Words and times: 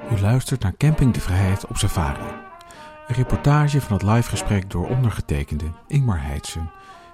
U 0.00 0.20
luistert 0.20 0.62
naar 0.62 0.76
Camping 0.76 1.14
de 1.14 1.20
Vrijheid 1.20 1.66
op 1.66 1.76
Safari. 1.76 2.24
Een 3.08 3.14
reportage 3.14 3.80
van 3.80 3.92
het 3.92 4.02
live 4.02 4.28
gesprek 4.28 4.70
door 4.70 4.88
ondergetekende 4.88 5.72
Ingmar 5.86 6.22
Heidsen 6.22 6.70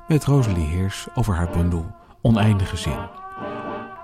met 0.09 0.25
Rosalie 0.25 0.67
Heers 0.67 1.07
over 1.15 1.35
haar 1.35 1.51
bundel 1.51 1.95
Oneindige 2.23 2.77
Zin. 2.77 3.09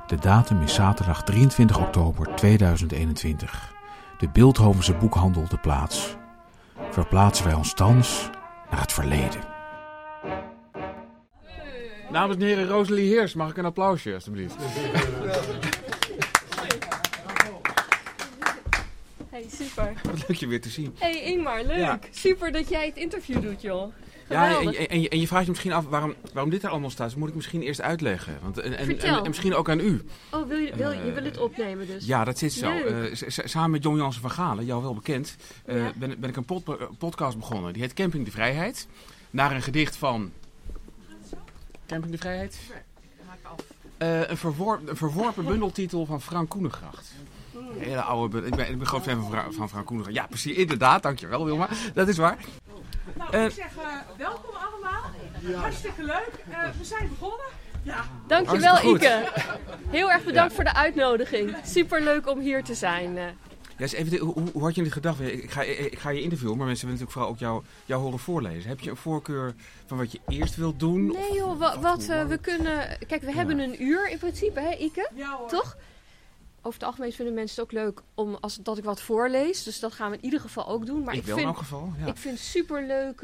De 0.07 0.17
datum 0.17 0.63
is 0.63 0.75
zaterdag 0.75 1.25
23 1.25 1.79
oktober 1.79 2.35
2021. 2.35 3.73
De 4.19 4.29
Beeldhovense 4.29 4.95
boekhandel 4.95 5.49
de 5.49 5.59
plaats. 5.59 6.17
Verplaatsen 6.91 7.45
wij 7.45 7.55
ons 7.55 7.75
thans 7.75 8.31
naar 8.71 8.81
het 8.81 8.93
verleden. 8.93 9.41
Dames 12.13 12.37
en 12.37 12.43
heren, 12.43 12.69
Rosalie 12.69 13.15
Heers, 13.15 13.35
mag 13.35 13.51
ik 13.51 13.57
een 13.57 13.65
applausje 13.65 14.15
alstublieft? 14.15 14.57
Hey, 19.41 19.67
super. 19.67 19.93
Wat 20.11 20.29
leuk 20.29 20.37
je 20.39 20.47
weer 20.47 20.61
te 20.61 20.69
zien. 20.69 20.95
Hey 20.99 21.23
Ingmar, 21.23 21.65
leuk. 21.65 21.77
Ja. 21.79 21.99
Super 22.11 22.53
dat 22.53 22.69
jij 22.69 22.87
het 22.87 22.97
interview 22.97 23.43
doet, 23.43 23.61
joh. 23.63 23.93
Ja, 24.29 24.61
en, 24.61 24.75
en, 24.75 24.89
en 24.89 25.01
je, 25.01 25.09
en 25.09 25.21
je 25.21 25.27
vraagt 25.27 25.45
je 25.45 25.51
misschien 25.51 25.73
af 25.73 25.85
waarom, 25.85 26.15
waarom 26.33 26.51
dit 26.51 26.63
er 26.63 26.69
allemaal 26.71 26.91
staat. 26.91 27.09
Dat 27.11 27.19
moet 27.19 27.29
ik 27.29 27.35
misschien 27.35 27.63
eerst 27.63 27.81
uitleggen. 27.81 28.39
Want, 28.43 28.59
en, 28.59 28.73
en, 28.73 28.79
en, 28.79 28.85
Vertel. 28.85 29.17
en 29.23 29.29
misschien 29.29 29.55
ook 29.55 29.69
aan 29.69 29.81
u. 29.81 30.03
Oh, 30.31 30.49
wil 30.49 30.59
je, 30.59 30.77
wil, 30.77 30.91
je 30.91 31.05
je 31.05 31.13
wil 31.13 31.25
het 31.25 31.39
opnemen 31.39 31.87
dus? 31.87 32.07
Ja, 32.07 32.25
dat 32.25 32.39
zit 32.39 32.53
zo. 32.53 32.71
Eh, 32.71 33.13
samen 33.27 33.71
met 33.71 33.83
John 33.83 33.97
Jansen 33.97 34.21
van 34.21 34.31
Galen, 34.31 34.65
jou 34.65 34.83
wel 34.83 34.95
bekend, 34.95 35.37
eh, 35.65 35.77
Ja. 35.77 35.93
ben, 35.97 36.21
ben 36.21 36.31
ik 36.31 36.37
een 36.37 36.45
pod- 36.45 36.69
eh, 36.69 36.87
podcast 36.99 37.37
begonnen. 37.39 37.73
Die 37.73 37.83
heet 37.83 37.93
Camping 37.93 38.25
de 38.25 38.31
Vrijheid. 38.31 38.87
Naar 39.31 39.53
een 39.55 39.63
gedicht 39.63 39.97
van... 39.97 40.33
Camping 41.87 42.13
de 42.13 42.19
Vrijheid? 42.19 42.59
Eh, 43.99 44.19
een, 44.21 44.29
een 44.87 44.97
verworpen 44.97 45.45
bundeltitel 45.45 46.07
van 46.07 46.21
Frank 46.23 46.49
Koenengracht. 46.49 47.13
Hele 47.79 48.01
oude 48.01 48.29
bundel. 48.29 48.51
Ik 48.51 48.57
ben, 48.57 48.69
ik 48.69 48.79
ben 48.79 48.87
groot 48.87 49.03
fan 49.03 49.21
van, 49.53 49.69
Fra- 49.69 49.85
van. 49.85 50.05
Ja, 50.13 50.27
precies. 50.27 50.57
Inderdaad. 50.57 51.03
Dankjewel, 51.03 51.45
Wilma. 51.45 51.69
Dat 51.95 52.09
is 52.09 52.17
waar. 52.17 52.39
Nou, 53.17 53.33
Eh, 53.33 53.45
ik 53.45 53.51
zeg 53.51 53.67
eh, 53.77 53.83
welkom 54.17 54.55
allemaal. 54.55 55.11
Hartstikke 55.61 56.03
leuk. 56.05 56.31
Eh, 56.51 56.59
we 56.79 56.85
zijn 56.85 57.09
begonnen. 57.09 57.47
Ja, 57.83 58.05
Dankjewel 58.27 58.95
Ike. 58.95 59.29
Heel 59.89 60.11
erg 60.11 60.25
bedankt 60.25 60.51
Ja. 60.51 60.55
voor 60.57 60.65
de 60.65 60.75
uitnodiging. 60.75 61.57
Super 61.65 62.03
leuk 62.03 62.29
om 62.29 62.39
hier 62.41 62.65
te 62.65 62.75
zijn. 62.75 63.19
eh. 63.19 63.25
Ja, 63.77 63.87
eens 63.87 63.93
even, 63.93 64.19
hoe, 64.19 64.35
hoe 64.53 64.63
had 64.63 64.75
je 64.75 64.83
dit 64.83 64.93
gedacht? 64.93 65.21
Ik 65.21 65.51
ga, 65.51 65.63
ik 65.63 65.99
ga 65.99 66.11
je 66.11 66.23
interviewen, 66.23 66.57
maar 66.57 66.67
mensen 66.67 66.87
willen 66.89 67.01
natuurlijk 67.03 67.13
vooral 67.13 67.31
ook 67.31 67.63
jou, 67.63 67.63
jou 67.85 68.03
horen 68.03 68.19
voorlezen. 68.19 68.69
Heb 68.69 68.81
je 68.81 68.91
een 68.91 68.97
voorkeur 68.97 69.55
van 69.87 69.97
wat 69.99 70.13
je 70.13 70.21
eerst 70.29 70.57
wilt 70.57 70.81
doen? 70.81 71.07
Nee 71.07 71.35
joh, 71.35 71.59
wa- 71.59 71.79
wat, 71.81 72.09
eh, 72.09 72.25
we 72.25 72.39
kunnen... 72.39 72.99
Kijk, 73.07 73.23
we 73.23 73.33
hebben 73.33 73.59
een 73.59 73.83
uur 73.83 74.09
in 74.11 74.19
principe, 74.19 74.61
hè 74.61 74.75
Ike? 74.77 75.09
ja 75.15 75.37
hoor. 75.37 75.49
Toch? 75.49 75.77
Over 76.63 76.79
het 76.79 76.89
algemeen 76.89 77.13
vinden 77.13 77.35
mensen 77.35 77.63
het 77.63 77.65
ook 77.65 77.81
leuk 77.83 78.01
om, 78.15 78.35
als, 78.35 78.57
dat 78.57 78.79
ik 78.79 78.85
wat 78.85 79.01
voorlees. 79.01 79.63
Dus 79.63 79.81
dat 79.81 79.93
gaan 79.93 80.11
we 80.11 80.17
in 80.17 80.25
ieder 80.25 80.41
geval 80.41 80.69
ook 80.69 80.87
doen. 80.87 81.03
Maar 81.05 81.15
ik 81.15 81.21
ik, 81.21 81.27
wel 81.27 81.37
in 81.37 81.43
vind, 81.43 81.55
elk 81.55 81.63
geval. 81.63 81.93
Ja. 81.99 82.07
Ik 82.07 82.17
vind 82.17 82.35
het 82.35 82.47
super 82.47 82.87
leuk 82.87 83.21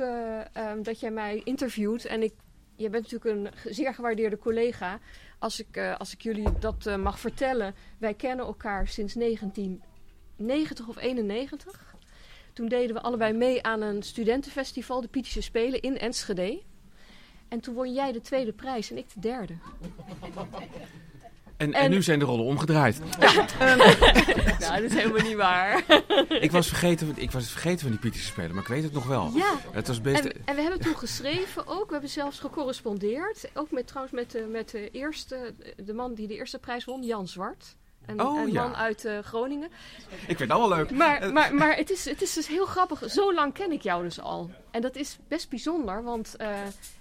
dat 0.82 1.00
jij 1.00 1.10
mij 1.10 1.40
interviewt. 1.44 2.04
En 2.04 2.22
ik, 2.22 2.32
je 2.76 2.90
bent 2.90 3.12
natuurlijk 3.12 3.54
een 3.64 3.74
zeer 3.74 3.94
gewaardeerde 3.94 4.38
collega. 4.38 4.98
Als 5.38 5.60
ik, 5.60 5.76
eh, 5.76 5.96
als 5.96 6.12
ik 6.12 6.22
jullie 6.22 6.58
dat 6.58 6.86
eh, 6.86 6.96
mag 6.96 7.20
vertellen. 7.20 7.74
Wij 7.98 8.14
kennen 8.14 8.46
elkaar 8.46 8.88
sinds 8.88 9.14
1990 9.14 10.88
of 10.88 10.96
91. 10.96 11.94
Toen 12.52 12.68
deden 12.68 12.96
we 12.96 13.02
allebei 13.02 13.32
mee 13.32 13.62
aan 13.62 13.80
een 13.80 14.02
studentenfestival, 14.02 15.00
de 15.00 15.08
Pietische 15.08 15.40
Spelen 15.40 15.80
in 15.80 15.98
Enschede. 15.98 16.62
En 17.48 17.60
toen 17.60 17.74
won 17.74 17.92
jij 17.92 18.12
de 18.12 18.20
tweede 18.20 18.52
prijs 18.52 18.90
en 18.90 18.98
ik 18.98 19.14
de 19.14 19.20
derde. 19.20 19.54
en, 21.56 21.72
en, 21.72 21.80
en- 21.82 21.90
nu 21.90 22.02
zijn 22.02 22.18
de 22.18 22.24
rollen 22.24 22.44
omgedraaid. 22.44 22.98
nou, 24.60 24.80
dat 24.80 24.82
is 24.82 24.94
helemaal 24.94 25.22
niet 25.22 25.36
waar. 25.36 25.84
ik, 26.28 26.50
was 26.50 26.68
vergeten, 26.68 27.12
ik 27.16 27.30
was 27.30 27.50
vergeten 27.50 27.80
van 27.80 27.90
die 27.90 27.98
Pieterse 27.98 28.26
Spelen, 28.26 28.50
maar 28.54 28.62
ik 28.62 28.68
weet 28.68 28.82
het 28.82 28.92
nog 28.92 29.06
wel. 29.06 29.30
ja, 29.34 29.54
Het 29.70 29.86
was 29.88 30.00
best... 30.00 30.24
En, 30.24 30.32
en 30.44 30.54
we 30.54 30.60
hebben 30.62 30.80
toen 30.80 30.96
geschreven 30.96 31.66
ook. 31.66 31.86
We 31.86 31.92
hebben 31.92 32.10
zelfs 32.10 32.38
gecorrespondeerd. 32.38 33.50
Ook 33.54 33.70
met, 33.70 33.86
trouwens 33.86 34.14
met, 34.14 34.50
met 34.50 34.70
de 34.70 34.90
eerste, 34.90 35.54
de 35.76 35.94
man 35.94 36.14
die 36.14 36.26
de 36.26 36.34
eerste 36.34 36.58
prijs 36.58 36.84
won, 36.84 37.02
Jan 37.02 37.28
Zwart. 37.28 37.76
Een, 38.06 38.20
Oh, 38.22 38.40
een 38.40 38.52
ja. 38.52 38.62
man 38.62 38.76
uit 38.76 39.04
eh, 39.04 39.18
Groningen. 39.18 39.68
Ik 40.08 40.26
vind 40.26 40.38
het 40.38 40.50
allemaal 40.50 40.78
leuk. 40.78 40.90
Maar, 40.90 41.32
maar, 41.32 41.54
maar 41.54 41.76
het, 41.76 41.90
is, 41.90 42.04
het 42.04 42.22
is 42.22 42.32
dus 42.32 42.46
heel 42.48 42.66
grappig. 42.66 43.02
Zo 43.10 43.34
lang 43.34 43.52
ken 43.52 43.72
ik 43.72 43.82
jou 43.82 44.02
dus 44.02 44.20
al. 44.20 44.50
En 44.70 44.80
dat 44.80 44.96
is 44.96 45.18
best 45.28 45.48
bijzonder, 45.50 46.02
want 46.02 46.36
eh, 46.36 46.48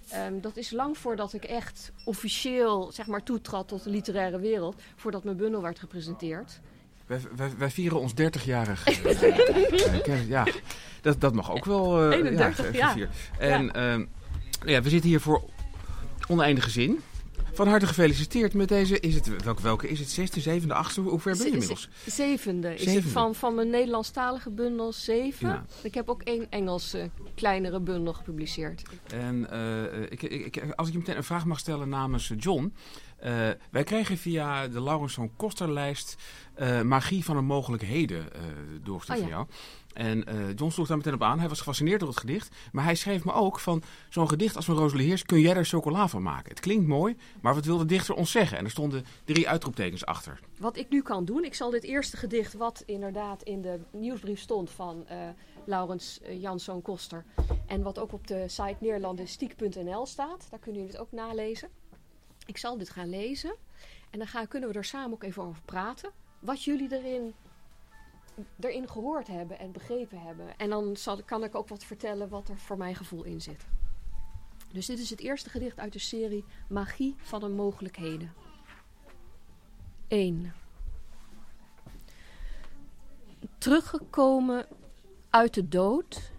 ehm, 0.08 0.40
dat 0.40 0.56
is 0.56 0.70
lang 0.70 0.98
voordat 0.98 1.32
ik 1.32 1.44
echt 1.44 1.92
officieel 2.04 2.90
zeg 2.92 3.06
maar, 3.06 3.22
toetrad 3.22 3.68
tot 3.68 3.84
de 3.84 3.90
literaire 3.90 4.38
wereld. 4.40 4.82
Voordat 4.96 5.24
mijn 5.24 5.36
bundel 5.36 5.62
werd 5.62 5.78
gepresenteerd. 5.78 6.60
Wij, 7.06 7.20
wij, 7.36 7.50
wij 7.58 7.70
vieren 7.70 8.00
ons 8.00 8.12
30-jarig. 8.12 8.86
eh, 8.88 10.02
kennis. 10.02 10.26
ja, 10.28 10.46
dat, 11.00 11.20
dat 11.20 11.34
mag 11.34 11.50
ook 11.50 11.64
wel. 11.64 12.10
eh, 12.10 12.16
31 12.18 12.66
ge- 12.66 12.72
jaar. 12.76 12.88
gevierd. 12.88 13.10
En 13.38 13.72
ehm, 13.72 14.04
ja, 14.64 14.82
we 14.82 14.88
zitten 14.88 15.08
hier 15.10 15.20
voor 15.20 15.42
oneindige 16.28 16.70
zin. 16.70 17.00
Van 17.56 17.68
harte 17.68 17.86
gefeliciteerd 17.86 18.54
met 18.54 18.68
deze. 18.68 19.00
Is 19.00 19.14
het, 19.14 19.42
welke, 19.44 19.62
welke 19.62 19.88
is 19.88 19.98
het? 19.98 20.10
Zesde, 20.10 20.40
zevende, 20.40 20.74
achtste? 20.74 21.00
Hoe 21.00 21.20
ver 21.20 21.36
ben 21.36 21.46
je 21.46 21.52
inmiddels? 21.52 21.88
Zevende 22.06 22.74
is 22.74 22.78
Zevende. 22.80 23.00
het 23.00 23.10
van, 23.12 23.34
van 23.34 23.54
mijn 23.54 23.70
Nederlandstalige 23.70 24.50
bundel 24.50 24.92
zeven. 24.92 25.48
Ja. 25.48 25.64
Ik 25.82 25.94
heb 25.94 26.08
ook 26.08 26.22
één 26.22 26.46
Engelse 26.50 27.10
kleinere 27.34 27.80
bundel 27.80 28.12
gepubliceerd. 28.12 28.82
En 29.12 29.50
eh, 29.50 30.02
ik, 30.02 30.22
ik, 30.22 30.56
ik- 30.56 30.70
als 30.74 30.86
ik 30.86 30.92
je 30.92 30.98
meteen 30.98 31.16
een 31.16 31.24
vraag 31.24 31.44
mag 31.44 31.58
stellen 31.58 31.88
namens 31.88 32.32
John. 32.36 32.72
Eh, 33.16 33.48
wij 33.70 33.84
kregen 33.84 34.16
via 34.16 34.68
de 34.68 34.80
Laurensson 34.80 35.30
Kosterlijst 35.36 36.16
eh, 36.54 36.82
Magie 36.82 37.24
van 37.24 37.36
een 37.36 37.44
mogelijkheden 37.44 38.32
eh 38.32 38.40
doorgestuurd 38.82 39.18
Oh 39.20 39.28
ja. 39.28 39.36
van 39.36 39.46
jou. 39.46 39.46
En 39.92 40.24
John 40.54 40.70
sloeg 40.70 40.86
daar 40.86 40.96
meteen 40.96 41.14
op 41.14 41.22
aan. 41.22 41.38
Hij 41.38 41.48
was 41.48 41.58
gefascineerd 41.58 42.00
door 42.00 42.08
het 42.08 42.18
gedicht. 42.18 42.54
Maar 42.72 42.84
hij 42.84 42.94
schreef 42.94 43.24
me 43.24 43.32
ook 43.32 43.58
van 43.58 43.82
zo'n 44.08 44.28
gedicht 44.28 44.56
als 44.56 44.64
van 44.64 44.76
Rosalie 44.76 45.06
Heers 45.06 45.22
kun 45.22 45.40
jij 45.40 45.54
er 45.54 45.64
chocola 45.64 46.08
van 46.08 46.22
maken. 46.22 46.50
Het 46.50 46.60
klinkt 46.60 46.86
mooi, 46.86 47.16
maar 47.40 47.54
wat 47.54 47.64
wil 47.64 47.78
de 47.78 47.84
dichter 47.84 48.14
ons 48.14 48.30
zeggen? 48.30 48.58
En 48.58 48.64
er 48.64 48.70
stonden 48.70 49.04
drie 49.24 49.48
uitroeptekens 49.48 50.06
achter. 50.06 50.40
Wat 50.58 50.76
ik 50.76 50.88
nu 50.88 51.02
kan 51.02 51.24
doen, 51.24 51.44
ik 51.44 51.54
zal 51.54 51.70
dit 51.70 51.84
eerste 51.84 52.16
gedicht, 52.16 52.54
wat 52.54 52.82
inderdaad 52.86 53.42
in 53.42 53.62
de 53.62 53.80
nieuwsbrief 53.92 54.40
stond 54.40 54.70
van 54.70 55.06
Laurens 55.64 56.20
Janszoon 56.38 56.82
Koster. 56.82 57.24
En 57.66 57.82
wat 57.82 57.98
ook 57.98 58.12
op 58.12 58.26
de 58.26 58.44
site 58.46 58.76
neerlandistiek.nl 58.78 60.06
staat. 60.06 60.46
Daar 60.50 60.60
kunnen 60.60 60.80
jullie 60.80 60.96
het 60.96 61.06
ook 61.06 61.12
nalezen. 61.12 61.68
Ik 62.46 62.56
zal 62.56 62.78
dit 62.78 62.90
gaan 62.90 63.08
lezen. 63.08 63.54
En 64.10 64.18
dan 64.18 64.28
gaan, 64.28 64.48
kunnen 64.48 64.68
we 64.68 64.74
er 64.74 64.84
samen 64.84 65.12
ook 65.12 65.22
even 65.22 65.42
over 65.42 65.62
praten. 65.62 66.10
Wat 66.38 66.64
jullie 66.64 66.92
erin, 66.92 67.34
erin 68.60 68.88
gehoord 68.88 69.26
hebben 69.26 69.58
en 69.58 69.72
begrepen 69.72 70.20
hebben. 70.20 70.58
En 70.58 70.70
dan 70.70 70.96
zal, 70.96 71.22
kan 71.22 71.44
ik 71.44 71.54
ook 71.54 71.68
wat 71.68 71.84
vertellen 71.84 72.28
wat 72.28 72.48
er 72.48 72.58
voor 72.58 72.76
mijn 72.76 72.94
gevoel 72.94 73.22
in 73.22 73.40
zit. 73.40 73.66
Dus 74.72 74.86
dit 74.86 74.98
is 74.98 75.10
het 75.10 75.20
eerste 75.20 75.50
gedicht 75.50 75.78
uit 75.78 75.92
de 75.92 75.98
serie 75.98 76.44
Magie 76.68 77.14
van 77.18 77.42
een 77.42 77.54
mogelijkheden. 77.54 78.32
1. 80.08 80.54
Teruggekomen 83.58 84.66
uit 85.30 85.54
de 85.54 85.68
dood, 85.68 86.32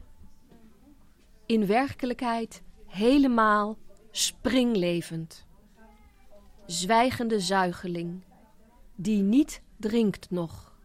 in 1.46 1.66
werkelijkheid 1.66 2.62
helemaal 2.86 3.78
springlevend. 4.12 5.47
Zwijgende 6.68 7.40
zuigeling, 7.40 8.24
die 8.96 9.22
niet 9.22 9.62
drinkt 9.78 10.30
nog, 10.30 10.80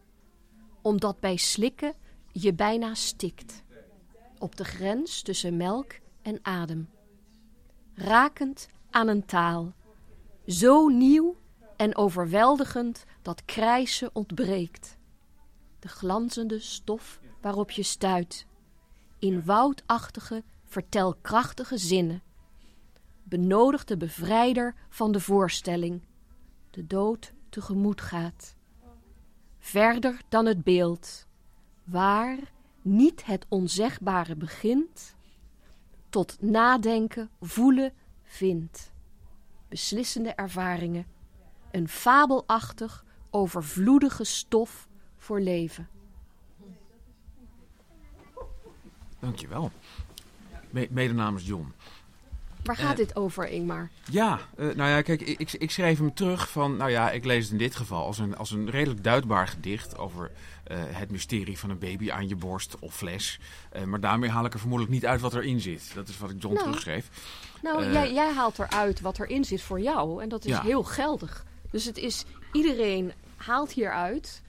omdat 0.81 1.19
bij 1.19 1.35
slikken 1.35 1.93
je 2.31 2.53
bijna 2.53 2.93
stikt, 2.93 3.63
op 4.37 4.55
de 4.55 4.63
grens 4.65 5.21
tussen 5.21 5.57
melk 5.57 5.93
en 6.21 6.39
adem. 6.41 6.89
Rakend 7.93 8.67
aan 8.89 9.07
een 9.07 9.25
taal, 9.25 9.73
zo 10.47 10.87
nieuw 10.87 11.35
en 11.77 11.95
overweldigend 11.95 13.03
dat 13.21 13.45
krijsen 13.45 14.09
ontbreekt. 14.13 14.97
De 15.79 15.87
glanzende 15.87 16.59
stof 16.59 17.19
waarop 17.41 17.71
je 17.71 17.83
stuit, 17.83 18.45
in 19.19 19.45
woudachtige, 19.45 20.43
vertelkrachtige 20.63 21.77
zinnen. 21.77 22.23
Benodigt 23.33 23.87
de 23.87 23.97
bevrijder 23.97 24.75
van 24.89 25.11
de 25.11 25.19
voorstelling, 25.19 26.01
de 26.69 26.87
dood 26.87 27.33
tegemoet 27.49 28.01
gaat. 28.01 28.55
Verder 29.59 30.21
dan 30.29 30.45
het 30.45 30.63
beeld, 30.63 31.27
waar 31.83 32.37
niet 32.81 33.25
het 33.25 33.45
onzegbare 33.49 34.35
begint, 34.35 35.15
tot 36.09 36.41
nadenken, 36.41 37.29
voelen, 37.41 37.93
vindt. 38.23 38.91
Beslissende 39.67 40.33
ervaringen, 40.33 41.05
een 41.71 41.87
fabelachtig, 41.87 43.05
overvloedige 43.29 44.23
stof 44.23 44.87
voor 45.17 45.39
leven. 45.39 45.89
Dankjewel. 49.19 49.71
Me- 50.69 50.87
Mede 50.91 51.13
namens 51.13 51.45
John. 51.45 51.73
Waar 52.63 52.75
gaat 52.75 52.97
dit 52.97 53.15
over, 53.15 53.47
Ingmar? 53.47 53.89
Ja, 54.11 54.39
uh, 54.57 54.75
nou 54.75 54.89
ja, 54.89 55.01
kijk, 55.01 55.21
ik, 55.21 55.53
ik, 55.53 55.71
schreef 55.71 55.97
hem 55.97 56.13
terug 56.13 56.49
van, 56.49 56.77
nou 56.77 56.91
ja, 56.91 57.11
ik 57.11 57.25
lees 57.25 57.43
het 57.43 57.51
in 57.51 57.57
dit 57.57 57.75
geval 57.75 58.05
als 58.05 58.17
een, 58.17 58.37
als 58.37 58.51
een 58.51 58.69
redelijk 58.69 59.03
duidbaar 59.03 59.47
gedicht 59.47 59.97
over 59.97 60.31
uh, 60.71 60.77
het 60.81 61.11
mysterie 61.11 61.59
van 61.59 61.69
een 61.69 61.79
baby 61.79 62.11
aan 62.11 62.27
je 62.27 62.35
borst 62.35 62.79
of 62.79 62.95
fles. 62.95 63.39
Maar 63.85 63.99
daarmee 63.99 64.29
haal 64.29 64.45
ik 64.45 64.53
er 64.53 64.59
vermoedelijk 64.59 64.95
niet 64.95 65.05
uit 65.05 65.21
wat 65.21 65.33
erin 65.33 65.59
zit. 65.59 65.91
Dat 65.93 66.07
is 66.07 66.17
wat 66.17 66.29
ik 66.29 66.41
John 66.41 66.53
nou, 66.53 66.65
terugschreef. 66.65 67.09
Nou, 67.61 67.91
jij, 67.91 68.13
jij, 68.13 68.33
haalt 68.33 68.59
eruit 68.59 69.01
wat 69.01 69.19
erin 69.19 69.45
zit 69.45 69.61
voor 69.61 69.79
jou 69.79 70.21
en 70.21 70.29
dat 70.29 70.45
is 70.45 70.57
heel 70.57 70.83
geldig. 70.83 71.45
Dus 71.71 71.85
het 71.85 71.97
is, 71.97 72.25
iedereen 72.51 73.11
haalt 73.35 73.71
hieruit 73.71 74.41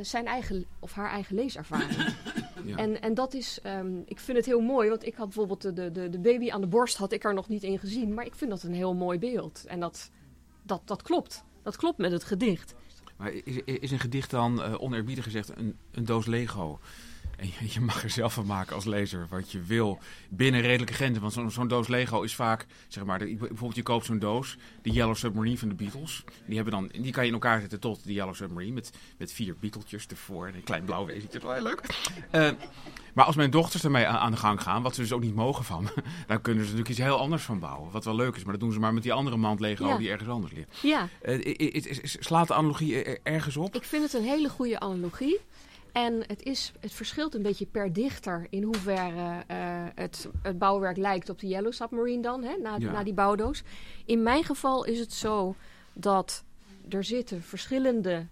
zijn 0.00 0.26
eigen 0.26 0.66
of 0.78 0.92
haar 0.92 1.10
eigen 1.10 1.34
leeservaring. 1.34 2.14
En, 2.76 3.02
en 3.02 3.14
dat 3.14 3.34
is, 3.34 3.58
um, 3.66 4.02
ik 4.06 4.20
vind 4.20 4.36
het 4.36 4.46
heel 4.46 4.60
mooi, 4.60 4.88
want 4.88 5.06
ik 5.06 5.14
had 5.14 5.26
bijvoorbeeld 5.26 5.62
de, 5.62 5.92
de, 5.92 6.08
de 6.08 6.18
baby 6.18 6.50
aan 6.50 6.60
de 6.60 6.66
borst, 6.66 6.96
had 6.96 7.12
ik 7.12 7.24
er 7.24 7.34
nog 7.34 7.48
niet 7.48 7.62
in 7.62 7.78
gezien. 7.78 8.14
Maar 8.14 8.24
ik 8.24 8.34
vind 8.34 8.50
dat 8.50 8.62
een 8.62 8.74
heel 8.74 8.94
mooi 8.94 9.18
beeld. 9.18 9.64
En 9.66 9.80
dat, 9.80 10.10
dat, 10.62 10.80
dat 10.84 11.02
klopt. 11.02 11.44
Dat 11.62 11.76
klopt 11.76 11.98
met 11.98 12.12
het 12.12 12.24
gedicht. 12.24 12.74
Maar 13.16 13.32
is, 13.32 13.56
is 13.64 13.90
een 13.90 13.98
gedicht 13.98 14.30
dan, 14.30 14.58
uh, 14.58 14.82
oneerbiedig 14.82 15.24
gezegd, 15.24 15.56
een, 15.56 15.76
een 15.90 16.04
doos 16.04 16.26
Lego? 16.26 16.78
En 17.36 17.48
je, 17.68 17.80
mag 17.80 18.02
er 18.02 18.10
zelf 18.10 18.32
van 18.32 18.46
maken 18.46 18.74
als 18.74 18.84
lezer 18.84 19.26
wat 19.30 19.52
je 19.52 19.62
wil 19.62 19.98
binnen 20.28 20.60
redelijke 20.60 20.94
grenzen. 20.94 21.22
Want 21.22 21.52
zo'n 21.52 21.68
doos 21.68 21.88
Lego 21.88 22.22
is 22.22 22.34
vaak, 22.34 22.66
zeg 22.88 23.04
maar, 23.04 23.18
bijvoorbeeld 23.18 23.74
je 23.74 23.82
koopt 23.82 24.06
zo'n 24.06 24.18
doos, 24.18 24.56
de 24.82 24.90
Yellow 24.90 25.16
Submarine 25.16 25.58
van 25.58 25.68
de 25.68 25.74
Beatles. 25.74 26.24
Die, 26.46 26.54
hebben 26.54 26.74
dan, 26.74 27.02
die 27.02 27.12
kan 27.12 27.22
je 27.22 27.28
in 27.28 27.34
elkaar 27.34 27.60
zetten 27.60 27.80
tot 27.80 28.04
de 28.04 28.12
Yellow 28.12 28.34
Submarine 28.34 28.74
met, 28.74 28.92
met 29.18 29.32
vier 29.32 29.54
Beateltjes 29.60 30.06
ervoor 30.06 30.46
en 30.46 30.54
een 30.54 30.62
klein 30.62 30.84
blauw 30.84 31.06
wezentje. 31.06 31.38
Dat 31.38 31.42
is 31.42 31.42
wel 31.42 31.54
heel 31.54 31.62
leuk. 31.62 31.82
Uh, 32.32 32.66
maar 33.14 33.24
als 33.24 33.36
mijn 33.36 33.50
dochters 33.50 33.84
ermee 33.84 34.06
aan, 34.06 34.30
de 34.30 34.36
gang 34.36 34.62
gaan, 34.62 34.82
wat 34.82 34.94
ze 34.94 35.00
dus 35.00 35.12
ook 35.12 35.22
niet 35.22 35.34
mogen 35.34 35.64
van 35.64 35.88
dan 36.26 36.40
kunnen 36.40 36.64
ze 36.64 36.70
natuurlijk 36.70 36.88
iets 36.88 37.06
heel 37.06 37.18
anders 37.18 37.42
van 37.42 37.58
bouwen. 37.58 37.90
Wat 37.90 38.04
wel 38.04 38.14
leuk 38.14 38.36
is, 38.36 38.42
maar 38.42 38.52
dat 38.52 38.60
doen 38.60 38.72
ze 38.72 38.78
maar 38.78 38.94
met 38.94 39.02
die 39.02 39.12
andere 39.12 39.36
mand 39.36 39.60
Lego 39.60 39.96
die 39.96 40.10
ergens 40.10 40.30
anders 40.30 40.52
ligt. 40.52 40.78
Ja. 40.82 41.08
Uh, 41.22 41.92
slaat 42.02 42.48
de 42.48 42.54
analogie 42.54 43.20
ergens 43.22 43.56
op? 43.56 43.74
Ik 43.74 43.84
vind 43.84 44.02
het 44.02 44.12
een 44.12 44.28
hele 44.28 44.48
goede 44.48 44.80
analogie. 44.80 45.40
En 45.96 46.22
het, 46.26 46.42
is, 46.42 46.72
het 46.80 46.92
verschilt 46.92 47.34
een 47.34 47.42
beetje 47.42 47.66
per 47.66 47.92
dichter 47.92 48.46
in 48.50 48.62
hoeverre 48.62 49.44
uh, 49.50 49.84
het, 49.94 50.28
het 50.42 50.58
bouwwerk 50.58 50.96
lijkt 50.96 51.28
op 51.28 51.38
de 51.38 51.46
Yellow 51.46 51.72
Submarine 51.72 52.22
dan, 52.22 52.42
hè, 52.42 52.56
na, 52.56 52.78
na 52.78 53.02
die 53.02 53.14
bouwdoos. 53.14 53.62
In 54.04 54.22
mijn 54.22 54.44
geval 54.44 54.84
is 54.84 54.98
het 54.98 55.12
zo 55.12 55.54
dat 55.92 56.44
er 56.88 57.04
zitten 57.04 57.42
verschillende... 57.42 58.26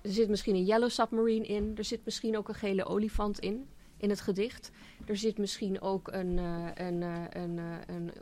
Er 0.00 0.12
zit 0.12 0.28
misschien 0.28 0.54
een 0.54 0.64
Yellow 0.64 0.90
Submarine 0.90 1.46
in. 1.46 1.72
Er 1.76 1.84
zit 1.84 2.04
misschien 2.04 2.36
ook 2.36 2.48
een 2.48 2.54
gele 2.54 2.84
olifant 2.84 3.38
in, 3.38 3.68
in 3.96 4.10
het 4.10 4.20
gedicht. 4.20 4.70
Er 5.06 5.16
zit 5.16 5.38
misschien 5.38 5.80
ook 5.80 6.12
een, 6.12 6.36
uh, 6.38 6.68
een, 6.74 7.00
uh, 7.00 7.22
een, 7.30 7.58
een 7.86 8.12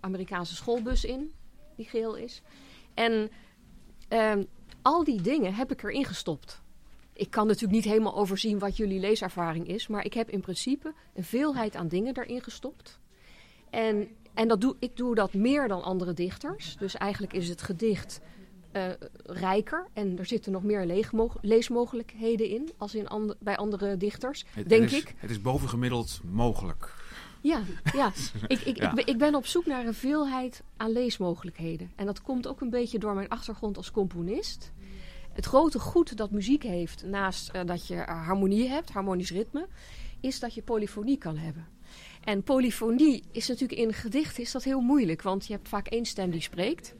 Amerikaanse 0.00 0.54
schoolbus 0.54 1.04
in, 1.04 1.32
die 1.76 1.86
geel 1.86 2.14
is. 2.14 2.42
En 2.94 3.30
ehm, 4.08 4.44
al 4.82 5.04
die 5.04 5.20
dingen 5.20 5.54
heb 5.54 5.72
ik 5.72 5.82
erin 5.82 6.04
gestopt 6.04 6.61
ik 7.12 7.30
kan 7.30 7.46
natuurlijk 7.46 7.72
niet 7.72 7.84
helemaal 7.84 8.16
overzien 8.16 8.58
wat 8.58 8.76
jullie 8.76 9.00
leeservaring 9.00 9.68
is, 9.68 9.86
maar 9.86 10.04
ik 10.04 10.14
heb 10.14 10.30
in 10.30 10.40
principe 10.40 10.94
een 11.14 11.24
veelheid 11.24 11.76
aan 11.76 11.88
dingen 11.88 12.16
erin 12.16 12.42
gestopt. 12.42 13.00
En, 13.70 14.08
en 14.34 14.48
dat 14.48 14.60
doe, 14.60 14.76
ik 14.78 14.96
doe 14.96 15.14
dat 15.14 15.34
meer 15.34 15.68
dan 15.68 15.82
andere 15.82 16.12
dichters. 16.12 16.76
Dus 16.76 16.94
eigenlijk 16.94 17.32
is 17.32 17.48
het 17.48 17.62
gedicht 17.62 18.20
uh, 18.72 18.90
rijker 19.24 19.86
en 19.92 20.18
er 20.18 20.26
zitten 20.26 20.52
nog 20.52 20.62
meer 20.62 21.04
leesmogelijkheden 21.40 22.48
in 22.48 22.70
als 22.76 22.94
in 22.94 23.34
bij 23.40 23.56
andere 23.56 23.96
dichters, 23.96 24.44
denk 24.54 24.82
het 24.82 24.92
is, 24.92 24.98
ik. 24.98 25.14
Het 25.16 25.30
is 25.30 25.40
bovengemiddeld 25.40 26.20
mogelijk. 26.30 26.94
Ja, 27.40 27.62
ja. 27.92 28.12
Ik, 28.46 28.60
ik, 28.60 28.78
ik, 29.04 29.18
ben 29.18 29.34
op 29.34 29.46
zoek 29.46 29.66
naar 29.66 29.86
een 29.86 29.94
veelheid 29.94 30.62
aan 30.76 30.92
leesmogelijkheden. 30.92 31.92
En 31.96 32.06
dat 32.06 32.22
komt 32.22 32.46
ook 32.46 32.60
een 32.60 32.70
beetje 32.70 32.98
door 32.98 33.14
mijn 33.14 33.28
achtergrond 33.28 33.76
als 33.76 33.90
componist 33.90 34.72
het 35.32 35.44
grote 35.44 35.78
goed 35.78 36.16
dat 36.16 36.30
muziek 36.30 36.62
heeft, 36.62 37.04
naast 37.04 37.54
uh, 37.54 37.64
dat 37.64 37.86
je 37.86 37.96
harmonie 37.96 38.68
hebt, 38.68 38.90
harmonisch 38.90 39.30
ritme, 39.30 39.66
is 40.20 40.40
dat 40.40 40.54
je 40.54 40.62
polyfonie 40.62 41.18
kan 41.18 41.36
hebben. 41.36 41.66
En 42.24 42.42
polyfonie 42.42 43.22
is 43.32 43.48
natuurlijk 43.48 43.80
in 43.80 43.92
gedichten 43.92 44.42
is 44.42 44.52
dat 44.52 44.62
heel 44.62 44.80
moeilijk, 44.80 45.22
want 45.22 45.46
je 45.46 45.52
hebt 45.52 45.68
vaak 45.68 45.86
één 45.86 46.04
stem 46.04 46.30
die 46.30 46.40
spreekt. 46.40 46.94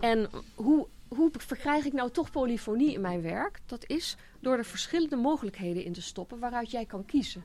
En 0.00 0.30
hoe, 0.54 0.86
hoe 1.08 1.30
verkrijg 1.38 1.84
ik 1.84 1.92
nou 1.92 2.10
toch 2.10 2.30
polyfonie 2.30 2.92
in 2.92 3.00
mijn 3.00 3.22
werk? 3.22 3.60
Dat 3.66 3.84
is 3.86 4.16
door 4.40 4.56
er 4.56 4.64
verschillende 4.64 5.16
mogelijkheden 5.16 5.84
in 5.84 5.92
te 5.92 6.02
stoppen 6.02 6.38
waaruit 6.38 6.70
jij 6.70 6.86
kan 6.86 7.04
kiezen. 7.04 7.44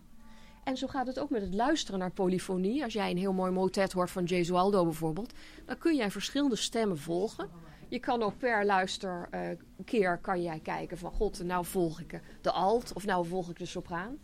En 0.64 0.78
zo 0.78 0.88
gaat 0.88 1.08
het 1.08 1.20
ook 1.20 1.30
met 1.30 1.42
het 1.42 1.54
luisteren 1.54 2.00
naar 2.00 2.12
polyfonie. 2.12 2.84
Als 2.84 2.94
jij 2.94 3.12
een 3.12 3.18
heel 3.18 3.34
mooi 3.34 3.52
motet 3.52 3.92
hoort 3.92 4.12
van 4.12 4.28
Gesualdo 4.28 4.84
bijvoorbeeld, 4.84 5.34
dan 5.66 5.78
kun 5.78 5.96
jij 5.96 6.12
verschillende 6.12 6.56
stemmen 6.56 6.98
volgen. 6.98 7.50
Je 7.88 8.00
kan 8.00 8.24
ook 8.24 8.38
per 8.38 8.66
luisterkeer 8.66 10.14
uh, 10.14 10.22
kan 10.22 10.42
jij 10.42 10.60
kijken 10.60 10.98
van 10.98 11.12
god, 11.12 11.44
nou 11.44 11.66
volg 11.66 12.00
ik 12.00 12.20
de 12.42 12.52
alt 12.52 12.94
of 12.94 13.06
nou 13.06 13.26
volg 13.26 13.50
ik 13.50 13.58
de 13.58 13.66
sopraan. 13.66 14.18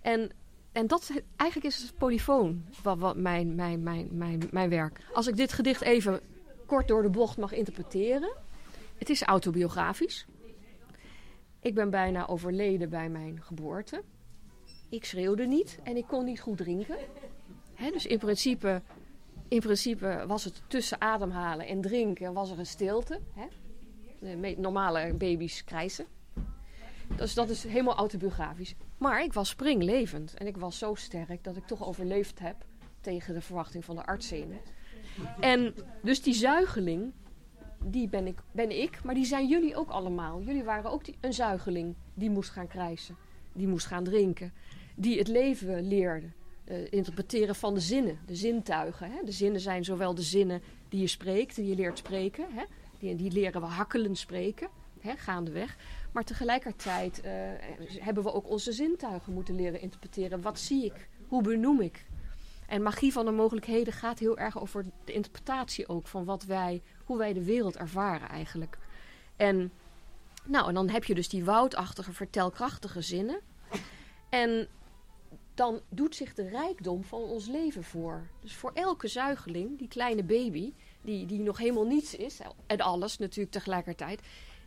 En, 0.00 0.30
en 0.72 0.86
dat 0.86 1.10
eigenlijk 1.36 1.74
is 1.74 1.82
het 1.82 1.98
polyfoon 1.98 2.64
wat, 2.82 2.98
wat 2.98 3.16
mijn, 3.16 3.54
mijn, 3.54 3.82
mijn, 3.82 4.08
mijn, 4.12 4.48
mijn 4.50 4.68
werk. 4.68 5.00
Als 5.12 5.26
ik 5.26 5.36
dit 5.36 5.52
gedicht 5.52 5.80
even 5.80 6.20
kort 6.66 6.88
door 6.88 7.02
de 7.02 7.10
bocht 7.10 7.36
mag 7.36 7.52
interpreteren. 7.52 8.32
Het 8.98 9.10
is 9.10 9.22
autobiografisch. 9.22 10.26
Ik 11.60 11.74
ben 11.74 11.90
bijna 11.90 12.26
overleden 12.26 12.90
bij 12.90 13.08
mijn 13.08 13.42
geboorte. 13.42 14.02
Ik 14.88 15.04
schreeuwde 15.04 15.46
niet 15.46 15.78
en 15.82 15.96
ik 15.96 16.06
kon 16.06 16.24
niet 16.24 16.40
goed 16.40 16.56
drinken. 16.56 16.96
dus 17.92 18.06
in 18.06 18.18
principe 18.18 18.82
in 19.50 19.60
principe 19.60 20.24
was 20.26 20.44
het 20.44 20.62
tussen 20.66 21.00
ademhalen 21.00 21.66
en 21.66 21.80
drinken 21.80 22.32
was 22.32 22.50
er 22.50 22.58
een 22.58 22.66
stilte. 22.66 23.20
Hè? 23.34 23.46
Normale 24.56 25.14
baby's 25.14 25.64
krijsen. 25.64 26.06
Dus 27.16 27.34
dat 27.34 27.48
is 27.48 27.64
helemaal 27.64 27.96
autobiografisch. 27.96 28.74
Maar 28.98 29.22
ik 29.22 29.32
was 29.32 29.48
springlevend. 29.48 30.34
En 30.34 30.46
ik 30.46 30.56
was 30.56 30.78
zo 30.78 30.94
sterk 30.94 31.44
dat 31.44 31.56
ik 31.56 31.66
toch 31.66 31.86
overleefd 31.86 32.38
heb 32.38 32.56
tegen 33.00 33.34
de 33.34 33.40
verwachting 33.40 33.84
van 33.84 33.96
de 33.96 34.06
artsen. 34.06 34.60
En 35.40 35.74
dus 36.02 36.22
die 36.22 36.34
zuigeling, 36.34 37.12
die 37.84 38.08
ben 38.08 38.26
ik, 38.26 38.38
ben 38.52 38.80
ik, 38.82 39.04
maar 39.04 39.14
die 39.14 39.24
zijn 39.24 39.48
jullie 39.48 39.76
ook 39.76 39.90
allemaal. 39.90 40.40
Jullie 40.40 40.64
waren 40.64 40.90
ook 40.90 41.02
een 41.20 41.34
zuigeling 41.34 41.94
die 42.14 42.30
moest 42.30 42.50
gaan 42.50 42.68
krijsen, 42.68 43.16
die 43.52 43.68
moest 43.68 43.86
gaan 43.86 44.04
drinken, 44.04 44.52
die 44.94 45.18
het 45.18 45.28
leven 45.28 45.88
leerde 45.88 46.30
interpreteren 46.90 47.54
van 47.54 47.74
de 47.74 47.80
zinnen, 47.80 48.18
de 48.26 48.34
zintuigen. 48.34 49.10
Hè? 49.10 49.24
De 49.24 49.32
zinnen 49.32 49.60
zijn 49.60 49.84
zowel 49.84 50.14
de 50.14 50.22
zinnen 50.22 50.62
die 50.88 51.00
je 51.00 51.06
spreekt, 51.06 51.54
die 51.54 51.66
je 51.66 51.74
leert 51.74 51.98
spreken. 51.98 52.46
Hè? 52.50 52.62
Die, 52.98 53.16
die 53.16 53.32
leren 53.32 53.60
we 53.60 53.66
hakkelend 53.66 54.18
spreken, 54.18 54.68
hè, 55.00 55.16
gaandeweg. 55.16 55.76
Maar 56.12 56.24
tegelijkertijd 56.24 57.22
uh, 57.24 57.30
hebben 57.98 58.22
we 58.22 58.32
ook 58.32 58.48
onze 58.48 58.72
zintuigen 58.72 59.32
moeten 59.32 59.54
leren 59.54 59.80
interpreteren. 59.80 60.42
Wat 60.42 60.58
zie 60.58 60.84
ik? 60.84 61.08
Hoe 61.28 61.42
benoem 61.42 61.80
ik? 61.80 62.04
En 62.66 62.82
magie 62.82 63.12
van 63.12 63.24
de 63.24 63.30
mogelijkheden 63.30 63.92
gaat 63.92 64.18
heel 64.18 64.38
erg 64.38 64.60
over 64.60 64.84
de 65.04 65.12
interpretatie 65.12 65.88
ook 65.88 66.06
van 66.06 66.24
wat 66.24 66.44
wij, 66.44 66.82
hoe 67.04 67.18
wij 67.18 67.32
de 67.32 67.44
wereld 67.44 67.76
ervaren 67.76 68.28
eigenlijk. 68.28 68.78
En, 69.36 69.72
nou, 70.44 70.68
en 70.68 70.74
dan 70.74 70.88
heb 70.88 71.04
je 71.04 71.14
dus 71.14 71.28
die 71.28 71.44
woudachtige, 71.44 72.12
vertelkrachtige 72.12 73.00
zinnen. 73.00 73.40
En 74.28 74.68
dan 75.60 75.80
doet 75.88 76.16
zich 76.16 76.34
de 76.34 76.48
rijkdom 76.48 77.04
van 77.04 77.22
ons 77.22 77.46
leven 77.46 77.84
voor. 77.84 78.26
Dus 78.40 78.54
voor 78.54 78.70
elke 78.74 79.08
zuigeling, 79.08 79.78
die 79.78 79.88
kleine 79.88 80.22
baby, 80.22 80.72
die, 81.02 81.26
die 81.26 81.38
nog 81.38 81.58
helemaal 81.58 81.86
niets 81.86 82.14
is, 82.14 82.38
en 82.66 82.80
alles 82.80 83.18
natuurlijk 83.18 83.52
tegelijkertijd, 83.52 84.20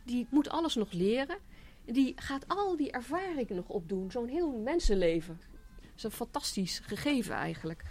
die 0.04 0.26
moet 0.30 0.48
alles 0.48 0.74
nog 0.74 0.92
leren. 0.92 1.36
Die 1.84 2.12
gaat 2.16 2.48
al 2.48 2.76
die 2.76 2.90
ervaringen 2.90 3.56
nog 3.56 3.68
opdoen, 3.68 4.10
zo'n 4.10 4.28
heel 4.28 4.50
mensenleven. 4.50 5.40
Dat 5.80 5.90
is 5.96 6.02
een 6.02 6.10
fantastisch 6.10 6.78
gegeven 6.78 7.34
eigenlijk. 7.34 7.82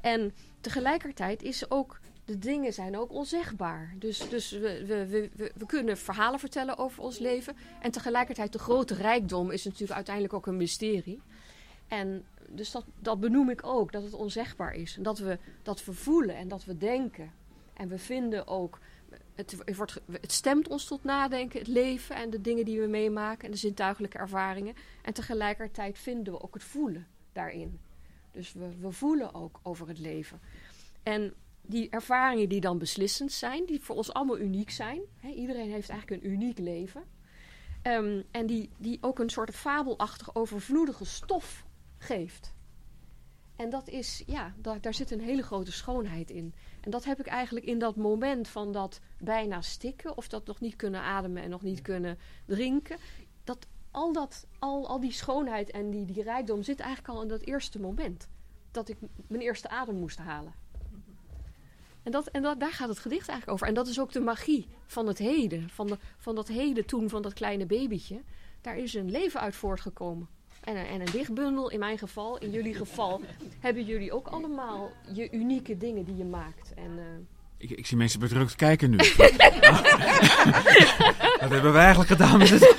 En 0.00 0.34
tegelijkertijd 0.60 1.42
is 1.42 1.70
ook, 1.70 2.00
de 2.24 2.38
dingen 2.38 2.72
zijn 2.72 2.98
ook 2.98 3.12
onzegbaar. 3.12 3.94
Dus, 3.98 4.28
dus 4.28 4.50
we, 4.50 4.86
we, 4.86 5.06
we, 5.34 5.52
we 5.56 5.66
kunnen 5.66 5.98
verhalen 5.98 6.38
vertellen 6.38 6.78
over 6.78 7.02
ons 7.02 7.18
leven. 7.18 7.56
En 7.80 7.90
tegelijkertijd 7.90 8.52
de 8.52 8.58
grote 8.58 8.94
rijkdom 8.94 9.50
is 9.50 9.64
natuurlijk 9.64 9.92
uiteindelijk 9.92 10.34
ook 10.34 10.46
een 10.46 10.56
mysterie. 10.56 11.20
En 11.88 12.24
dus 12.48 12.70
dat, 12.70 12.84
dat 12.98 13.20
benoem 13.20 13.50
ik 13.50 13.66
ook, 13.66 13.92
dat 13.92 14.02
het 14.02 14.14
onzegbaar 14.14 14.74
is. 14.74 14.96
En 14.96 15.02
dat 15.02 15.18
we, 15.18 15.38
dat 15.62 15.84
we 15.84 15.92
voelen 15.92 16.36
en 16.36 16.48
dat 16.48 16.64
we 16.64 16.76
denken. 16.76 17.32
En 17.74 17.88
we 17.88 17.98
vinden 17.98 18.46
ook, 18.46 18.78
het, 19.34 19.56
het, 19.64 19.76
wordt, 19.76 20.00
het 20.10 20.32
stemt 20.32 20.68
ons 20.68 20.84
tot 20.84 21.04
nadenken, 21.04 21.58
het 21.58 21.68
leven 21.68 22.16
en 22.16 22.30
de 22.30 22.40
dingen 22.40 22.64
die 22.64 22.80
we 22.80 22.86
meemaken 22.86 23.44
en 23.44 23.50
de 23.50 23.56
zintuigelijke 23.56 24.18
ervaringen. 24.18 24.74
En 25.02 25.14
tegelijkertijd 25.14 25.98
vinden 25.98 26.32
we 26.32 26.42
ook 26.42 26.54
het 26.54 26.64
voelen 26.64 27.06
daarin. 27.32 27.80
Dus 28.30 28.52
we, 28.52 28.76
we 28.80 28.92
voelen 28.92 29.34
ook 29.34 29.60
over 29.62 29.88
het 29.88 29.98
leven. 29.98 30.40
En 31.02 31.34
die 31.62 31.90
ervaringen 31.90 32.48
die 32.48 32.60
dan 32.60 32.78
beslissend 32.78 33.32
zijn, 33.32 33.66
die 33.66 33.80
voor 33.80 33.96
ons 33.96 34.12
allemaal 34.12 34.38
uniek 34.38 34.70
zijn. 34.70 35.00
Iedereen 35.34 35.70
heeft 35.70 35.88
eigenlijk 35.88 36.22
een 36.22 36.30
uniek 36.30 36.58
leven. 36.58 37.02
Um, 37.82 38.24
en 38.30 38.46
die, 38.46 38.70
die 38.78 38.98
ook 39.00 39.18
een 39.18 39.30
soort 39.30 39.54
fabelachtig 39.54 40.34
overvloedige 40.34 41.04
stof 41.04 41.65
geeft. 41.98 42.54
En 43.56 43.70
dat 43.70 43.88
is, 43.88 44.22
ja, 44.26 44.54
daar, 44.58 44.80
daar 44.80 44.94
zit 44.94 45.10
een 45.10 45.20
hele 45.20 45.42
grote 45.42 45.72
schoonheid 45.72 46.30
in. 46.30 46.54
En 46.80 46.90
dat 46.90 47.04
heb 47.04 47.20
ik 47.20 47.26
eigenlijk 47.26 47.66
in 47.66 47.78
dat 47.78 47.96
moment 47.96 48.48
van 48.48 48.72
dat 48.72 49.00
bijna 49.18 49.60
stikken, 49.60 50.16
of 50.16 50.28
dat 50.28 50.46
nog 50.46 50.60
niet 50.60 50.76
kunnen 50.76 51.00
ademen 51.00 51.42
en 51.42 51.50
nog 51.50 51.62
niet 51.62 51.82
kunnen 51.82 52.18
drinken. 52.46 52.96
Dat 53.44 53.66
al, 53.90 54.12
dat, 54.12 54.46
al, 54.58 54.88
al 54.88 55.00
die 55.00 55.12
schoonheid 55.12 55.70
en 55.70 55.90
die, 55.90 56.04
die 56.04 56.22
rijkdom 56.22 56.62
zit 56.62 56.80
eigenlijk 56.80 57.14
al 57.14 57.22
in 57.22 57.28
dat 57.28 57.40
eerste 57.40 57.80
moment. 57.80 58.28
Dat 58.70 58.88
ik 58.88 58.96
mijn 59.26 59.42
eerste 59.42 59.68
adem 59.68 59.96
moest 59.96 60.18
halen. 60.18 60.54
En, 62.02 62.12
dat, 62.12 62.26
en 62.26 62.42
dat, 62.42 62.60
daar 62.60 62.72
gaat 62.72 62.88
het 62.88 62.98
gedicht 62.98 63.28
eigenlijk 63.28 63.50
over. 63.50 63.66
En 63.66 63.74
dat 63.74 63.86
is 63.86 64.00
ook 64.00 64.12
de 64.12 64.20
magie 64.20 64.66
van 64.86 65.06
het 65.06 65.18
heden. 65.18 65.70
Van, 65.70 65.86
de, 65.86 65.98
van 66.18 66.34
dat 66.34 66.48
heden 66.48 66.86
toen, 66.86 67.08
van 67.08 67.22
dat 67.22 67.32
kleine 67.32 67.66
babytje. 67.66 68.22
Daar 68.60 68.76
is 68.76 68.94
een 68.94 69.10
leven 69.10 69.40
uit 69.40 69.54
voortgekomen. 69.54 70.28
En 70.66 70.76
een, 70.76 70.86
en 70.86 71.00
een 71.00 71.10
dichtbundel, 71.12 71.70
in 71.70 71.78
mijn 71.78 71.98
geval, 71.98 72.38
in 72.38 72.50
jullie 72.50 72.74
geval, 72.74 73.20
hebben 73.60 73.84
jullie 73.84 74.12
ook 74.12 74.26
allemaal 74.26 74.90
je 75.12 75.30
unieke 75.32 75.76
dingen 75.76 76.04
die 76.04 76.16
je 76.16 76.24
maakt. 76.24 76.74
En, 76.74 76.90
uh, 76.96 77.02
ik, 77.56 77.70
ik, 77.70 77.86
zie 77.86 77.96
mensen 77.96 78.20
bedrukt 78.20 78.54
kijken 78.54 78.90
nu. 78.90 78.96
Wat 81.40 81.50
hebben 81.50 81.72
wij 81.72 81.82
eigenlijk 81.82 82.10
gedaan 82.10 82.38
met 82.38 82.50
het... 82.50 82.60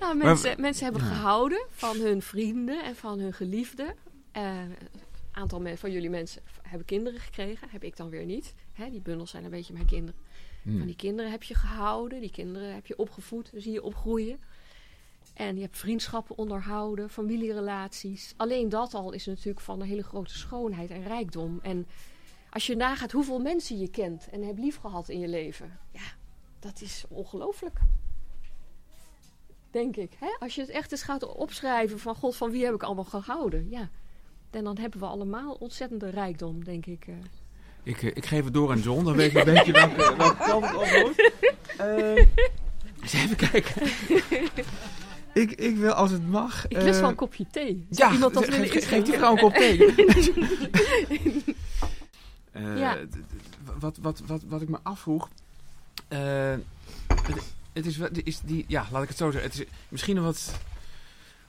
nou, 0.00 0.16
mensen, 0.16 0.48
maar, 0.48 0.60
mensen 0.60 0.84
hebben 0.84 1.02
gehouden 1.02 1.66
van 1.70 1.96
hun 1.96 2.22
vrienden 2.22 2.84
en 2.84 2.96
van 2.96 3.18
hun 3.18 3.32
geliefden. 3.32 3.94
Uh, 4.36 4.50
aantal 5.32 5.62
van 5.74 5.92
jullie 5.92 6.10
mensen 6.10 6.42
hebben 6.62 6.86
kinderen 6.86 7.20
gekregen. 7.20 7.68
Heb 7.70 7.84
ik 7.84 7.96
dan 7.96 8.10
weer 8.10 8.24
niet. 8.24 8.54
Hè, 8.72 8.90
die 8.90 9.00
bundels 9.00 9.30
zijn 9.30 9.44
een 9.44 9.50
beetje 9.50 9.72
mijn 9.72 9.86
kinderen. 9.86 10.20
Hmm. 10.62 10.78
Van 10.78 10.86
die 10.86 10.96
kinderen 10.96 11.30
heb 11.30 11.42
je 11.42 11.54
gehouden. 11.54 12.20
Die 12.20 12.30
kinderen 12.30 12.74
heb 12.74 12.86
je 12.86 12.98
opgevoed. 12.98 13.52
zie 13.54 13.72
je 13.72 13.82
opgroeien. 13.82 14.38
En 15.34 15.54
je 15.56 15.62
hebt 15.62 15.78
vriendschappen 15.78 16.38
onderhouden, 16.38 17.10
familierelaties. 17.10 18.34
Alleen 18.36 18.68
dat 18.68 18.94
al 18.94 19.12
is 19.12 19.26
natuurlijk 19.26 19.60
van 19.60 19.80
een 19.80 19.86
hele 19.88 20.02
grote 20.02 20.38
schoonheid 20.38 20.90
en 20.90 21.02
rijkdom. 21.06 21.58
En 21.62 21.86
als 22.50 22.66
je 22.66 22.76
nagaat 22.76 23.12
hoeveel 23.12 23.38
mensen 23.40 23.78
je 23.78 23.88
kent 23.88 24.28
en 24.30 24.42
hebt 24.42 24.58
liefgehad 24.58 25.08
in 25.08 25.18
je 25.18 25.28
leven. 25.28 25.78
Ja, 25.92 26.00
dat 26.60 26.80
is 26.80 27.04
ongelooflijk. 27.08 27.78
Denk 29.70 29.96
ik. 29.96 30.12
Hè? 30.18 30.36
Als 30.38 30.54
je 30.54 30.60
het 30.60 30.70
echt 30.70 30.92
eens 30.92 31.02
gaat 31.02 31.26
opschrijven 31.34 31.98
van 31.98 32.14
God, 32.14 32.36
van 32.36 32.50
wie 32.50 32.64
heb 32.64 32.74
ik 32.74 32.82
allemaal 32.82 33.04
gehouden? 33.04 33.70
Ja. 33.70 33.88
En 34.50 34.64
dan 34.64 34.78
hebben 34.78 35.00
we 35.00 35.06
allemaal 35.06 35.54
ontzettende 35.54 36.08
rijkdom, 36.08 36.64
denk 36.64 36.86
ik. 36.86 37.06
eh. 37.06 37.14
Ik, 37.82 38.02
eh, 38.02 38.10
ik 38.14 38.26
geef 38.26 38.44
het 38.44 38.54
door 38.54 38.70
aan 38.70 38.80
John, 38.80 39.04
dan 39.04 39.16
weet 39.16 39.32
je 39.32 39.38
een 39.38 39.54
beetje 39.54 39.72
welke, 39.72 40.16
welke 40.16 40.36
kant 40.36 40.64
het 40.66 40.74
op 40.74 41.04
moet. 41.04 41.32
Uh, 41.80 42.16
eens 43.02 43.12
even 43.12 43.36
kijken. 43.36 43.82
Ik, 45.34 45.52
ik 45.52 45.76
wil, 45.76 45.92
als 45.92 46.10
het 46.10 46.28
mag... 46.28 46.68
Ik 46.68 46.82
lust 46.82 47.00
wel 47.00 47.08
een 47.08 47.14
kopje 47.14 47.46
thee. 47.50 47.86
Zou 47.90 48.08
ja, 48.08 48.14
iemand 48.14 48.34
dat 48.34 48.44
ge, 48.44 48.68
ge, 48.68 48.80
geef 48.80 49.04
die 49.04 49.14
vrouw 49.14 49.32
een 49.32 49.38
kop 49.38 49.54
thee. 49.54 49.94
uh, 52.56 52.78
ja. 52.82 52.96
wat, 53.78 53.98
wat, 54.00 54.22
wat, 54.26 54.42
wat 54.48 54.62
ik 54.62 54.68
me 54.68 54.78
afvroeg... 54.82 55.28
Uh, 56.08 56.54
het, 57.06 57.54
het 57.72 57.86
is, 57.86 57.98
is 58.24 58.40
die, 58.40 58.64
ja, 58.68 58.86
laat 58.90 59.02
ik 59.02 59.08
het 59.08 59.16
zo 59.18 59.30
zeggen. 59.30 59.50
Het 59.50 59.60
is 59.60 59.66
misschien 59.88 60.16
een 60.16 60.22
wat 60.22 60.52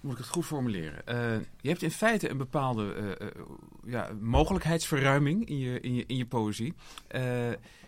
moet 0.06 0.14
ik 0.14 0.24
het 0.24 0.34
goed 0.34 0.46
formuleren? 0.46 1.02
Uh, 1.10 1.46
je 1.62 1.70
hebt 1.70 1.82
in 1.82 1.92
feite 1.92 2.30
een 2.30 2.38
bepaalde 2.38 2.96
uh, 2.96 3.28
uh, 3.28 3.44
ja, 3.86 4.12
mogelijkheidsverruiming 4.22 5.50
in 5.50 5.58
je, 5.58 5.80
in 5.80 5.96
je, 5.96 6.04
in 6.08 6.18
je 6.18 6.26
poëzie. 6.26 6.74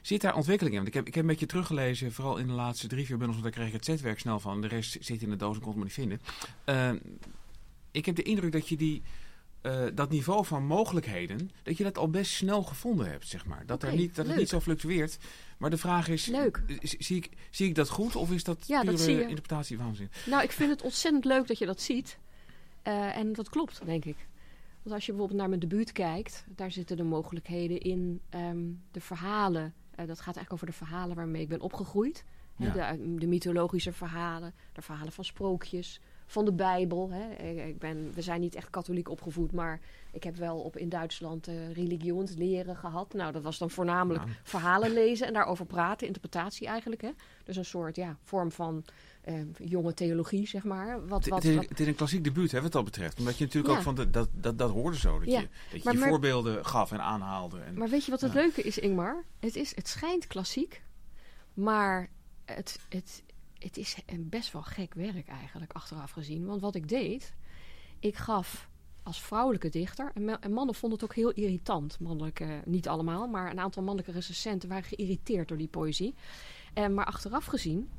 zit 0.02 0.22
daar 0.22 0.36
ontwikkeling 0.36 0.76
in? 0.76 0.82
Want 0.82 0.88
ik 0.88 0.94
heb, 0.94 1.08
ik 1.08 1.14
heb 1.14 1.24
een 1.24 1.30
beetje 1.30 1.46
teruggelezen, 1.46 2.12
vooral 2.12 2.38
in 2.38 2.48
de 2.48 2.54
laatste 2.54 2.88
drie, 2.88 3.06
vier 3.06 3.18
bundels, 3.18 3.42
want 3.42 3.44
daar 3.44 3.62
kreeg 3.62 3.68
ik 3.68 3.74
het 3.74 3.86
zetwerk 3.86 4.20
snel 4.20 4.40
van. 4.40 4.62
De 4.62 4.68
rest 4.68 4.98
zit 5.00 5.22
in 5.22 5.30
de 5.30 5.36
doos 5.36 5.56
en 5.56 5.62
kon 5.62 5.70
het 5.70 5.78
maar 5.78 5.86
niet 5.86 6.20
vinden. 6.66 7.02
ik 7.92 8.06
heb 8.06 8.16
de 8.16 8.24
indruk 8.24 8.52
dat 8.52 8.68
je 8.68 8.78
die, 8.78 9.02
dat 9.94 10.10
niveau 10.10 10.46
van 10.46 10.66
mogelijkheden, 10.66 11.52
dat 11.64 11.78
je 11.78 11.84
dat 11.84 11.98
al 11.98 12.10
best 12.10 12.32
snel 12.32 12.64
gevonden 12.64 13.10
hebt, 13.10 13.28
zeg 13.28 13.46
maar. 13.46 13.66
Dat, 13.66 13.84
okay, 13.84 13.90
er 13.90 14.02
niet, 14.02 14.16
dat 14.16 14.28
het 14.28 14.36
niet 14.36 14.50
zo 14.50 14.60
fluctueert. 14.60 15.18
Maar 15.58 15.70
de 15.70 15.78
vraag 15.78 16.08
is, 16.08 16.26
leuk. 16.26 16.62
Zie, 16.82 17.18
ik, 17.18 17.30
zie 17.50 17.68
ik 17.68 17.76
dat 17.76 17.90
goed 17.90 18.16
of 18.16 18.32
is 18.32 18.44
dat 18.44 18.68
ja, 18.68 18.82
pure 18.82 18.98
dat 18.98 19.08
interpretatie 19.08 19.78
waanzin? 19.78 20.10
Nou, 20.26 20.44
ik 20.44 20.52
vind 20.52 20.70
het 20.70 20.82
ontzettend 20.82 21.26
leuk 21.26 21.48
dat 21.48 21.58
je 21.58 21.66
dat 21.66 21.82
ziet. 21.82 22.18
Uh, 22.84 23.18
en 23.18 23.34
dat 23.34 23.50
klopt, 23.50 23.82
denk 23.86 24.06
ik. 24.06 24.28
Want 24.84 24.96
als 24.96 25.06
je 25.06 25.12
bijvoorbeeld 25.12 25.40
naar 25.40 25.50
mijn 25.50 25.60
debuut 25.60 25.92
kijkt, 25.92 26.46
daar 26.56 26.72
zitten 26.72 26.98
de 26.98 27.04
mogelijkheden 27.04 27.80
in, 27.80 28.22
um, 28.36 28.82
de 28.92 29.02
verhalen. 29.02 29.64
Uh, 29.64 30.08
dat 30.08 30.18
gaat 30.18 30.36
eigenlijk 30.36 30.54
over 30.54 30.66
de 30.66 30.74
verhalen 30.74 31.16
waarmee 31.16 31.42
ik 31.42 31.50
ben 31.50 31.62
opgegroeid. 31.62 32.24
Ja. 32.58 32.92
De, 32.92 33.16
de, 33.18 33.28
mythologische 33.28 33.94
verhalen, 33.94 34.54
de 34.74 34.82
verhalen 34.82 35.14
van 35.14 35.26
sprookjes, 35.26 36.00
van 36.26 36.46
de 36.46 36.54
Bijbel. 36.54 37.10
Hè. 37.12 37.48
Ik 37.68 37.80
ben, 37.80 38.12
we 38.14 38.22
zijn 38.22 38.42
niet 38.42 38.56
echt 38.56 38.70
katholiek 38.70 39.10
opgevoed, 39.10 39.52
maar 39.52 39.80
ik 40.18 40.24
heb 40.24 40.36
wel 40.36 40.58
op, 40.58 40.78
in 40.78 40.90
Duitsland 40.90 41.48
uh, 41.48 41.72
religionsleren 41.72 42.76
gehad. 42.76 43.14
Nou, 43.14 43.32
dat 43.32 43.44
was 43.44 43.58
dan 43.58 43.70
voornamelijk 43.70 44.26
ja. 44.26 44.32
verhalen 44.44 44.94
lezen 44.94 45.28
en 45.28 45.34
daarover 45.34 45.66
praten, 45.66 46.08
interpretatie 46.08 46.68
eigenlijk. 46.68 47.02
Hè. 47.02 47.10
Dus 47.44 47.56
een 47.56 47.66
soort 47.66 47.96
ja, 47.96 48.18
vorm 48.22 48.52
van 48.52 48.86
uh, 49.28 49.42
jonge 49.58 49.94
theologie, 49.94 50.48
zeg 50.48 50.64
maar. 50.64 51.08
Wat, 51.08 51.28
wat, 51.28 51.44
het, 51.44 51.52
is, 51.52 51.56
wat... 51.56 51.70
het 51.70 51.80
is 51.80 51.88
een 51.88 51.96
klassiek 51.96 52.24
debuut, 52.24 52.52
hè, 52.52 52.62
wat 52.62 52.72
dat 52.72 52.84
betreft. 52.84 53.20
Omdat 53.20 53.38
je 53.38 53.44
natuurlijk 53.44 53.74
ja. 53.74 53.80
ook 53.80 53.86
van 53.86 53.96
de, 53.96 54.10
dat, 54.10 54.30
dat, 54.34 54.58
dat 54.58 54.72
hoorde 54.72 54.98
zo. 54.98 55.20
Dat 55.20 55.30
ja. 55.30 55.40
je, 55.40 55.48
dat 55.72 55.78
je, 55.78 55.82
maar, 55.84 55.94
je 55.94 56.00
maar, 56.00 56.10
voorbeelden 56.10 56.66
gaf 56.66 56.92
en 56.92 57.02
aanhaalde. 57.02 57.60
En, 57.60 57.78
maar 57.78 57.90
weet 57.90 58.06
je 58.06 58.12
wat 58.12 58.22
het 58.22 58.34
leuke 58.34 58.62
is, 58.62 58.78
Ingmar? 58.78 59.24
Het, 59.40 59.56
is, 59.56 59.76
het 59.76 59.88
schijnt 59.88 60.28
klassiek, 60.28 60.82
maar 61.54 62.10
het, 62.46 62.80
het, 62.90 63.24
het 63.60 63.78
is 63.78 63.98
een 64.06 64.30
best 64.30 64.52
wel 64.52 64.64
gek 64.64 64.94
werk 64.94 65.28
eigenlijk, 65.28 65.72
achteraf 65.72 66.12
gezien. 66.12 66.46
Want 66.46 66.62
wat 66.62 66.76
ik 66.76 66.88
deed, 66.88 67.34
ik 68.00 68.16
gaf 68.16 68.70
als 69.08 69.22
vrouwelijke 69.22 69.70
dichter, 69.70 70.12
en, 70.14 70.42
en 70.42 70.52
mannen 70.52 70.76
vonden 70.76 71.00
het 71.00 71.10
ook 71.10 71.16
heel 71.16 71.32
irritant, 71.32 72.00
mannelijke, 72.00 72.62
niet 72.66 72.88
allemaal, 72.88 73.28
maar 73.28 73.52
een 73.52 73.60
aantal 73.60 73.84
mannelijke 73.84 74.16
recensenten 74.16 74.70
waren 74.70 74.84
geïrriteerd 74.84 75.48
door 75.48 75.58
die 75.58 75.68
poëzie. 75.68 76.16
En, 76.74 76.94
maar 76.94 77.06
achteraf 77.06 77.46
gezien 77.46 77.90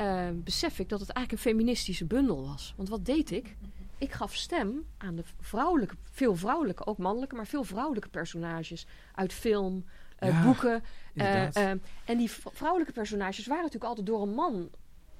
uh, 0.00 0.28
besef 0.34 0.78
ik 0.78 0.88
dat 0.88 1.00
het 1.00 1.10
eigenlijk 1.10 1.46
een 1.46 1.50
feministische 1.50 2.04
bundel 2.04 2.46
was. 2.46 2.74
Want 2.76 2.88
wat 2.88 3.04
deed 3.04 3.30
ik? 3.30 3.56
Ik 3.98 4.12
gaf 4.12 4.34
stem 4.34 4.84
aan 4.98 5.16
de 5.16 5.24
vrouwelijke, 5.40 5.96
veel 6.02 6.36
vrouwelijke, 6.36 6.86
ook 6.86 6.98
mannelijke, 6.98 7.34
maar 7.34 7.46
veel 7.46 7.64
vrouwelijke 7.64 8.08
personages 8.08 8.86
uit 9.14 9.32
film, 9.32 9.84
uh, 10.20 10.28
ja, 10.28 10.44
boeken. 10.44 10.82
Uh, 11.14 11.70
en 12.04 12.18
die 12.18 12.30
vrouwelijke 12.30 12.92
personages 12.92 13.46
waren 13.46 13.62
natuurlijk 13.62 13.90
altijd 13.90 14.06
door 14.06 14.22
een 14.22 14.34
man 14.34 14.70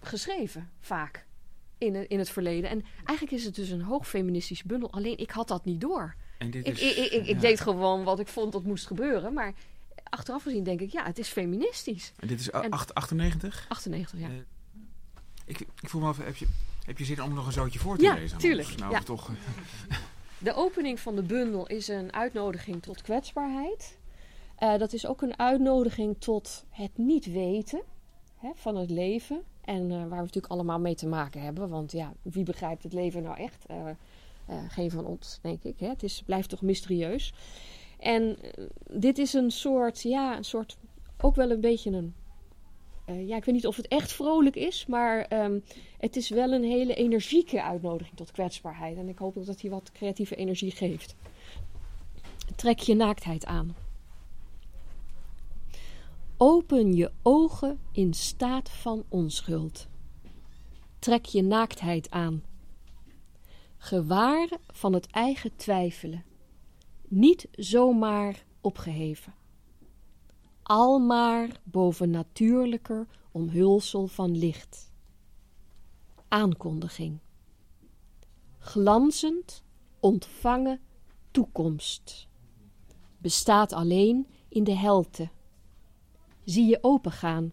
geschreven, 0.00 0.70
vaak. 0.80 1.26
In, 1.84 2.08
in 2.08 2.18
het 2.18 2.30
verleden. 2.30 2.70
En 2.70 2.84
eigenlijk 3.04 3.38
is 3.38 3.44
het 3.44 3.54
dus 3.54 3.68
een 3.68 3.82
hoog 3.82 4.08
feministische 4.08 4.66
bundel. 4.66 4.92
Alleen 4.92 5.18
ik 5.18 5.30
had 5.30 5.48
dat 5.48 5.64
niet 5.64 5.80
door. 5.80 6.14
En 6.38 6.50
dit 6.50 6.66
ik, 6.66 6.78
is, 6.78 6.96
ik, 6.96 7.12
ik, 7.12 7.26
ik 7.26 7.34
ja. 7.34 7.40
deed 7.40 7.60
gewoon 7.60 8.04
wat 8.04 8.20
ik 8.20 8.28
vond 8.28 8.52
dat 8.52 8.64
moest 8.64 8.86
gebeuren. 8.86 9.32
Maar 9.32 9.52
achteraf 10.04 10.42
gezien 10.42 10.64
denk 10.64 10.80
ik, 10.80 10.92
ja, 10.92 11.04
het 11.04 11.18
is 11.18 11.28
feministisch. 11.28 12.12
En 12.18 12.28
dit 12.28 12.40
is 12.40 12.50
En- 12.50 12.70
8, 12.70 12.94
98? 12.94 13.66
98, 13.68 14.20
ja. 14.20 14.26
Eh, 14.26 14.32
ik, 15.44 15.60
ik 15.60 15.88
voel 15.88 16.00
me 16.00 16.06
af, 16.08 16.16
heb 16.24 16.36
je, 16.36 16.46
heb 16.86 16.98
je 16.98 17.04
zin 17.04 17.22
om 17.22 17.34
nog 17.34 17.46
een 17.46 17.52
zootje 17.52 17.78
voor 17.78 17.96
te 17.96 18.02
Ja, 18.04 18.14
lezen? 18.14 18.38
tuurlijk? 18.38 18.76
Nou, 18.76 18.92
ja. 18.92 19.00
toch, 19.00 19.28
eh, 19.28 19.96
De 20.38 20.54
opening 20.54 21.00
van 21.00 21.14
de 21.16 21.22
bundel 21.22 21.66
is 21.66 21.88
een 21.88 22.12
uitnodiging 22.12 22.82
tot 22.82 23.02
kwetsbaarheid. 23.02 23.98
Eh, 24.56 24.78
dat 24.78 24.92
is 24.92 25.06
ook 25.06 25.22
een 25.22 25.38
uitnodiging 25.38 26.16
tot 26.18 26.64
het 26.70 26.90
niet 26.98 27.32
weten 27.32 27.82
van 28.54 28.76
het 28.76 28.90
leven. 28.90 29.42
En 29.64 29.90
eh, 29.90 29.96
waar 29.96 30.08
we 30.08 30.14
natuurlijk 30.14 30.52
allemaal 30.52 30.80
mee 30.80 30.94
te 30.94 31.06
maken 31.06 31.40
hebben. 31.40 31.68
Want 31.68 31.92
ja, 31.92 32.12
wie 32.22 32.44
begrijpt 32.44 32.82
het 32.82 32.92
leven 32.92 33.22
nou 33.22 33.36
echt? 33.38 33.66
Eh, 33.66 33.88
eh, 34.46 34.56
geen 34.68 34.90
van 34.90 35.04
ons, 35.04 35.38
denk 35.42 35.62
ik. 35.62 35.80
Hè? 35.80 35.88
Het 35.88 36.02
is, 36.02 36.22
blijft 36.26 36.48
toch 36.48 36.62
mysterieus. 36.62 37.32
En 37.98 38.36
dit 38.90 39.18
is 39.18 39.32
een 39.32 39.50
soort, 39.50 40.02
ja, 40.02 40.36
een 40.36 40.44
soort, 40.44 40.76
ook 41.20 41.34
wel 41.34 41.50
een 41.50 41.60
beetje 41.60 41.90
een... 41.90 42.14
ja, 43.26 43.36
ik 43.36 43.44
weet 43.44 43.54
niet 43.54 43.66
of 43.66 43.76
het 43.76 43.88
echt 43.88 44.12
vrolijk 44.12 44.56
is, 44.56 44.86
maar 44.86 45.24
ehm, 45.24 45.58
het 45.98 46.16
is 46.16 46.28
wel 46.28 46.52
een 46.52 46.64
hele 46.64 46.94
energieke 46.94 47.62
uitnodiging 47.62 48.16
tot 48.16 48.30
kwetsbaarheid. 48.30 48.96
En 48.96 49.08
ik 49.08 49.18
hoop 49.18 49.46
dat 49.46 49.60
hij 49.60 49.70
wat 49.70 49.92
creatieve 49.92 50.36
energie 50.36 50.70
geeft. 50.70 51.14
Trek 52.56 52.78
je 52.78 52.94
naaktheid 52.94 53.46
aan. 53.46 53.83
Open 56.36 56.94
je 56.94 57.12
ogen 57.22 57.78
in 57.92 58.14
staat 58.14 58.70
van 58.70 59.04
onschuld. 59.08 59.86
Trek 60.98 61.24
je 61.24 61.42
naaktheid 61.42 62.10
aan. 62.10 62.42
Gewaar 63.76 64.48
van 64.66 64.92
het 64.92 65.06
eigen 65.06 65.56
twijfelen. 65.56 66.24
Niet 67.08 67.48
zomaar 67.52 68.44
opgeheven. 68.60 69.34
Almaar 70.62 71.60
boven 71.64 72.10
natuurlijker 72.10 73.06
omhulsel 73.32 74.06
van 74.06 74.36
licht. 74.36 74.92
Aankondiging. 76.28 77.18
Glanzend 78.58 79.62
ontvangen 80.00 80.80
toekomst. 81.30 82.28
Bestaat 83.18 83.72
alleen 83.72 84.26
in 84.48 84.64
de 84.64 84.76
helte. 84.76 85.28
Zie 86.44 86.66
je 86.66 86.78
opengaan. 86.80 87.52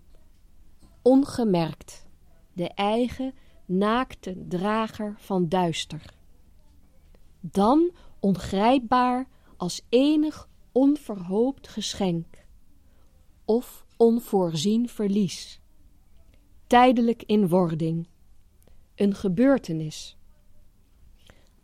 Ongemerkt. 1.02 2.06
De 2.54 2.68
eigen 2.70 3.34
naakte 3.66 4.48
drager 4.48 5.16
van 5.18 5.50
duister. 5.50 6.20
dan 7.40 7.92
ongrijpbaar 8.20 9.28
als 9.58 9.82
enig 9.90 10.50
onverhoopt 10.72 11.68
geschenk 11.68 12.46
of 13.46 13.86
onvoorzien 13.98 14.90
verlies, 14.90 15.62
tijdelijk 16.68 17.24
in 17.24 17.48
wording, 17.48 18.08
een 18.96 19.16
gebeurtenis. 19.16 20.18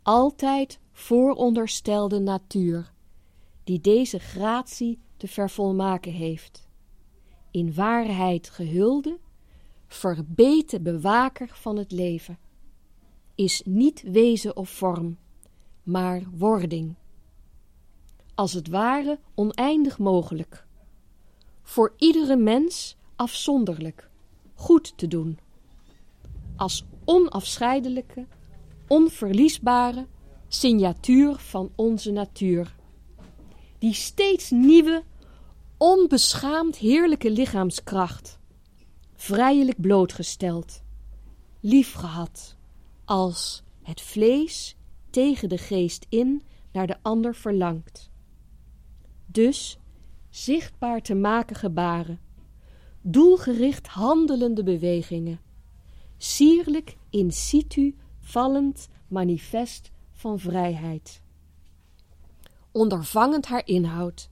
Altijd 0.02 0.80
vooronderstelde 0.92 2.18
natuur, 2.18 2.92
die 3.64 3.80
deze 3.80 4.18
gratie 4.18 5.00
te 5.16 5.28
vervolmaken 5.28 6.12
heeft. 6.12 6.67
In 7.50 7.74
waarheid 7.74 8.50
gehulde, 8.50 9.18
verbeten 9.86 10.82
bewaker 10.82 11.48
van 11.52 11.76
het 11.76 11.92
leven, 11.92 12.38
is 13.34 13.62
niet 13.64 14.02
wezen 14.02 14.56
of 14.56 14.70
vorm, 14.70 15.16
maar 15.82 16.22
wording. 16.36 16.94
Als 18.34 18.52
het 18.52 18.68
ware 18.68 19.18
oneindig 19.34 19.98
mogelijk. 19.98 20.66
Voor 21.62 21.92
iedere 21.96 22.36
mens 22.36 22.96
afzonderlijk, 23.16 24.10
goed 24.54 24.92
te 24.96 25.08
doen. 25.08 25.38
Als 26.56 26.84
onafscheidelijke, 27.04 28.26
onverliesbare 28.86 30.06
signatuur 30.48 31.34
van 31.34 31.70
onze 31.74 32.10
natuur. 32.10 32.76
Die 33.78 33.94
steeds 33.94 34.50
nieuwe, 34.50 35.02
onbeschaamd 35.78 36.76
heerlijke 36.76 37.30
lichaamskracht, 37.30 38.38
vrijelijk 39.14 39.80
blootgesteld, 39.80 40.82
liefgehad, 41.60 42.56
als 43.04 43.62
het 43.82 44.00
vlees 44.00 44.76
tegen 45.10 45.48
de 45.48 45.58
geest 45.58 46.06
in 46.08 46.42
naar 46.72 46.86
de 46.86 46.96
ander 47.02 47.34
verlangt. 47.34 48.10
Dus 49.26 49.78
zichtbaar 50.30 51.02
te 51.02 51.14
maken 51.14 51.56
gebaren, 51.56 52.20
doelgericht 53.00 53.86
handelende 53.86 54.62
bewegingen, 54.62 55.40
sierlijk 56.16 56.96
in 57.10 57.32
situ 57.32 57.96
vallend 58.20 58.88
manifest 59.08 59.90
van 60.10 60.38
vrijheid. 60.38 61.22
Ondervangend 62.72 63.46
haar 63.46 63.66
inhoud, 63.66 64.30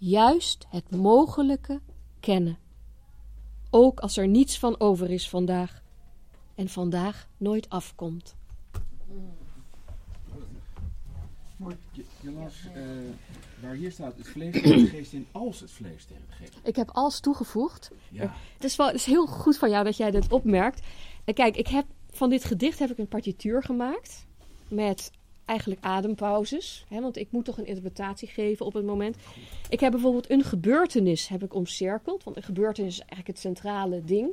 juist 0.00 0.66
het 0.68 0.90
mogelijke 0.90 1.80
kennen, 2.20 2.58
ook 3.70 4.00
als 4.00 4.16
er 4.16 4.28
niets 4.28 4.58
van 4.58 4.80
over 4.80 5.10
is 5.10 5.28
vandaag 5.28 5.82
en 6.54 6.68
vandaag 6.68 7.28
nooit 7.36 7.68
afkomt. 7.68 8.36
Maar 11.56 11.76
je, 11.90 12.04
je 12.20 12.30
las 12.30 12.54
uh, 12.76 12.82
waar 13.60 13.74
hier 13.74 13.92
staat 13.92 14.16
het 14.16 14.28
vlees 14.28 14.52
tegen 14.52 14.78
de 14.78 14.86
geest 14.86 15.12
in 15.12 15.26
als 15.32 15.60
het 15.60 15.70
vlees 15.70 16.04
tegen 16.04 16.24
de 16.28 16.34
geest. 16.34 16.52
Ik 16.62 16.76
heb 16.76 16.90
als 16.90 17.20
toegevoegd. 17.20 17.90
Ja. 18.10 18.34
Het 18.54 18.64
is, 18.64 18.76
wel, 18.76 18.86
het 18.86 18.96
is 18.96 19.04
heel 19.04 19.26
goed 19.26 19.58
van 19.58 19.70
jou 19.70 19.84
dat 19.84 19.96
jij 19.96 20.10
dit 20.10 20.32
opmerkt. 20.32 20.86
En 21.24 21.34
kijk, 21.34 21.56
ik 21.56 21.66
heb, 21.66 21.86
van 22.10 22.30
dit 22.30 22.44
gedicht 22.44 22.78
heb 22.78 22.90
ik 22.90 22.98
een 22.98 23.08
partituur 23.08 23.62
gemaakt. 23.62 24.26
Met 24.68 25.10
eigenlijk 25.50 25.84
adempauzes. 25.84 26.84
Hè, 26.88 27.00
want 27.00 27.16
ik 27.16 27.28
moet 27.30 27.44
toch 27.44 27.58
een 27.58 27.66
interpretatie 27.66 28.28
geven 28.28 28.66
op 28.66 28.72
het 28.72 28.84
moment. 28.84 29.16
Ik 29.68 29.80
heb 29.80 29.92
bijvoorbeeld 29.92 30.30
een 30.30 30.44
gebeurtenis 30.44 31.28
heb 31.28 31.42
ik 31.42 31.54
omcirkeld. 31.54 32.24
Want 32.24 32.36
een 32.36 32.42
gebeurtenis 32.42 32.92
is 32.92 32.98
eigenlijk 32.98 33.28
het 33.28 33.38
centrale 33.38 34.04
ding. 34.04 34.30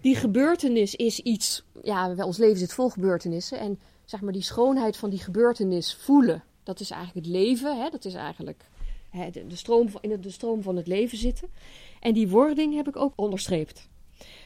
Die 0.00 0.16
gebeurtenis 0.16 0.94
is 0.94 1.20
iets... 1.20 1.64
Ja, 1.82 2.14
ons 2.24 2.38
leven 2.38 2.58
zit 2.58 2.72
vol 2.72 2.88
gebeurtenissen. 2.88 3.58
En 3.58 3.78
zeg 4.04 4.20
maar 4.20 4.32
die 4.32 4.42
schoonheid 4.42 4.96
van 4.96 5.10
die 5.10 5.18
gebeurtenis 5.18 5.94
voelen. 5.94 6.42
Dat 6.62 6.80
is 6.80 6.90
eigenlijk 6.90 7.26
het 7.26 7.34
leven. 7.34 7.82
Hè? 7.82 7.90
Dat 7.90 8.04
is 8.04 8.14
eigenlijk 8.14 8.64
hè, 9.10 9.30
de, 9.30 9.56
stroom 9.56 9.88
in 10.00 10.20
de 10.20 10.30
stroom 10.30 10.62
van 10.62 10.76
het 10.76 10.86
leven 10.86 11.18
zitten. 11.18 11.48
En 12.00 12.12
die 12.12 12.28
wording 12.28 12.74
heb 12.74 12.88
ik 12.88 12.96
ook 12.96 13.12
onderstreept. 13.16 13.88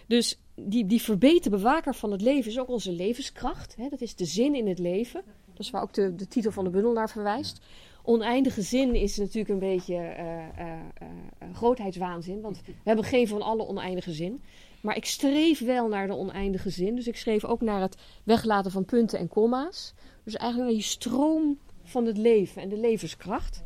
Dus 0.07 0.39
die, 0.55 0.87
die 0.87 1.51
bewaker 1.51 1.95
van 1.95 2.13
het 2.13 2.21
leven 2.21 2.51
is 2.51 2.59
ook 2.59 2.69
onze 2.69 2.93
levenskracht. 2.93 3.77
Hè? 3.77 3.89
Dat 3.89 4.01
is 4.01 4.15
de 4.15 4.25
zin 4.25 4.55
in 4.55 4.69
het 4.69 4.79
leven. 4.79 5.23
Is 5.61 5.71
waar 5.71 5.83
ook 5.83 5.93
de, 5.93 6.15
de 6.15 6.29
titel 6.29 6.51
van 6.51 6.65
de 6.65 6.71
bundel 6.71 6.93
naar 6.93 7.11
verwijst. 7.11 7.61
Oneindige 8.03 8.63
zin 8.63 8.95
is 8.95 9.17
natuurlijk 9.17 9.49
een 9.49 9.59
beetje 9.59 9.95
uh, 9.95 10.67
uh, 10.67 10.73
uh, 11.03 11.55
grootheidswaanzin. 11.55 12.41
Want 12.41 12.61
we 12.65 12.73
hebben 12.85 13.05
geen 13.05 13.29
van 13.29 13.43
alle 13.43 13.67
oneindige 13.67 14.13
zin. 14.13 14.43
Maar 14.81 14.97
ik 14.97 15.05
streef 15.05 15.61
wel 15.61 15.89
naar 15.89 16.07
de 16.07 16.17
oneindige 16.17 16.71
zin. 16.71 16.95
Dus 16.95 17.07
ik 17.07 17.17
schreef 17.17 17.45
ook 17.45 17.61
naar 17.61 17.81
het 17.81 17.97
weglaten 18.25 18.71
van 18.71 18.85
punten 18.85 19.19
en 19.19 19.29
komma's. 19.29 19.95
Dus 20.25 20.35
eigenlijk 20.35 20.71
naar 20.71 20.81
die 20.81 20.91
stroom 20.91 21.59
van 21.83 22.07
het 22.07 22.17
leven 22.17 22.63
en 22.63 22.69
de 22.69 22.79
levenskracht. 22.79 23.63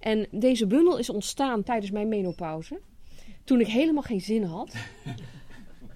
En 0.00 0.26
deze 0.30 0.66
bundel 0.66 0.98
is 0.98 1.10
ontstaan 1.10 1.62
tijdens 1.62 1.90
mijn 1.90 2.08
menopauze. 2.08 2.80
Toen 3.44 3.60
ik 3.60 3.66
helemaal 3.66 4.02
geen 4.02 4.20
zin 4.20 4.42
had 4.42 4.74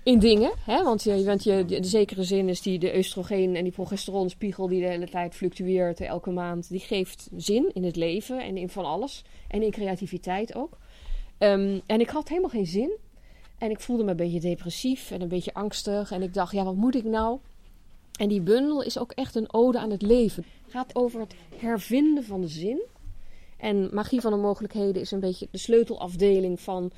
in 0.03 0.19
dingen. 0.19 0.53
Hè? 0.65 0.83
Want, 0.83 1.03
je, 1.03 1.25
want 1.25 1.45
je, 1.45 1.65
de, 1.65 1.85
zekere 1.85 2.23
zin 2.23 2.49
is 2.49 2.62
die 2.62 2.79
de 2.79 2.97
oestrogeen 2.97 3.57
en 3.57 3.62
die 3.62 3.73
progesteronspiegel 3.73 4.69
die 4.69 4.81
de 4.81 4.88
hele 4.88 5.09
tijd 5.09 5.35
fluctueert 5.35 6.01
elke 6.01 6.31
maand. 6.31 6.69
Die 6.69 6.81
geeft 6.81 7.29
zin 7.37 7.71
in 7.75 7.85
het 7.85 7.97
leven 7.97 8.43
en 8.43 8.57
in 8.57 8.69
van 8.69 8.85
alles. 8.85 9.23
En 9.49 9.62
in 9.62 9.71
creativiteit 9.71 10.55
ook. 10.55 10.79
Um, 11.38 11.81
en 11.87 12.01
ik 12.01 12.09
had 12.09 12.29
helemaal 12.29 12.51
geen 12.51 12.67
zin. 12.67 12.99
En 13.59 13.71
ik 13.71 13.81
voelde 13.81 14.05
me 14.05 14.11
een 14.11 14.17
beetje 14.17 14.41
depressief 14.41 15.11
en 15.11 15.21
een 15.21 15.29
beetje 15.29 15.55
angstig. 15.55 16.11
En 16.11 16.23
ik 16.23 16.35
dacht, 16.35 16.53
ja, 16.53 16.65
wat 16.65 16.75
moet 16.75 16.95
ik 16.95 17.05
nou? 17.05 17.38
En 18.19 18.29
die 18.29 18.41
bundel 18.41 18.83
is 18.83 18.99
ook 18.99 19.12
echt 19.12 19.35
een 19.35 19.53
ode 19.53 19.79
aan 19.79 19.91
het 19.91 20.03
leven. 20.03 20.45
Het 20.62 20.73
gaat 20.73 20.97
over 20.97 21.21
het 21.21 21.35
hervinden 21.57 22.25
van 22.25 22.41
de 22.41 22.49
zin. 22.49 22.83
En 23.57 23.88
magie 23.93 24.21
van 24.21 24.33
de 24.33 24.38
mogelijkheden 24.38 25.03
is 25.03 25.11
een 25.11 25.21
beetje 25.21 25.49
de 25.51 25.59
sleutelafdeling 25.59 26.61
van 26.61 26.93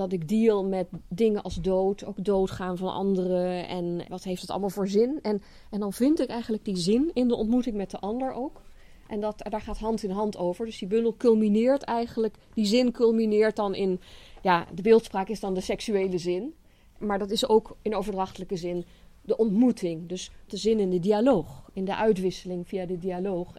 dat 0.00 0.12
ik 0.12 0.28
deal 0.28 0.64
met 0.64 0.88
dingen 1.08 1.42
als 1.42 1.54
dood, 1.54 2.04
ook 2.04 2.24
doodgaan 2.24 2.76
van 2.76 2.92
anderen 2.92 3.68
en 3.68 4.04
wat 4.08 4.24
heeft 4.24 4.40
het 4.40 4.50
allemaal 4.50 4.70
voor 4.70 4.88
zin. 4.88 5.18
En, 5.22 5.42
en 5.70 5.80
dan 5.80 5.92
vind 5.92 6.20
ik 6.20 6.28
eigenlijk 6.28 6.64
die 6.64 6.76
zin 6.76 7.10
in 7.14 7.28
de 7.28 7.36
ontmoeting 7.36 7.76
met 7.76 7.90
de 7.90 7.98
ander 7.98 8.32
ook. 8.32 8.62
En 9.08 9.20
dat, 9.20 9.46
daar 9.50 9.60
gaat 9.60 9.78
hand 9.78 10.02
in 10.02 10.10
hand 10.10 10.36
over. 10.36 10.66
Dus 10.66 10.78
die 10.78 10.88
bundel 10.88 11.16
culmineert 11.16 11.82
eigenlijk, 11.82 12.36
die 12.54 12.64
zin 12.64 12.92
culmineert 12.92 13.56
dan 13.56 13.74
in, 13.74 14.00
ja, 14.42 14.66
de 14.74 14.82
beeldspraak 14.82 15.28
is 15.28 15.40
dan 15.40 15.54
de 15.54 15.60
seksuele 15.60 16.18
zin. 16.18 16.54
Maar 16.98 17.18
dat 17.18 17.30
is 17.30 17.48
ook 17.48 17.76
in 17.82 17.94
overdrachtelijke 17.94 18.56
zin 18.56 18.84
de 19.22 19.36
ontmoeting. 19.36 20.08
Dus 20.08 20.30
de 20.46 20.56
zin 20.56 20.78
in 20.78 20.90
de 20.90 21.00
dialoog, 21.00 21.70
in 21.72 21.84
de 21.84 21.96
uitwisseling 21.96 22.68
via 22.68 22.86
de 22.86 22.98
dialoog. 22.98 23.54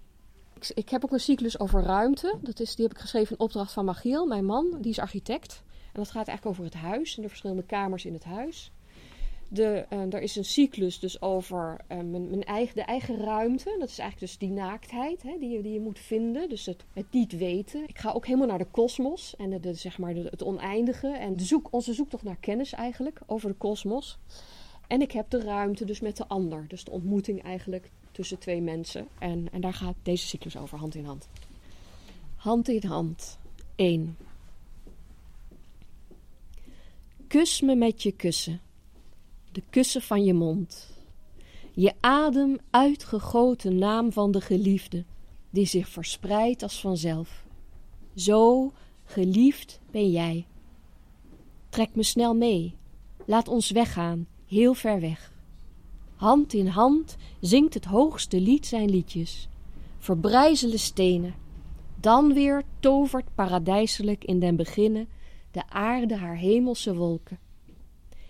Ik, 0.74 0.90
heb 0.90 1.04
ook 1.04 1.12
een 1.12 1.20
cyclus 1.20 1.60
over 1.60 1.84
ruimte. 1.84 2.38
Dat 2.42 2.60
is, 2.60 2.76
die 2.76 2.86
heb 2.86 2.96
ik 2.96 3.02
geschreven 3.02 3.36
in 3.36 3.44
opdracht 3.44 3.74
van 3.74 3.86
Magiel, 3.86 4.26
mijn 4.26 4.46
man. 4.46 4.78
Die 4.80 4.92
is 4.92 5.00
architect. 5.00 5.64
En 5.94 6.00
dat 6.00 6.12
gaat 6.12 6.28
eigenlijk 6.28 6.46
over 6.46 6.64
het 6.64 6.82
huis 6.84 7.16
en 7.16 7.22
de 7.22 7.28
verschillende 7.30 7.64
kamers 7.64 8.06
in 8.06 8.14
het 8.14 8.24
huis. 8.24 8.72
De, 9.48 9.86
uh, 9.94 10.14
er 10.14 10.22
is 10.22 10.36
een 10.36 10.46
cyclus 10.46 11.00
dus 11.00 11.22
over 11.22 11.78
uh, 11.92 11.98
mijn, 11.98 12.30
mijn, 12.30 12.44
eigen, 12.44 12.76
de 12.76 12.82
eigen 12.82 13.18
ruimte. 13.18 13.76
Dat 13.80 13.90
is 13.90 14.00
eigenlijk 14.00 14.32
dus 14.32 14.38
die 14.38 14.58
naaktheid 14.58 15.24
hè, 15.24 15.38
die, 15.40 15.50
je, 15.50 15.62
die 15.62 15.74
je 15.74 15.80
moet 15.80 16.00
vinden. 16.00 16.50
Dus 16.50 16.66
het, 16.66 16.84
niet 17.12 17.38
weten. 17.38 17.84
Ik 17.88 18.00
ga 18.00 18.12
ook 18.12 18.26
helemaal 18.26 18.48
naar 18.48 18.58
de 18.58 18.68
kosmos 18.72 19.36
en 19.36 19.62
de, 19.62 19.74
zeg 19.74 19.98
maar 19.98 20.16
het 20.16 20.44
oneindige. 20.44 21.08
En 21.08 21.36
de 21.36 21.44
zoek, 21.44 21.68
onze 21.72 21.94
zoektocht 21.94 22.24
naar 22.24 22.38
kennis 22.40 22.74
eigenlijk 22.74 23.22
over 23.26 23.50
de 23.50 23.56
kosmos. 23.56 24.18
En 24.88 25.02
ik 25.02 25.12
heb 25.12 25.30
de 25.30 25.42
ruimte 25.42 25.86
dus 25.86 26.00
met 26.00 26.18
de 26.18 26.28
ander. 26.28 26.66
Dus 26.68 26.84
de 26.84 26.92
ontmoeting 26.92 27.44
eigenlijk 27.44 27.92
tussen 28.12 28.40
twee 28.40 28.62
mensen. 28.62 29.08
En, 29.20 29.48
en 29.52 29.62
daar 29.62 29.74
gaat 29.74 29.96
deze 30.04 30.28
cyclus 30.28 30.58
over, 30.58 30.78
hand 30.78 30.96
in 30.96 31.06
hand. 31.06 31.28
Hand 32.36 32.68
in 32.68 32.84
hand. 32.84 33.40
1. 33.76 34.18
Kus 37.32 37.62
me 37.62 37.76
met 37.76 38.04
je 38.04 38.12
kussen, 38.12 38.62
de 39.52 39.64
kussen 39.70 40.02
van 40.02 40.24
je 40.24 40.34
mond. 40.34 40.90
Je 41.74 41.94
adem 42.00 42.58
uitgegoten 42.70 43.78
naam 43.78 44.12
van 44.12 44.32
de 44.32 44.42
geliefde, 44.42 45.04
die 45.50 45.66
zich 45.66 45.88
verspreidt 45.88 46.64
als 46.64 46.82
vanzelf. 46.82 47.46
Zo 48.16 48.72
geliefd 49.04 49.80
ben 49.92 50.12
jij. 50.12 50.46
Trek 51.70 51.96
me 51.96 52.04
snel 52.04 52.36
mee, 52.36 52.76
laat 53.26 53.48
ons 53.48 53.72
weggaan, 53.72 54.28
heel 54.48 54.74
ver 54.74 55.00
weg. 55.00 55.34
Hand 56.16 56.54
in 56.54 56.68
hand 56.68 57.18
zingt 57.42 57.74
het 57.74 57.86
hoogste 57.86 58.40
lied 58.40 58.66
zijn 58.66 58.90
liedjes, 58.90 59.48
verbrijzelen 59.98 60.80
stenen. 60.80 61.36
Dan 62.00 62.34
weer 62.34 62.64
tovert 62.80 63.36
paradijselijk 63.36 64.24
in 64.24 64.40
den 64.40 64.56
beginnen 64.56 65.08
de 65.52 65.70
aarde 65.70 66.16
haar 66.18 66.38
hemelse 66.38 66.96
wolken. 66.96 67.40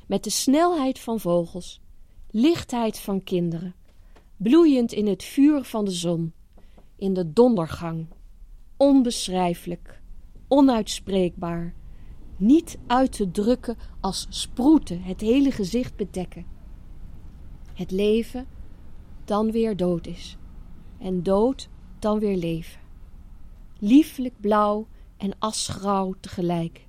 Met 0.07 0.23
de 0.23 0.29
snelheid 0.29 0.99
van 0.99 1.19
vogels, 1.19 1.81
lichtheid 2.29 2.99
van 2.99 3.23
kinderen, 3.23 3.75
bloeiend 4.37 4.91
in 4.91 5.07
het 5.07 5.23
vuur 5.23 5.63
van 5.63 5.85
de 5.85 5.91
zon, 5.91 6.33
in 6.95 7.13
de 7.13 7.33
dondergang, 7.33 8.07
onbeschrijfelijk, 8.77 10.01
onuitspreekbaar, 10.47 11.73
niet 12.37 12.77
uit 12.87 13.11
te 13.11 13.31
drukken 13.31 13.77
als 13.99 14.27
sproeten 14.29 15.01
het 15.01 15.21
hele 15.21 15.51
gezicht 15.51 15.95
bedekken. 15.95 16.45
Het 17.73 17.91
leven 17.91 18.47
dan 19.25 19.51
weer 19.51 19.77
dood 19.77 20.07
is. 20.07 20.37
en 20.97 21.23
dood 21.23 21.69
dan 21.99 22.19
weer 22.19 22.37
leven. 22.37 22.79
Lieflijk 23.79 24.33
blauw 24.39 24.87
en 25.17 25.31
asgrauw 25.39 26.15
tegelijk. 26.19 26.87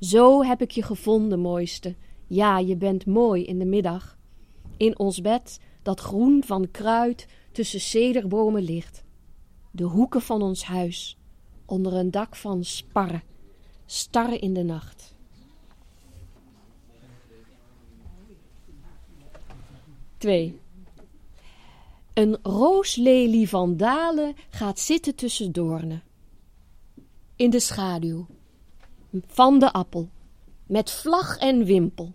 Zo 0.00 0.42
heb 0.42 0.62
ik 0.62 0.70
je 0.70 0.82
gevonden, 0.82 1.40
mooiste. 1.40 1.94
Ja, 2.26 2.58
je 2.58 2.76
bent 2.76 3.06
mooi 3.06 3.44
in 3.44 3.58
de 3.58 3.64
middag. 3.64 4.18
In 4.76 4.98
ons 4.98 5.20
bed, 5.20 5.60
dat 5.82 6.00
groen 6.00 6.42
van 6.44 6.70
kruid 6.70 7.26
tussen 7.52 7.80
cederbomen 7.80 8.62
ligt. 8.62 9.04
De 9.70 9.84
hoeken 9.84 10.22
van 10.22 10.42
ons 10.42 10.64
huis, 10.64 11.18
onder 11.66 11.94
een 11.94 12.10
dak 12.10 12.36
van 12.36 12.64
sparren, 12.64 13.22
starren 13.86 14.40
in 14.40 14.54
de 14.54 14.62
nacht. 14.62 15.14
Twee. 20.16 20.60
Een 22.14 22.38
rooslelie 22.42 23.48
van 23.48 23.76
dalen 23.76 24.34
gaat 24.50 24.78
zitten 24.78 25.14
tussen 25.14 25.52
doornen. 25.52 26.02
In 27.36 27.50
de 27.50 27.60
schaduw. 27.60 28.26
Van 29.26 29.58
de 29.58 29.72
appel. 29.72 30.08
Met 30.66 30.90
vlag 30.90 31.38
en 31.38 31.64
wimpel. 31.64 32.14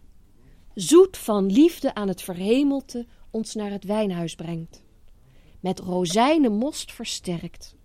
Zoet 0.73 1.17
van 1.17 1.51
liefde 1.51 1.95
aan 1.95 2.07
het 2.07 2.21
verhemelte 2.21 3.05
ons 3.31 3.53
naar 3.53 3.71
het 3.71 3.83
wijnhuis 3.83 4.35
brengt. 4.35 4.83
Met 5.59 5.79
rozijnenmost 5.79 6.91
versterkt. 6.91 7.75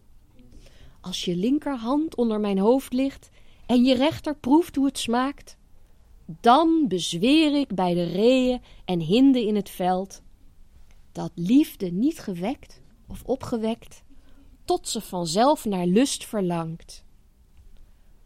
Als 1.01 1.25
je 1.25 1.37
linkerhand 1.37 2.15
onder 2.15 2.41
mijn 2.41 2.59
hoofd 2.59 2.93
ligt 2.93 3.31
en 3.67 3.85
je 3.85 3.95
rechter 3.95 4.37
proeft 4.37 4.77
hoe 4.77 4.87
het 4.87 4.99
smaakt, 4.99 5.57
dan 6.41 6.85
bezweer 6.89 7.55
ik 7.55 7.75
bij 7.75 7.95
de 7.95 8.05
reeën 8.05 8.61
en 8.85 9.01
hinden 9.01 9.47
in 9.47 9.57
het 9.57 9.71
veld 9.71 10.23
dat 11.13 11.33
liefde 11.35 11.91
niet 11.91 12.19
gewekt 12.19 12.81
of 13.07 13.23
opgewekt, 13.25 14.03
tot 14.65 14.89
ze 14.89 15.01
vanzelf 15.01 15.65
naar 15.65 15.87
lust 15.87 16.25
verlangt. 16.25 17.05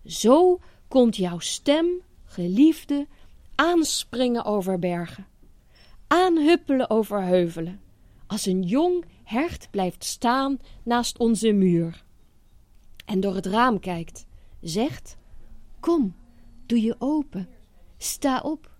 Zo 0.05 0.59
komt 0.93 1.17
jouw 1.17 1.39
stem, 1.39 1.87
geliefde, 2.25 3.07
aanspringen 3.55 4.45
over 4.45 4.79
bergen, 4.79 5.27
aanhuppelen 6.07 6.91
over 6.91 7.23
heuvelen, 7.23 7.81
als 8.27 8.47
een 8.47 8.63
jong 8.63 9.05
hert 9.25 9.69
blijft 9.71 10.05
staan 10.05 10.59
naast 10.83 11.19
onze 11.19 11.53
muur 11.53 12.05
en 13.05 13.21
door 13.21 13.35
het 13.35 13.47
raam 13.47 13.81
kijkt, 13.81 14.27
zegt: 14.61 15.17
Kom, 15.81 16.15
doe 16.67 16.83
je 16.83 16.97
open, 16.99 17.49
sta 17.99 18.41
op, 18.41 18.71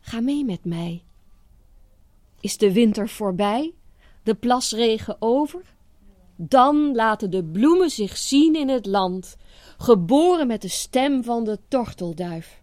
ga 0.00 0.20
mee 0.20 0.44
met 0.44 0.64
mij. 0.64 1.02
Is 2.40 2.56
de 2.56 2.72
winter 2.72 3.08
voorbij, 3.08 3.74
de 4.22 4.34
plasregen 4.34 5.16
over? 5.18 5.74
Dan 6.36 6.94
laten 6.94 7.30
de 7.30 7.44
bloemen 7.44 7.90
zich 7.90 8.16
zien 8.16 8.54
in 8.56 8.68
het 8.68 8.86
land, 8.86 9.36
geboren 9.78 10.46
met 10.46 10.62
de 10.62 10.68
stem 10.68 11.24
van 11.24 11.44
de 11.44 11.58
tortelduif. 11.68 12.62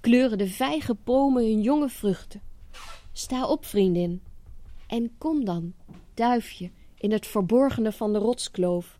Kleuren 0.00 0.38
de 0.38 0.48
vijgenbomen 0.48 1.42
hun 1.44 1.62
jonge 1.62 1.88
vruchten. 1.88 2.40
Sta 3.12 3.46
op, 3.46 3.64
vriendin, 3.64 4.22
en 4.86 5.14
kom 5.18 5.44
dan, 5.44 5.72
duifje, 6.14 6.70
in 6.98 7.12
het 7.12 7.26
verborgene 7.26 7.92
van 7.92 8.12
de 8.12 8.18
rotskloof, 8.18 8.98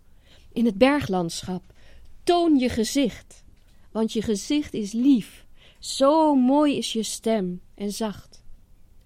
in 0.53 0.65
het 0.65 0.79
berglandschap. 0.79 1.63
Toon 2.25 2.59
je 2.59 2.69
gezicht, 2.69 3.45
want 3.93 4.13
je 4.13 4.23
gezicht 4.23 4.75
is 4.75 4.93
lief, 4.93 5.47
zo 5.79 6.35
mooi 6.35 6.77
is 6.77 6.93
je 6.93 7.03
stem 7.03 7.61
en 7.75 7.93
zacht 7.93 8.45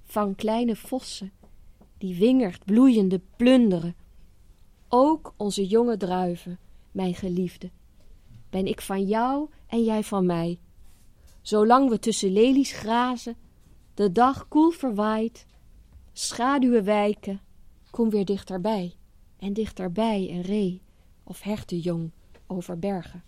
van 0.05 0.35
kleine 0.35 0.77
vossen, 0.77 1.33
die 1.99 2.15
wingerd 2.15 2.65
bloeiende 2.65 3.21
plunderen. 3.37 3.95
Ook 4.93 5.35
onze 5.37 5.67
jonge 5.67 5.97
druiven, 5.97 6.59
mijn 6.91 7.15
geliefde, 7.15 7.71
ben 8.49 8.67
ik 8.67 8.81
van 8.81 9.05
jou 9.05 9.49
en 9.67 9.85
jij 9.85 10.05
van 10.05 10.27
mij. 10.27 10.59
Zolang 11.41 11.89
we 11.89 11.99
tussen 11.99 12.33
lelies 12.33 12.73
grazen, 12.73 13.37
de 13.95 14.13
dag 14.13 14.49
koel 14.49 14.71
verwaait, 14.71 15.47
schaduwen 16.13 16.85
wijken, 16.85 17.41
kom 17.91 18.11
weer 18.11 18.25
dichterbij 18.25 18.95
en 19.39 19.53
dichterbij 19.53 20.29
een 20.31 20.43
ree 20.43 20.83
of 21.25 21.43
hertenjong 21.43 22.11
over 22.47 22.79
bergen. 22.79 23.23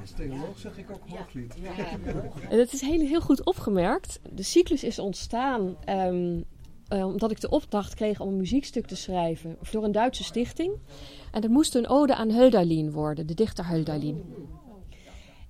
als 0.00 0.10
theoloog 0.10 0.58
zeg 0.58 0.78
ik 0.78 0.90
ook 0.90 1.08
hooglied. 1.08 1.54
Dat 2.50 2.72
is 2.72 2.80
heel, 2.80 3.00
heel 3.00 3.20
goed 3.20 3.44
opgemerkt. 3.44 4.20
De 4.32 4.42
cyclus 4.42 4.84
is 4.84 4.98
ontstaan 4.98 5.76
um, 5.88 6.44
omdat 6.90 7.30
ik 7.30 7.40
de 7.40 7.50
opdracht 7.50 7.94
kreeg 7.94 8.20
om 8.20 8.28
een 8.28 8.36
muziekstuk 8.36 8.86
te 8.86 8.96
schrijven 8.96 9.56
door 9.70 9.84
een 9.84 9.92
Duitse 9.92 10.24
stichting. 10.24 10.72
En 11.32 11.40
dat 11.40 11.50
moest 11.50 11.74
een 11.74 11.88
ode 11.88 12.14
aan 12.14 12.30
Hölderlin 12.30 12.90
worden, 12.90 13.26
de 13.26 13.34
dichter 13.34 13.64
Hölderlin. 13.64 14.24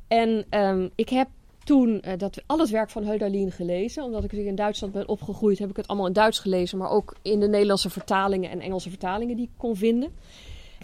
En 0.08 0.44
um, 0.50 0.90
ik 0.94 1.08
heb 1.08 1.28
toen 1.64 2.02
uh, 2.04 2.12
dat, 2.18 2.42
al 2.46 2.58
het 2.58 2.70
werk 2.70 2.90
van 2.90 3.04
Hölderlin 3.04 3.52
gelezen. 3.52 4.04
Omdat 4.04 4.24
ik 4.24 4.32
in 4.32 4.54
Duitsland 4.54 4.92
ben 4.92 5.08
opgegroeid, 5.08 5.58
heb 5.58 5.70
ik 5.70 5.76
het 5.76 5.88
allemaal 5.88 6.06
in 6.06 6.12
Duits 6.12 6.38
gelezen. 6.38 6.78
Maar 6.78 6.90
ook 6.90 7.16
in 7.22 7.40
de 7.40 7.48
Nederlandse 7.48 7.90
vertalingen 7.90 8.50
en 8.50 8.60
Engelse 8.60 8.88
vertalingen 8.88 9.36
die 9.36 9.44
ik 9.44 9.52
kon 9.56 9.76
vinden. 9.76 10.10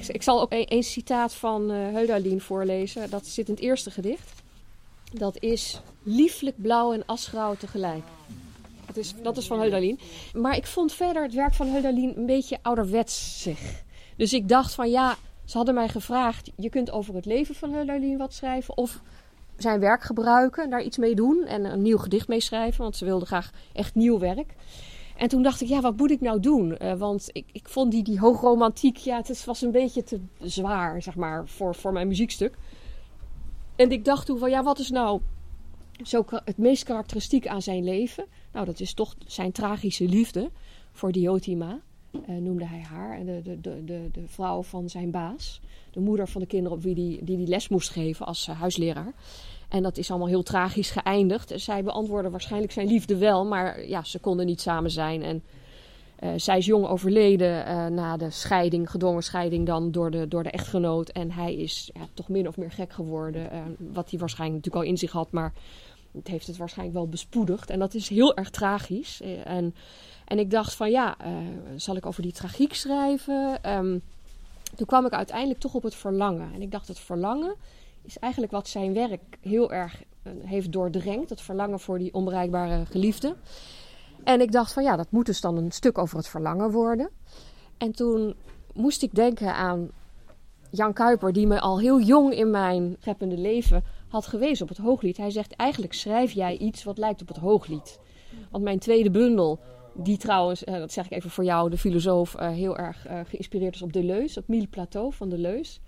Ik, 0.06 0.22
zal 0.22 0.40
ook 0.40 0.52
een, 0.52 0.82
citaat 0.82 1.34
van 1.34 1.70
uh, 1.70 1.94
Hölderlin 1.94 2.40
voorlezen. 2.40 3.10
Dat 3.10 3.26
zit 3.26 3.48
in 3.48 3.54
het 3.54 3.62
eerste 3.62 3.90
gedicht. 3.90 4.42
Dat 5.12 5.42
is 5.42 5.80
lieflijk 6.02 6.62
blauw 6.62 6.92
en 6.92 7.02
asgrauw 7.06 7.54
tegelijk. 7.54 8.04
Dat 8.96 9.04
is, 9.04 9.14
dat 9.22 9.36
is 9.36 9.46
van 9.46 9.60
Hölderlin. 9.60 9.98
Maar 10.34 10.56
ik 10.56 10.66
vond 10.66 10.92
verder 10.92 11.22
het 11.22 11.34
werk 11.34 11.54
van 11.54 11.66
Hölderlin 11.66 12.12
een 12.16 12.26
beetje 12.26 12.58
ouderwetsig. 12.62 13.82
Dus 14.16 14.32
ik 14.32 14.48
dacht 14.48 14.74
van 14.74 14.90
ja, 14.90 15.16
ze 15.44 15.56
hadden 15.56 15.74
mij 15.74 15.88
gevraagd... 15.88 16.50
je 16.56 16.68
kunt 16.68 16.90
over 16.90 17.14
het 17.14 17.26
leven 17.26 17.54
van 17.54 17.72
Hölderlin 17.72 18.16
wat 18.16 18.34
schrijven... 18.34 18.76
of 18.76 19.00
zijn 19.56 19.80
werk 19.80 20.02
gebruiken, 20.02 20.70
daar 20.70 20.82
iets 20.82 20.96
mee 20.96 21.14
doen... 21.14 21.44
en 21.44 21.64
een 21.64 21.82
nieuw 21.82 21.98
gedicht 21.98 22.28
mee 22.28 22.40
schrijven, 22.40 22.82
want 22.82 22.96
ze 22.96 23.04
wilden 23.04 23.26
graag 23.26 23.50
echt 23.72 23.94
nieuw 23.94 24.18
werk... 24.18 24.54
En 25.16 25.28
toen 25.28 25.42
dacht 25.42 25.60
ik, 25.60 25.68
ja, 25.68 25.80
wat 25.80 25.96
moet 25.96 26.10
ik 26.10 26.20
nou 26.20 26.40
doen? 26.40 26.76
Uh, 26.82 26.92
want 26.92 27.28
ik, 27.32 27.44
ik 27.52 27.68
vond 27.68 27.90
die, 27.90 28.02
die 28.02 28.18
hoogromantiek, 28.18 28.96
ja, 28.96 29.16
het 29.16 29.44
was 29.44 29.62
een 29.62 29.70
beetje 29.70 30.02
te 30.02 30.20
zwaar, 30.40 31.02
zeg 31.02 31.14
maar, 31.14 31.48
voor, 31.48 31.74
voor 31.74 31.92
mijn 31.92 32.08
muziekstuk. 32.08 32.54
En 33.76 33.90
ik 33.90 34.04
dacht 34.04 34.26
toen 34.26 34.38
van, 34.38 34.50
ja, 34.50 34.62
wat 34.62 34.78
is 34.78 34.90
nou 34.90 35.20
zo 36.02 36.24
het 36.44 36.58
meest 36.58 36.84
karakteristiek 36.84 37.46
aan 37.46 37.62
zijn 37.62 37.84
leven? 37.84 38.24
Nou, 38.52 38.66
dat 38.66 38.80
is 38.80 38.94
toch 38.94 39.14
zijn 39.26 39.52
tragische 39.52 40.04
liefde 40.04 40.50
voor 40.92 41.12
Diotima, 41.12 41.80
uh, 42.12 42.36
noemde 42.36 42.66
hij 42.66 42.80
haar. 42.80 43.24
De, 43.24 43.40
de, 43.42 43.60
de, 43.60 44.08
de, 44.12 44.26
vrouw 44.26 44.62
van 44.62 44.88
zijn 44.88 45.10
baas. 45.10 45.60
De 45.90 46.00
moeder 46.00 46.28
van 46.28 46.40
de 46.40 46.46
kinderen 46.46 46.76
op 46.76 46.82
wie 46.82 46.94
die, 46.94 47.24
die, 47.24 47.36
die 47.36 47.46
les 47.46 47.68
moest 47.68 47.90
geven 47.90 48.26
als 48.26 48.48
uh, 48.48 48.60
huisleraar. 48.60 49.12
En 49.68 49.82
dat 49.82 49.96
is 49.96 50.10
allemaal 50.10 50.28
heel 50.28 50.42
tragisch 50.42 50.90
geëindigd. 50.90 51.52
Zij 51.56 51.82
beantwoordde 51.82 52.30
waarschijnlijk 52.30 52.72
zijn 52.72 52.86
liefde 52.86 53.16
wel, 53.16 53.44
maar 53.44 53.86
ja, 53.86 54.04
ze 54.04 54.18
konden 54.18 54.46
niet 54.46 54.60
samen 54.60 54.90
zijn. 54.90 55.22
En 55.22 55.42
uh, 56.20 56.30
zij 56.36 56.58
is 56.58 56.66
jong 56.66 56.86
overleden 56.86 57.68
uh, 57.68 57.86
na 57.86 58.16
de 58.16 58.30
scheiding, 58.30 58.90
gedwongen 58.90 59.22
scheiding 59.22 59.66
dan 59.66 59.90
door 59.90 60.10
de, 60.10 60.28
door 60.28 60.42
de 60.42 60.50
echtgenoot. 60.50 61.08
En 61.08 61.30
hij 61.30 61.54
is 61.54 61.90
ja, 61.94 62.06
toch 62.14 62.28
min 62.28 62.48
of 62.48 62.56
meer 62.56 62.70
gek 62.70 62.92
geworden. 62.92 63.50
Wat 63.78 64.10
hij 64.10 64.18
waarschijnlijk 64.18 64.64
natuurlijk 64.64 64.84
al 64.84 64.92
in 64.92 64.98
zich 64.98 65.12
had, 65.12 65.30
maar 65.30 65.52
het 66.16 66.28
heeft 66.28 66.46
het 66.46 66.56
waarschijnlijk 66.56 66.98
wel 66.98 67.08
bespoedigd. 67.08 67.70
En 67.70 67.78
dat 67.78 67.94
is 67.94 68.08
heel 68.08 68.36
erg 68.36 68.50
tragisch. 68.50 69.20
En, 69.44 69.74
en 70.24 70.38
ik 70.38 70.50
dacht 70.50 70.74
van 70.74 70.90
ja, 70.90 71.16
zal 71.76 71.96
ik 71.96 72.06
over 72.06 72.22
die 72.22 72.32
tragiek 72.32 72.74
schrijven? 72.74 73.70
Um, 73.76 74.02
toen 74.74 74.86
kwam 74.86 75.06
ik 75.06 75.12
uiteindelijk 75.12 75.60
toch 75.60 75.74
op 75.74 75.82
het 75.82 75.94
verlangen. 75.94 76.52
En 76.54 76.62
ik 76.62 76.70
dacht, 76.70 76.88
het 76.88 76.98
verlangen 76.98 77.54
is 78.02 78.18
eigenlijk 78.18 78.52
wat 78.52 78.68
zijn 78.68 78.92
werk 78.92 79.38
heel 79.40 79.72
erg 79.72 80.02
uh, 80.22 80.32
heeft 80.44 80.72
doordrenkt. 80.72 81.30
Het 81.30 81.40
verlangen 81.40 81.80
voor 81.80 81.98
die 81.98 82.14
onbereikbare 82.14 82.86
geliefde. 82.86 83.36
En 84.24 84.40
ik 84.40 84.52
dacht 84.52 84.72
van 84.72 84.82
ja, 84.82 84.96
dat 84.96 85.10
moet 85.10 85.26
dus 85.26 85.40
dan 85.40 85.56
een 85.56 85.72
stuk 85.72 85.98
over 85.98 86.16
het 86.16 86.28
verlangen 86.28 86.70
worden. 86.70 87.10
En 87.78 87.92
toen 87.92 88.34
moest 88.72 89.02
ik 89.02 89.14
denken 89.14 89.54
aan 89.54 89.90
Jan 90.70 90.92
Kuiper, 90.92 91.32
die 91.32 91.46
me 91.46 91.60
al 91.60 91.80
heel 91.80 92.00
jong 92.00 92.32
in 92.32 92.50
mijn 92.50 92.96
scheppende 93.00 93.38
leven 93.38 93.84
had 94.16 94.26
gewezen 94.26 94.62
op 94.62 94.68
het 94.68 94.78
hooglied. 94.78 95.16
Hij 95.16 95.30
zegt 95.30 95.52
eigenlijk 95.52 95.92
schrijf 95.92 96.32
jij 96.32 96.56
iets 96.56 96.84
wat 96.84 96.98
lijkt 96.98 97.20
op 97.20 97.28
het 97.28 97.36
hooglied. 97.36 98.00
Want 98.50 98.64
mijn 98.64 98.78
tweede 98.78 99.10
bundel, 99.10 99.60
die 99.94 100.16
trouwens, 100.16 100.64
uh, 100.64 100.78
dat 100.78 100.92
zeg 100.92 101.04
ik 101.04 101.12
even 101.12 101.30
voor 101.30 101.44
jou, 101.44 101.70
de 101.70 101.78
filosoof, 101.78 102.34
uh, 102.34 102.50
heel 102.50 102.76
erg 102.78 103.08
uh, 103.08 103.20
geïnspireerd 103.24 103.74
is 103.74 103.82
op 103.82 103.92
Deleuze, 103.92 104.38
op 104.38 104.48
Mille 104.48 104.66
Plateau 104.66 105.12
van 105.12 105.28
Deleuze 105.28 105.78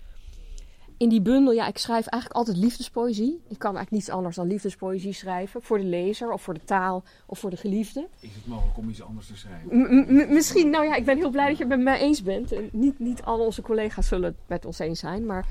in 0.99 1.09
die 1.09 1.21
bundel, 1.21 1.53
ja, 1.53 1.67
ik 1.67 1.77
schrijf 1.77 2.07
eigenlijk 2.07 2.33
altijd 2.33 2.57
liefdespoëzie. 2.57 3.41
Ik 3.47 3.59
kan 3.59 3.75
eigenlijk 3.75 3.91
niets 3.91 4.09
anders 4.09 4.35
dan 4.35 4.47
liefdespoëzie 4.47 5.13
schrijven. 5.13 5.61
Voor 5.61 5.77
de 5.77 5.83
lezer, 5.83 6.31
of 6.31 6.41
voor 6.41 6.53
de 6.53 6.63
taal, 6.63 7.03
of 7.25 7.39
voor 7.39 7.49
de 7.49 7.57
geliefde. 7.57 8.07
Is 8.19 8.35
het 8.35 8.47
mogelijk 8.47 8.77
om 8.77 8.89
iets 8.89 9.01
anders 9.01 9.27
te 9.27 9.37
schrijven? 9.37 9.77
M 9.77 10.33
misschien, 10.33 10.69
nou 10.69 10.85
ja, 10.85 10.95
ik 10.95 11.05
ben 11.05 11.17
heel 11.17 11.29
blij 11.29 11.47
dat 11.47 11.57
je 11.57 11.63
het 11.63 11.71
met 11.71 11.81
mij 11.81 11.99
eens 11.99 12.23
bent. 12.23 12.51
En 12.51 12.69
niet, 12.71 12.99
niet 12.99 13.23
al 13.23 13.39
onze 13.39 13.61
collega's 13.61 14.07
zullen 14.07 14.29
het 14.29 14.37
met 14.47 14.65
ons 14.65 14.79
eens 14.79 14.99
zijn. 14.99 15.25
Maar, 15.25 15.47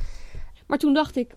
maar 0.66 0.78
toen 0.78 0.94
dacht 0.94 1.16
ik, 1.16 1.34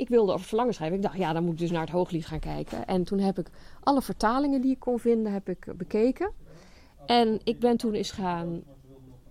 ik 0.00 0.08
wilde 0.08 0.32
over 0.32 0.46
verlangen 0.46 0.74
schrijven. 0.74 0.96
Ik 0.96 1.02
dacht, 1.02 1.16
ja, 1.16 1.32
dan 1.32 1.44
moet 1.44 1.52
ik 1.52 1.58
dus 1.58 1.70
naar 1.70 1.80
het 1.80 1.90
hooglied 1.90 2.26
gaan 2.26 2.38
kijken. 2.38 2.86
En 2.86 3.04
toen 3.04 3.18
heb 3.18 3.38
ik 3.38 3.50
alle 3.80 4.02
vertalingen 4.02 4.60
die 4.60 4.70
ik 4.70 4.78
kon 4.78 4.98
vinden, 4.98 5.32
heb 5.32 5.48
ik 5.48 5.66
bekeken. 5.76 6.32
En 7.06 7.40
ik 7.44 7.58
ben 7.58 7.76
toen 7.76 7.94
eens 7.94 8.10
gaan, 8.10 8.62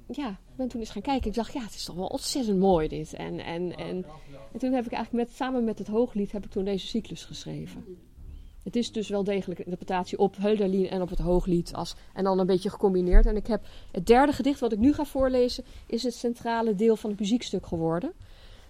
ja, 0.08 0.40
ben 0.56 0.68
toen 0.68 0.80
eens 0.80 0.90
gaan 0.90 1.02
kijken. 1.02 1.30
Ik 1.30 1.36
dacht, 1.36 1.54
ja, 1.54 1.62
het 1.62 1.76
is 1.76 1.84
toch 1.84 1.96
wel 1.96 2.08
ontzettend 2.08 2.60
mooi 2.60 2.88
dit. 2.88 3.14
En, 3.14 3.40
en, 3.40 3.78
en, 3.78 4.06
en 4.54 4.60
toen 4.60 4.74
heb 4.74 4.86
ik 4.86 4.92
eigenlijk 4.92 5.28
met, 5.28 5.36
samen 5.36 5.64
met 5.64 5.78
het 5.78 5.88
Hooglied 5.88 6.32
heb 6.32 6.46
ik 6.46 6.52
toen 6.52 6.66
deze 6.66 6.88
cyclus 6.88 7.26
geschreven. 7.26 7.86
Het 8.64 8.76
is 8.76 8.92
dus 8.92 9.10
wel 9.10 9.24
degelijk 9.24 9.60
een 9.60 9.66
interpretatie 9.66 10.18
op 10.18 10.36
Hölderlin 10.36 10.90
en 10.90 11.02
op 11.02 11.10
het 11.10 11.20
Hooglied. 11.20 11.74
Als, 11.74 11.96
en 12.14 12.24
dan 12.24 12.40
een 12.40 12.46
beetje 12.46 12.70
gecombineerd. 12.70 13.26
En 13.26 13.36
ik 13.36 13.48
heb 13.48 13.62
het 13.92 14.06
derde 14.06 14.32
gedicht 14.32 14.60
wat 14.60 14.72
ik 14.72 14.80
nu 14.80 14.94
ga 14.94 15.06
voorlezen, 15.06 15.64
is 15.88 16.04
het 16.04 16.14
centrale 16.14 16.76
deel 16.76 16.96
van 16.96 17.10
het 17.10 17.20
muziekstuk 17.20 17.66
geworden. 17.66 18.14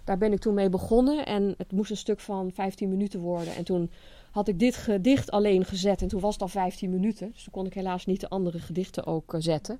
Daar 0.09 0.17
ben 0.17 0.33
ik 0.33 0.39
toen 0.39 0.53
mee 0.53 0.69
begonnen 0.69 1.25
en 1.25 1.53
het 1.57 1.71
moest 1.71 1.91
een 1.91 1.97
stuk 1.97 2.19
van 2.19 2.51
15 2.51 2.89
minuten 2.89 3.19
worden. 3.19 3.55
En 3.55 3.63
toen 3.63 3.91
had 4.31 4.47
ik 4.47 4.59
dit 4.59 4.75
gedicht 4.75 5.31
alleen 5.31 5.65
gezet 5.65 6.01
en 6.01 6.07
toen 6.07 6.19
was 6.19 6.33
het 6.33 6.41
al 6.41 6.47
15 6.47 6.89
minuten. 6.89 7.31
Dus 7.31 7.43
toen 7.43 7.53
kon 7.53 7.65
ik 7.65 7.73
helaas 7.73 8.05
niet 8.05 8.19
de 8.19 8.29
andere 8.29 8.59
gedichten 8.59 9.05
ook 9.05 9.33
uh, 9.33 9.41
zetten. 9.41 9.79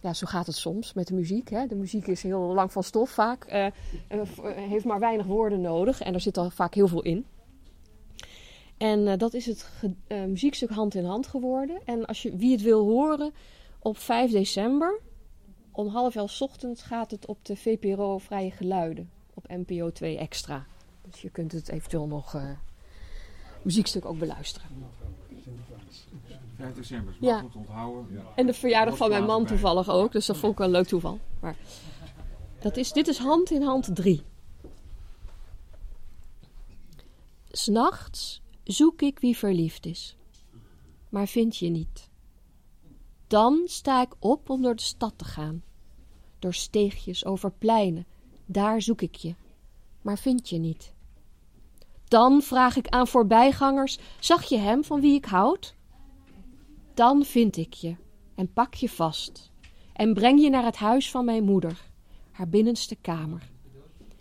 Ja, 0.00 0.12
zo 0.14 0.26
gaat 0.26 0.46
het 0.46 0.56
soms 0.56 0.92
met 0.92 1.06
de 1.06 1.14
muziek. 1.14 1.50
Hè. 1.50 1.66
De 1.66 1.74
muziek 1.74 2.06
is 2.06 2.22
heel 2.22 2.40
lang 2.40 2.72
van 2.72 2.82
stof 2.82 3.10
vaak. 3.10 3.52
Uh, 3.52 3.66
heeft 4.54 4.84
maar 4.84 4.98
weinig 4.98 5.26
woorden 5.26 5.60
nodig 5.60 6.00
en 6.00 6.14
er 6.14 6.20
zit 6.20 6.36
al 6.36 6.50
vaak 6.50 6.74
heel 6.74 6.88
veel 6.88 7.02
in. 7.02 7.26
En 8.76 9.18
dat 9.18 9.34
is 9.34 9.46
het 9.46 9.70
muziekstuk 10.26 10.70
hand 10.70 10.94
in 10.94 11.04
hand 11.04 11.26
geworden. 11.26 11.80
En 11.84 12.06
als 12.06 12.22
je, 12.22 12.36
wie 12.36 12.52
het 12.52 12.62
wil 12.62 12.84
horen, 12.84 13.32
op 13.78 13.98
5 13.98 14.30
december 14.30 15.00
om 15.72 15.88
half 15.88 16.16
elf 16.16 16.40
ochtends 16.40 16.82
gaat 16.82 17.10
het 17.10 17.26
op 17.26 17.44
de 17.44 17.56
VPRO 17.56 18.18
Vrije 18.18 18.50
Geluiden. 18.50 19.19
Op 19.42 19.56
NPO 19.66 19.90
2 19.90 20.18
Extra. 20.18 20.66
Dus 21.10 21.22
je 21.22 21.30
kunt 21.30 21.52
het 21.52 21.68
eventueel 21.68 22.06
nog 22.06 22.36
muziekstuk 23.62 24.04
ook 24.04 24.18
beluisteren. 24.18 24.68
5 26.56 26.74
december, 26.74 27.16
Ja. 27.20 27.28
ja. 27.28 27.40
goed 27.40 27.56
onthouden. 27.56 28.22
En 28.34 28.46
de 28.46 28.52
verjaardag 28.52 28.96
van 28.96 29.08
mijn 29.08 29.24
man 29.24 29.46
toevallig 29.46 29.88
ook. 29.88 30.12
Dus 30.12 30.26
dat 30.26 30.36
vond 30.36 30.52
ik 30.52 30.58
wel 30.58 30.66
een 30.66 30.72
leuk 30.72 30.86
toeval. 30.86 31.18
Maar 31.40 31.56
dat 32.60 32.76
is, 32.76 32.92
dit 32.92 33.08
is 33.08 33.18
hand 33.18 33.50
in 33.50 33.62
hand 33.62 33.96
3. 33.96 34.22
S'nachts 37.50 38.42
zoek 38.64 39.02
ik 39.02 39.18
wie 39.18 39.36
verliefd 39.36 39.86
is, 39.86 40.16
maar 41.08 41.26
vind 41.26 41.56
je 41.56 41.68
niet. 41.68 42.08
Dan 43.26 43.62
sta 43.64 44.02
ik 44.02 44.14
op 44.18 44.50
om 44.50 44.62
door 44.62 44.76
de 44.76 44.82
stad 44.82 45.12
te 45.16 45.24
gaan. 45.24 45.62
Door 46.38 46.54
steegjes, 46.54 47.24
over 47.24 47.50
pleinen, 47.50 48.06
daar 48.52 48.82
zoek 48.82 49.02
ik 49.02 49.14
je, 49.14 49.34
maar 50.02 50.18
vind 50.18 50.48
je 50.48 50.58
niet. 50.58 50.92
Dan 52.04 52.42
vraag 52.42 52.76
ik 52.76 52.88
aan 52.88 53.06
voorbijgangers: 53.06 53.98
zag 54.20 54.44
je 54.44 54.58
hem 54.58 54.84
van 54.84 55.00
wie 55.00 55.14
ik 55.14 55.24
houd? 55.24 55.74
Dan 56.94 57.24
vind 57.24 57.56
ik 57.56 57.74
je 57.74 57.96
en 58.34 58.52
pak 58.52 58.74
je 58.74 58.88
vast 58.88 59.50
en 59.92 60.14
breng 60.14 60.40
je 60.40 60.50
naar 60.50 60.64
het 60.64 60.76
huis 60.76 61.10
van 61.10 61.24
mijn 61.24 61.44
moeder, 61.44 61.90
haar 62.30 62.48
binnenste 62.48 62.96
kamer, 62.96 63.50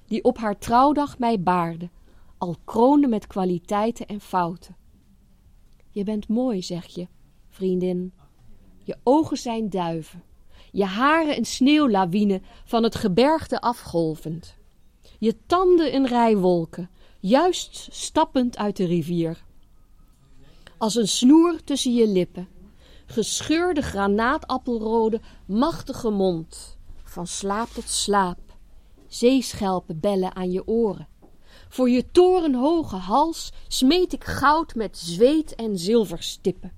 die 0.06 0.24
op 0.24 0.38
haar 0.38 0.58
trouwdag 0.58 1.20
mij 1.20 1.42
baarde, 1.42 1.90
al 2.38 2.56
kroonde 2.64 3.08
met 3.08 3.28
kwaliteiten 3.28 4.08
en 4.08 4.22
fouten. 4.22 4.76
Je 5.90 6.04
bent 6.04 6.28
mooi, 6.28 6.62
zeg 6.62 6.86
je, 6.86 7.08
vriendin. 7.50 8.14
Je 8.84 8.98
ogen 9.04 9.38
zijn 9.38 9.70
duiven, 9.70 10.24
je 10.72 10.86
haren 10.86 11.38
een 11.38 11.46
sneeuwlawine 11.46 12.42
van 12.66 12.84
het 12.84 12.96
gebergte 12.96 13.62
afgolvend. 13.62 14.56
Je 15.20 15.36
tanden 15.46 15.96
een 15.96 16.08
rij 16.08 16.38
wolken, 16.38 16.90
juist 17.20 17.88
stappend 17.92 18.58
uit 18.58 18.78
de 18.78 18.86
rivier. 18.86 19.44
Als 20.78 20.96
een 20.96 21.08
snoer 21.08 21.64
tussen 21.64 21.94
je 21.94 22.08
lippen, 22.08 22.48
gescheurde 23.06 23.82
granaatappelrode, 23.82 25.22
machtige 25.46 26.10
mond, 26.10 26.78
van 27.04 27.28
slaap 27.28 27.70
tot 27.70 27.90
slaap, 27.90 28.40
zeeschelpen 29.08 30.00
bellen 30.00 30.36
aan 30.36 30.52
je 30.52 30.68
oren. 30.68 31.08
Voor 31.70 31.90
je 31.90 32.12
torenhoge 32.12 32.96
hals 32.96 33.52
smeet 33.68 34.14
ik 34.14 34.24
goud 34.24 34.76
met 34.76 34.98
zweet 34.98 35.56
en 35.56 35.78
zilverstippen. 35.78 36.72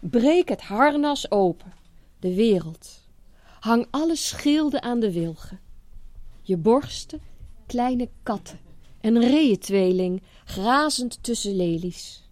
Breek 0.00 0.48
het 0.48 0.62
harnas 0.62 1.30
open, 1.30 1.72
de 2.20 2.34
wereld. 2.34 3.05
Hang 3.66 3.86
alle 3.90 4.16
schilden 4.16 4.82
aan 4.82 5.00
de 5.00 5.12
wilgen. 5.12 5.60
Je 6.42 6.56
borsten, 6.56 7.20
kleine 7.66 8.08
katten, 8.22 8.58
een 9.00 9.20
reeëntweeling, 9.20 10.22
grazend 10.44 11.22
tussen 11.22 11.56
lelies. 11.56 12.28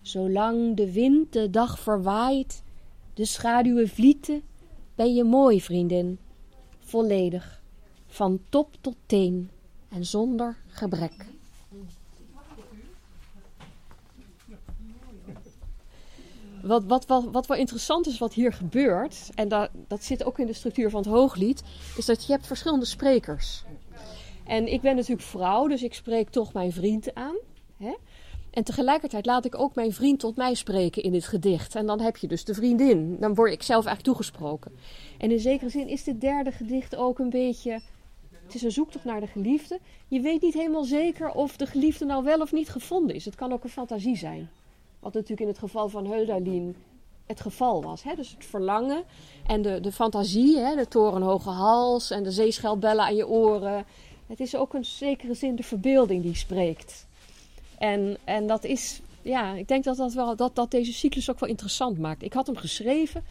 Zolang 0.00 0.76
de 0.76 0.92
wind 0.92 1.32
de 1.32 1.50
dag 1.50 1.78
verwaait, 1.78 2.62
de 3.14 3.24
schaduwen 3.24 3.88
vlieten, 3.88 4.42
ben 4.94 5.14
je 5.14 5.24
mooi, 5.24 5.60
vriendin. 5.60 6.18
Volledig, 6.78 7.62
van 8.06 8.40
top 8.48 8.76
tot 8.80 8.96
teen 9.06 9.50
en 9.88 10.04
zonder 10.06 10.56
gebrek. 10.66 11.26
Wat, 16.62 16.84
wat, 16.84 17.06
wat, 17.06 17.24
wat 17.24 17.46
wel 17.46 17.56
interessant 17.56 18.06
is 18.06 18.18
wat 18.18 18.34
hier 18.34 18.52
gebeurt, 18.52 19.30
en 19.34 19.48
dat, 19.48 19.70
dat 19.88 20.04
zit 20.04 20.24
ook 20.24 20.38
in 20.38 20.46
de 20.46 20.52
structuur 20.52 20.90
van 20.90 21.00
het 21.00 21.10
hooglied, 21.10 21.62
is 21.96 22.06
dat 22.06 22.26
je 22.26 22.32
hebt 22.32 22.46
verschillende 22.46 22.84
sprekers. 22.84 23.64
En 24.44 24.72
ik 24.72 24.80
ben 24.80 24.96
natuurlijk 24.96 25.28
vrouw, 25.28 25.66
dus 25.66 25.82
ik 25.82 25.94
spreek 25.94 26.30
toch 26.30 26.52
mijn 26.52 26.72
vriend 26.72 27.14
aan. 27.14 27.36
Hè? 27.76 27.94
En 28.50 28.64
tegelijkertijd 28.64 29.26
laat 29.26 29.44
ik 29.44 29.58
ook 29.58 29.74
mijn 29.74 29.92
vriend 29.92 30.18
tot 30.18 30.36
mij 30.36 30.54
spreken 30.54 31.02
in 31.02 31.12
dit 31.12 31.26
gedicht. 31.26 31.74
En 31.74 31.86
dan 31.86 32.00
heb 32.00 32.16
je 32.16 32.26
dus 32.26 32.44
de 32.44 32.54
vriendin. 32.54 33.16
Dan 33.20 33.34
word 33.34 33.52
ik 33.52 33.62
zelf 33.62 33.86
eigenlijk 33.86 34.16
toegesproken. 34.16 34.72
En 35.18 35.30
in 35.30 35.40
zekere 35.40 35.70
zin 35.70 35.88
is 35.88 36.04
dit 36.04 36.20
derde 36.20 36.52
gedicht 36.52 36.96
ook 36.96 37.18
een 37.18 37.30
beetje. 37.30 37.80
Het 38.42 38.54
is 38.54 38.62
een 38.62 38.72
zoektocht 38.72 39.04
naar 39.04 39.20
de 39.20 39.26
geliefde. 39.26 39.78
Je 40.08 40.20
weet 40.20 40.42
niet 40.42 40.54
helemaal 40.54 40.84
zeker 40.84 41.30
of 41.30 41.56
de 41.56 41.66
geliefde 41.66 42.04
nou 42.04 42.24
wel 42.24 42.40
of 42.40 42.52
niet 42.52 42.68
gevonden 42.68 43.14
is. 43.14 43.24
Het 43.24 43.34
kan 43.34 43.52
ook 43.52 43.64
een 43.64 43.70
fantasie 43.70 44.16
zijn. 44.16 44.50
Wat 45.00 45.14
natuurlijk 45.14 45.40
in 45.40 45.48
het 45.48 45.58
geval 45.58 45.88
van 45.88 46.06
Hölderlin 46.06 46.76
het 47.26 47.40
geval 47.40 47.82
was. 47.82 48.02
Hè? 48.02 48.14
Dus 48.14 48.30
het 48.30 48.44
verlangen 48.44 49.04
en 49.46 49.62
de, 49.62 49.80
de 49.80 49.92
fantasie, 49.92 50.58
hè? 50.58 50.76
de 50.76 50.88
torenhoge 50.88 51.50
hals 51.50 52.10
en 52.10 52.22
de 52.22 52.30
zeeschelbellen 52.30 53.04
aan 53.04 53.16
je 53.16 53.28
oren. 53.28 53.84
Het 54.26 54.40
is 54.40 54.56
ook 54.56 54.74
een 54.74 54.84
zekere 54.84 55.34
zin 55.34 55.56
de 55.56 55.62
verbeelding 55.62 56.22
die 56.22 56.34
spreekt. 56.34 57.06
En, 57.78 58.16
en 58.24 58.46
dat 58.46 58.64
is, 58.64 59.00
ja, 59.22 59.54
ik 59.54 59.68
denk 59.68 59.84
dat, 59.84 59.96
dat, 59.96 60.12
wel, 60.12 60.36
dat 60.36 60.54
dat 60.54 60.70
deze 60.70 60.92
cyclus 60.92 61.30
ook 61.30 61.40
wel 61.40 61.48
interessant 61.48 61.98
maakt. 61.98 62.22
Ik 62.22 62.32
had 62.32 62.46
hem 62.46 62.56
geschreven 62.56 63.24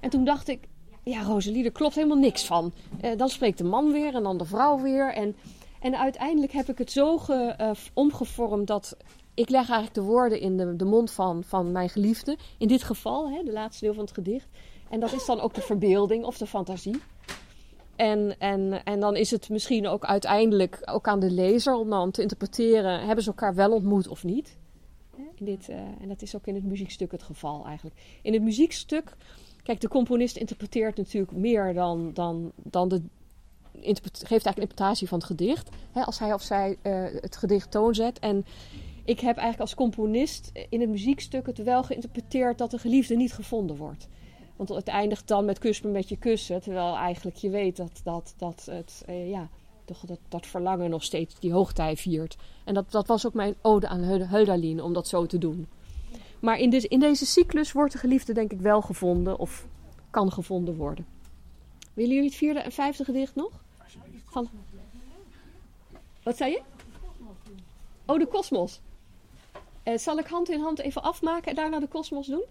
en 0.00 0.10
toen 0.10 0.24
dacht 0.24 0.48
ik, 0.48 0.68
ja, 1.02 1.22
Rosalie, 1.22 1.64
er 1.64 1.72
klopt 1.72 1.94
helemaal 1.94 2.16
niks 2.16 2.44
van. 2.44 2.72
Eh, 3.00 3.16
dan 3.16 3.28
spreekt 3.28 3.58
de 3.58 3.64
man 3.64 3.92
weer 3.92 4.14
en 4.14 4.22
dan 4.22 4.38
de 4.38 4.44
vrouw 4.44 4.80
weer. 4.80 5.14
En, 5.14 5.36
en 5.80 5.98
uiteindelijk 5.98 6.52
heb 6.52 6.68
ik 6.68 6.78
het 6.78 6.92
zo 6.92 7.18
ge, 7.18 7.54
uh, 7.60 7.70
omgevormd 7.92 8.66
dat 8.66 8.96
ik 9.36 9.48
leg 9.48 9.60
eigenlijk 9.60 9.94
de 9.94 10.02
woorden 10.02 10.40
in 10.40 10.56
de, 10.56 10.76
de 10.76 10.84
mond 10.84 11.10
van, 11.10 11.44
van 11.44 11.72
mijn 11.72 11.88
geliefde. 11.88 12.36
In 12.58 12.68
dit 12.68 12.82
geval, 12.82 13.30
hè, 13.30 13.42
de 13.44 13.52
laatste 13.52 13.84
deel 13.84 13.94
van 13.94 14.04
het 14.04 14.14
gedicht. 14.14 14.48
En 14.90 15.00
dat 15.00 15.12
is 15.12 15.26
dan 15.26 15.40
ook 15.40 15.54
de 15.54 15.60
verbeelding 15.60 16.24
of 16.24 16.38
de 16.38 16.46
fantasie. 16.46 17.02
En, 17.96 18.38
en, 18.38 18.84
en 18.84 19.00
dan 19.00 19.16
is 19.16 19.30
het 19.30 19.48
misschien 19.48 19.86
ook 19.86 20.04
uiteindelijk 20.04 20.82
ook 20.84 21.08
aan 21.08 21.20
de 21.20 21.30
lezer 21.30 21.74
om 21.74 21.90
dan 21.90 22.10
te 22.10 22.22
interpreteren: 22.22 23.06
hebben 23.06 23.24
ze 23.24 23.30
elkaar 23.30 23.54
wel 23.54 23.72
ontmoet 23.72 24.08
of 24.08 24.24
niet? 24.24 24.56
In 25.16 25.44
dit, 25.44 25.68
uh, 25.68 25.76
en 25.76 26.08
dat 26.08 26.22
is 26.22 26.36
ook 26.36 26.46
in 26.46 26.54
het 26.54 26.64
muziekstuk 26.64 27.12
het 27.12 27.22
geval 27.22 27.66
eigenlijk. 27.66 27.96
In 28.22 28.32
het 28.32 28.42
muziekstuk, 28.42 29.16
kijk, 29.62 29.80
de 29.80 29.88
componist 29.88 30.36
interpreteert 30.36 30.96
natuurlijk 30.96 31.32
meer 31.32 31.74
dan, 31.74 32.10
dan, 32.14 32.52
dan 32.56 32.88
de. 32.88 33.02
geeft 33.72 33.90
eigenlijk 34.12 34.30
een 34.30 34.62
interpretatie 34.62 35.08
van 35.08 35.18
het 35.18 35.26
gedicht. 35.26 35.68
Hè, 35.92 36.02
als 36.02 36.18
hij 36.18 36.32
of 36.32 36.42
zij 36.42 36.76
uh, 36.82 37.04
het 37.20 37.36
gedicht 37.36 37.70
toonzet. 37.70 38.18
En 38.18 38.44
ik 39.06 39.20
heb 39.20 39.36
eigenlijk 39.36 39.60
als 39.60 39.74
componist 39.74 40.50
in 40.68 40.80
het 40.80 40.90
muziekstuk 40.90 41.46
het 41.46 41.58
wel 41.58 41.82
geïnterpreteerd 41.82 42.58
dat 42.58 42.70
de 42.70 42.78
geliefde 42.78 43.16
niet 43.16 43.32
gevonden 43.32 43.76
wordt. 43.76 44.08
Want 44.56 44.68
het 44.68 44.88
eindigt 44.88 45.28
dan 45.28 45.44
met 45.44 45.58
kus 45.58 45.80
me 45.80 45.90
met 45.90 46.08
je 46.08 46.16
kussen. 46.16 46.62
Terwijl 46.62 46.96
eigenlijk 46.96 47.36
je 47.36 47.50
weet 47.50 47.76
dat, 47.76 48.00
dat, 48.04 48.34
dat 48.36 48.66
het, 48.70 49.04
uh, 49.08 49.30
ja, 49.30 49.48
toch 49.84 50.00
dat, 50.00 50.18
dat 50.28 50.46
verlangen 50.46 50.90
nog 50.90 51.02
steeds 51.02 51.40
die 51.40 51.52
hoogtij 51.52 51.96
viert. 51.96 52.36
En 52.64 52.74
dat, 52.74 52.90
dat 52.90 53.06
was 53.06 53.26
ook 53.26 53.34
mijn 53.34 53.54
ode 53.62 53.88
aan 53.88 54.02
Hölderlin 54.02 54.82
om 54.82 54.92
dat 54.92 55.08
zo 55.08 55.26
te 55.26 55.38
doen. 55.38 55.66
Maar 56.40 56.58
in, 56.58 56.70
dit, 56.70 56.84
in 56.84 57.00
deze 57.00 57.26
cyclus 57.26 57.72
wordt 57.72 57.92
de 57.92 57.98
geliefde 57.98 58.32
denk 58.32 58.52
ik 58.52 58.60
wel 58.60 58.82
gevonden 58.82 59.38
of 59.38 59.66
kan 60.10 60.32
gevonden 60.32 60.76
worden. 60.76 61.06
Willen 61.94 62.14
jullie 62.14 62.28
het 62.28 62.38
vierde 62.38 62.60
en 62.60 62.72
vijfde 62.72 63.04
gedicht 63.04 63.34
nog? 63.34 63.50
Van... 64.24 64.48
Wat 66.22 66.36
zei 66.36 66.50
je? 66.50 66.62
Oh, 68.06 68.18
de 68.18 68.26
kosmos. 68.26 68.80
Uh, 69.88 69.98
zal 69.98 70.18
ik 70.18 70.26
hand 70.26 70.50
in 70.50 70.60
hand 70.60 70.78
even 70.78 71.02
afmaken 71.02 71.50
en 71.50 71.56
daarna 71.56 71.80
de 71.80 71.86
kosmos 71.86 72.26
doen? 72.26 72.44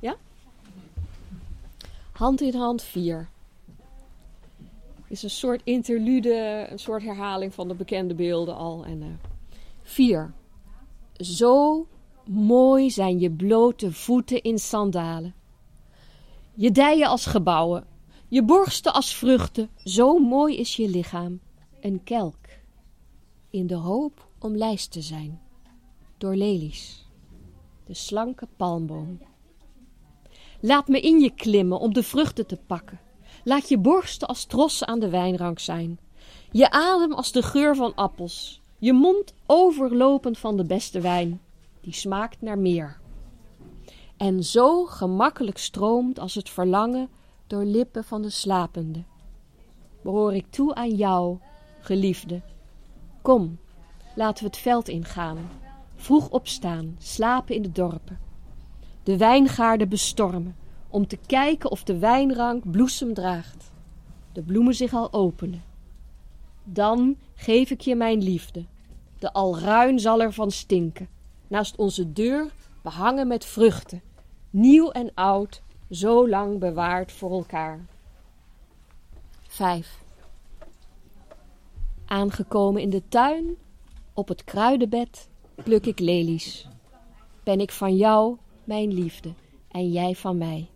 Ja? 0.00 0.16
Hand 2.12 2.40
in 2.40 2.54
hand 2.54 2.82
4. 2.82 3.28
Is 5.08 5.22
een 5.22 5.30
soort 5.30 5.60
interlude, 5.64 6.66
een 6.70 6.78
soort 6.78 7.02
herhaling 7.02 7.54
van 7.54 7.68
de 7.68 7.74
bekende 7.74 8.14
beelden 8.14 8.56
al. 8.56 8.84
En 8.84 9.20
4. 9.82 10.20
Uh, 10.20 11.26
Zo 11.26 11.86
mooi 12.24 12.90
zijn 12.90 13.18
je 13.18 13.30
blote 13.30 13.92
voeten 13.92 14.42
in 14.42 14.58
sandalen. 14.58 15.34
Je 16.54 16.70
dijen 16.70 17.08
als 17.08 17.26
gebouwen, 17.26 17.86
je 18.28 18.42
borsten 18.42 18.92
als 18.92 19.14
vruchten, 19.14 19.70
zo 19.84 20.18
mooi 20.18 20.56
is 20.56 20.76
je 20.76 20.88
lichaam, 20.88 21.40
een 21.80 22.04
kelk, 22.04 22.46
in 23.50 23.66
de 23.66 23.74
hoop 23.74 24.28
om 24.38 24.56
lijst 24.56 24.92
te 24.92 25.02
zijn, 25.02 25.40
door 26.18 26.34
lelies, 26.34 27.06
de 27.84 27.94
slanke 27.94 28.48
palmboom. 28.56 29.18
Laat 30.60 30.88
me 30.88 31.00
in 31.00 31.20
je 31.20 31.30
klimmen 31.30 31.80
om 31.80 31.92
de 31.92 32.02
vruchten 32.02 32.46
te 32.46 32.58
pakken. 32.66 33.00
Laat 33.44 33.68
je 33.68 33.78
borsten 33.78 34.28
als 34.28 34.44
trossen 34.44 34.88
aan 34.88 34.98
de 34.98 35.08
wijnrank 35.08 35.58
zijn. 35.58 35.98
Je 36.50 36.70
adem 36.70 37.12
als 37.12 37.32
de 37.32 37.42
geur 37.42 37.76
van 37.76 37.94
appels. 37.94 38.60
Je 38.78 38.92
mond 38.92 39.34
overlopend 39.46 40.38
van 40.38 40.56
de 40.56 40.64
beste 40.64 41.00
wijn, 41.00 41.40
die 41.80 41.92
smaakt 41.92 42.40
naar 42.40 42.58
meer. 42.58 43.00
En 44.16 44.44
zo 44.44 44.84
gemakkelijk 44.84 45.58
stroomt 45.58 46.18
als 46.18 46.34
het 46.34 46.50
verlangen 46.50 47.08
door 47.46 47.64
lippen 47.64 48.04
van 48.04 48.22
de 48.22 48.30
slapende. 48.30 49.02
Behoor 50.02 50.34
ik 50.34 50.46
toe 50.50 50.74
aan 50.74 50.94
jou, 50.94 51.38
geliefde. 51.80 52.40
Kom, 53.22 53.58
laten 54.14 54.44
we 54.44 54.50
het 54.50 54.58
veld 54.58 54.88
ingaan. 54.88 55.38
Vroeg 56.00 56.28
opstaan, 56.28 56.96
slapen 56.98 57.54
in 57.54 57.62
de 57.62 57.72
dorpen. 57.72 58.18
De 59.02 59.16
wijngaarden 59.16 59.88
bestormen, 59.88 60.56
om 60.88 61.06
te 61.06 61.18
kijken 61.26 61.70
of 61.70 61.84
de 61.84 61.98
wijnrank 61.98 62.70
bloesem 62.70 63.14
draagt. 63.14 63.72
De 64.32 64.42
bloemen 64.42 64.74
zich 64.74 64.94
al 64.94 65.12
openen. 65.12 65.62
Dan 66.64 67.16
geef 67.34 67.70
ik 67.70 67.80
je 67.80 67.94
mijn 67.94 68.22
liefde. 68.22 68.64
De 69.18 69.32
alruin 69.32 69.98
zal 69.98 70.20
ervan 70.20 70.50
stinken. 70.50 71.08
Naast 71.48 71.76
onze 71.76 72.12
deur 72.12 72.52
behangen 72.82 73.28
met 73.28 73.44
vruchten. 73.44 74.02
Nieuw 74.50 74.90
en 74.90 75.10
oud, 75.14 75.62
zo 75.90 76.28
lang 76.28 76.58
bewaard 76.58 77.12
voor 77.12 77.30
elkaar. 77.30 77.86
5. 79.48 80.02
Aangekomen 82.06 82.82
in 82.82 82.90
de 82.90 83.02
tuin, 83.08 83.56
op 84.12 84.28
het 84.28 84.44
kruidenbed, 84.44 85.27
pluk 85.62 85.86
ik 85.86 85.98
lelies. 85.98 86.68
Ben 87.42 87.60
ik 87.60 87.70
van 87.70 87.96
jou, 87.96 88.36
mijn 88.64 88.92
liefde, 88.92 89.32
en 89.68 89.90
jij 89.90 90.14
van 90.14 90.38
mij. 90.38 90.70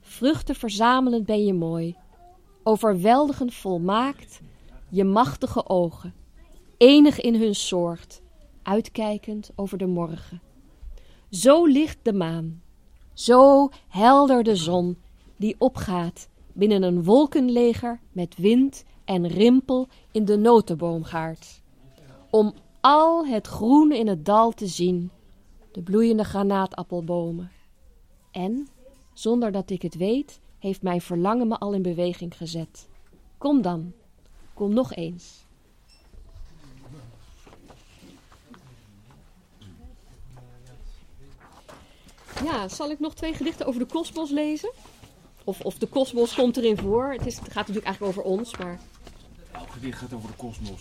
Vruchten 0.00 0.54
verzamelend 0.54 1.26
ben 1.26 1.44
je 1.44 1.54
mooi, 1.54 1.96
overweldigend 2.62 3.54
volmaakt, 3.54 4.40
je 4.88 5.04
machtige 5.04 5.68
ogen, 5.68 6.14
enig 6.76 7.20
in 7.20 7.34
hun 7.34 7.54
soort, 7.54 8.20
uitkijkend 8.62 9.50
over 9.54 9.78
de 9.78 9.86
morgen. 9.86 10.40
Zo 11.30 11.66
licht 11.66 11.98
de 12.02 12.12
maan, 12.12 12.62
zo 13.12 13.68
helder 13.88 14.42
de 14.42 14.56
zon, 14.56 14.98
die 15.36 15.54
opgaat 15.58 16.28
binnen 16.52 16.82
een 16.82 17.04
wolkenleger 17.04 18.00
met 18.12 18.36
wind 18.36 18.84
en 19.04 19.28
rimpel 19.28 19.88
in 20.12 20.24
de 20.24 20.36
notenboomgaard. 20.36 21.62
Om 22.30 22.54
al 22.86 23.26
het 23.26 23.46
groen 23.46 23.92
in 23.92 24.06
het 24.06 24.24
dal 24.24 24.50
te 24.52 24.66
zien, 24.66 25.10
de 25.72 25.82
bloeiende 25.82 26.24
granaatappelbomen. 26.24 27.50
En, 28.30 28.68
zonder 29.12 29.52
dat 29.52 29.70
ik 29.70 29.82
het 29.82 29.96
weet, 29.96 30.40
heeft 30.58 30.82
mijn 30.82 31.00
verlangen 31.00 31.48
me 31.48 31.58
al 31.58 31.72
in 31.72 31.82
beweging 31.82 32.36
gezet. 32.36 32.88
Kom 33.38 33.62
dan, 33.62 33.92
kom 34.54 34.74
nog 34.74 34.94
eens. 34.94 35.44
Ja, 42.44 42.68
zal 42.68 42.90
ik 42.90 43.00
nog 43.00 43.14
twee 43.14 43.34
gedichten 43.34 43.66
over 43.66 43.80
de 43.80 43.86
kosmos 43.86 44.30
lezen? 44.30 44.72
Of, 45.44 45.60
of 45.60 45.78
de 45.78 45.86
kosmos 45.86 46.34
komt 46.34 46.56
erin 46.56 46.76
voor. 46.78 47.12
Het, 47.12 47.26
is, 47.26 47.36
het 47.36 47.44
gaat 47.44 47.54
natuurlijk 47.68 47.86
eigenlijk 47.86 48.18
over 48.18 48.30
ons, 48.30 48.56
maar... 48.56 48.80
Gedicht 49.76 49.98
gaat 49.98 50.12
over 50.12 50.30
de 50.30 50.36
kosmos. 50.36 50.80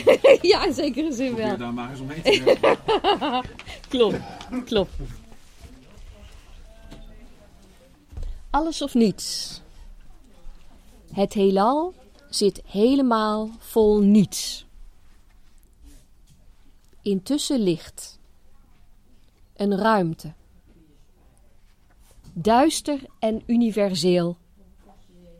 ja, 0.50 0.66
in 0.66 0.74
zekere 0.74 1.12
zin 1.12 1.34
wel. 1.34 1.46
Probeer 1.46 1.58
daar 1.58 1.74
maar 1.74 1.90
eens 1.90 2.00
omheen 2.00 2.22
te 2.22 3.42
klopt, 3.88 4.16
klopt. 4.64 4.92
Alles 8.50 8.82
of 8.82 8.94
niets. 8.94 9.60
Het 11.12 11.32
heelal 11.32 11.94
zit 12.30 12.62
helemaal 12.66 13.50
vol 13.58 14.00
niets. 14.00 14.66
Intussen 17.02 17.60
licht. 17.60 18.18
Een 19.56 19.76
ruimte. 19.76 20.32
Duister 22.32 23.00
en 23.18 23.42
universeel. 23.46 24.36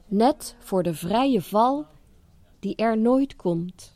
Net 0.06 0.56
voor 0.58 0.82
de 0.82 0.94
vrije 0.94 1.42
val 1.42 1.86
die 2.58 2.76
er 2.76 2.98
nooit 2.98 3.36
komt. 3.36 3.94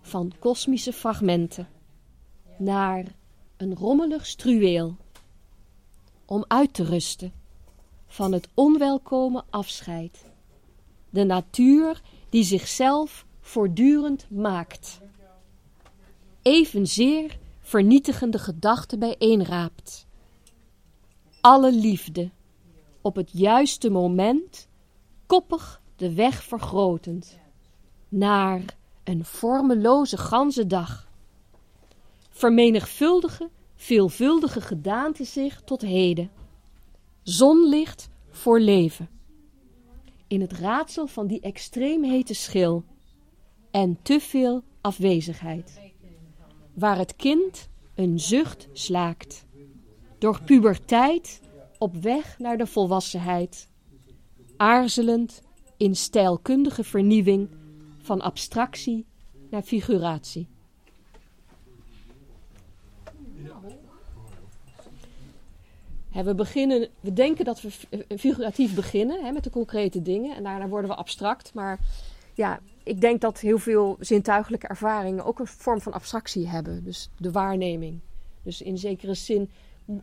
Van 0.00 0.32
kosmische 0.38 0.92
fragmenten. 0.92 1.68
Naar 2.58 3.04
een 3.56 3.74
rommelig 3.74 4.26
struweel. 4.26 4.96
Om 6.24 6.44
uit 6.48 6.74
te 6.74 6.84
rusten 6.84 7.32
van 8.06 8.32
het 8.32 8.48
onwelkome 8.54 9.44
afscheid. 9.50 10.24
De 11.10 11.24
natuur 11.24 12.02
die 12.28 12.44
zichzelf 12.44 13.26
voortdurend 13.40 14.30
maakt. 14.30 15.00
Evenzeer 16.42 17.38
vernietigende 17.60 18.38
gedachten 18.38 18.98
bijeenraapt. 18.98 20.06
Alle 21.40 21.72
liefde, 21.72 22.30
op 23.00 23.16
het 23.16 23.30
juiste 23.32 23.90
moment, 23.90 24.68
koppig 25.26 25.82
de 25.96 26.14
weg 26.14 26.42
vergrotend. 26.42 27.38
Naar 28.16 28.64
een 29.04 29.24
vormeloze 29.24 30.16
ganse 30.16 30.66
dag. 30.66 31.08
Vermenigvuldige, 32.30 33.50
veelvuldige 33.74 34.60
gedaante 34.60 35.24
zich 35.24 35.62
tot 35.64 35.80
heden. 35.80 36.30
Zonlicht 37.22 38.08
voor 38.30 38.60
leven. 38.60 39.08
In 40.26 40.40
het 40.40 40.52
raadsel 40.52 41.06
van 41.06 41.26
die 41.26 41.40
extreem 41.40 42.04
hete 42.04 42.34
schil 42.34 42.84
en 43.70 43.98
te 44.02 44.20
veel 44.20 44.62
afwezigheid. 44.80 45.80
Waar 46.74 46.98
het 46.98 47.16
kind 47.16 47.68
een 47.94 48.20
zucht 48.20 48.68
slaakt. 48.72 49.44
Door 50.18 50.42
puberteit 50.42 51.40
op 51.78 51.94
weg 51.96 52.38
naar 52.38 52.56
de 52.58 52.66
volwassenheid. 52.66 53.68
Aarzelend 54.56 55.42
in 55.76 55.96
stijlkundige 55.96 56.84
vernieuwing 56.84 57.62
van 58.04 58.20
abstractie 58.20 59.06
naar 59.50 59.62
figuratie. 59.62 60.48
we, 66.22 66.34
beginnen, 66.34 66.88
we 67.00 67.12
denken 67.12 67.44
dat 67.44 67.60
we 67.60 67.70
figuratief 68.18 68.74
beginnen 68.74 69.32
met 69.32 69.44
de 69.44 69.50
concrete 69.50 70.02
dingen 70.02 70.36
en 70.36 70.42
daarna 70.42 70.68
worden 70.68 70.90
we 70.90 70.96
abstract. 70.96 71.54
Maar 71.54 71.78
ja, 72.34 72.60
ik 72.82 73.00
denk 73.00 73.20
dat 73.20 73.40
heel 73.40 73.58
veel 73.58 73.96
zintuigelijke 74.00 74.66
ervaringen 74.66 75.24
ook 75.24 75.38
een 75.38 75.46
vorm 75.46 75.80
van 75.80 75.92
abstractie 75.92 76.48
hebben. 76.48 76.84
Dus 76.84 77.10
de 77.18 77.30
waarneming. 77.30 78.00
Dus 78.42 78.62
in 78.62 78.78
zekere 78.78 79.14
zin 79.14 79.50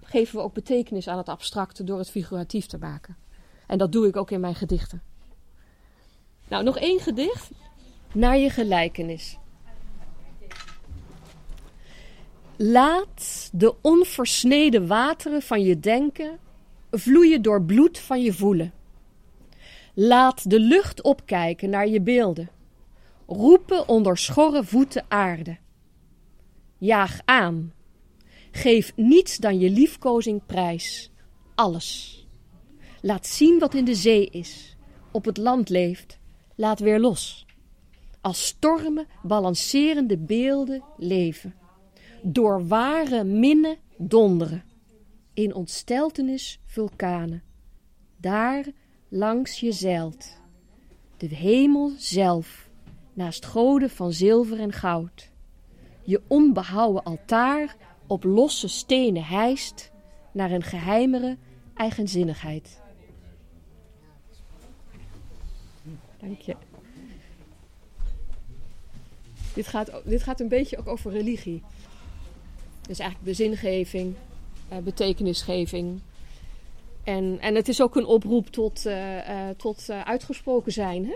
geven 0.02 0.36
we 0.36 0.42
ook 0.42 0.54
betekenis 0.54 1.08
aan 1.08 1.18
het 1.18 1.30
abstracte 1.30 1.84
door 1.84 1.98
het 1.98 2.10
figuratief 2.10 2.66
te 2.66 2.78
maken. 2.78 3.18
En 3.68 3.78
dat 3.78 3.92
doe 3.92 4.08
ik 4.08 4.16
ook 4.16 4.32
in 4.32 4.40
mijn 4.40 4.56
gedichten. 4.56 5.02
Nou, 6.48 6.64
nog 6.64 6.78
één 6.78 7.00
gedicht. 7.00 7.52
Naar 8.14 8.38
je 8.38 8.50
gelijkenis. 8.50 9.38
Laat 12.56 13.50
de 13.54 13.76
onversneden 13.82 14.88
wateren 14.88 15.42
van 15.42 15.62
je 15.62 15.80
denken 15.80 16.40
vloeien 16.92 17.42
door 17.42 17.64
bloed 17.64 18.00
van 18.00 18.22
je 18.22 18.34
voelen. 18.34 18.74
Laat 19.94 20.50
de 20.50 20.60
lucht 20.60 21.02
opkijken 21.02 21.70
naar 21.70 21.88
je 21.88 22.02
beelden. 22.02 22.50
Roepen 23.28 23.88
onder 23.88 24.18
schorre 24.18 24.64
voeten 24.64 25.06
aarde. 25.08 25.58
Jaag 26.78 27.20
aan. 27.26 27.74
Geef 28.52 28.92
niets 28.96 29.38
dan 29.38 29.60
je 29.60 29.70
liefkozing 29.70 30.46
prijs. 30.46 31.12
Alles. 31.56 32.20
Laat 33.02 33.28
zien 33.28 33.60
wat 33.60 33.74
in 33.74 33.86
de 33.86 33.96
zee 33.96 34.26
is, 34.26 34.76
op 35.12 35.26
het 35.26 35.38
land 35.38 35.70
leeft. 35.70 36.20
Laat 36.56 36.80
weer 36.80 37.00
los. 37.00 37.46
Als 38.22 38.46
stormen 38.46 39.08
balancerende 39.24 40.18
beelden 40.18 40.84
leven 40.98 41.56
door 42.24 42.68
ware 42.68 43.24
minne 43.24 43.78
donderen. 43.98 44.64
In 45.34 45.54
ontsteltenis 45.54 46.60
vulkanen. 46.66 47.44
Daar 48.18 48.66
langs 49.10 49.60
je 49.60 49.72
zeilt. 49.72 50.40
De 51.18 51.28
hemel 51.28 51.92
zelf, 51.98 52.70
naast 53.14 53.46
goden 53.46 53.90
van 53.90 54.14
zilver 54.14 54.60
en 54.60 54.72
goud. 54.72 55.32
Je 56.04 56.22
onbehouwen 56.28 57.04
altaar 57.04 57.76
op 58.08 58.24
losse 58.24 58.68
stenen 58.68 59.24
hijst 59.24 59.92
naar 60.34 60.52
een 60.52 60.64
geheimere 60.64 61.38
eigenzinnigheid. 61.74 62.82
Dank 66.20 66.40
je. 66.40 66.56
Dit 69.54 69.68
gaat, 69.68 69.92
dit 70.06 70.24
gaat 70.24 70.40
een 70.40 70.48
beetje 70.48 70.78
ook 70.78 70.88
over 70.88 71.12
religie. 71.12 71.64
Dus 72.88 73.00
eigenlijk 73.00 73.30
de 73.30 73.44
zingeving, 73.44 74.16
uh, 74.72 74.78
betekenisgeving. 74.78 76.00
En, 77.04 77.38
en 77.40 77.56
het 77.56 77.68
is 77.68 77.82
ook 77.82 77.96
een 77.96 78.06
oproep 78.06 78.48
tot, 78.48 78.86
uh, 78.86 79.16
uh, 79.16 79.50
tot 79.58 79.90
uitgesproken 79.90 80.72
zijn. 80.72 81.06
Hè? 81.06 81.16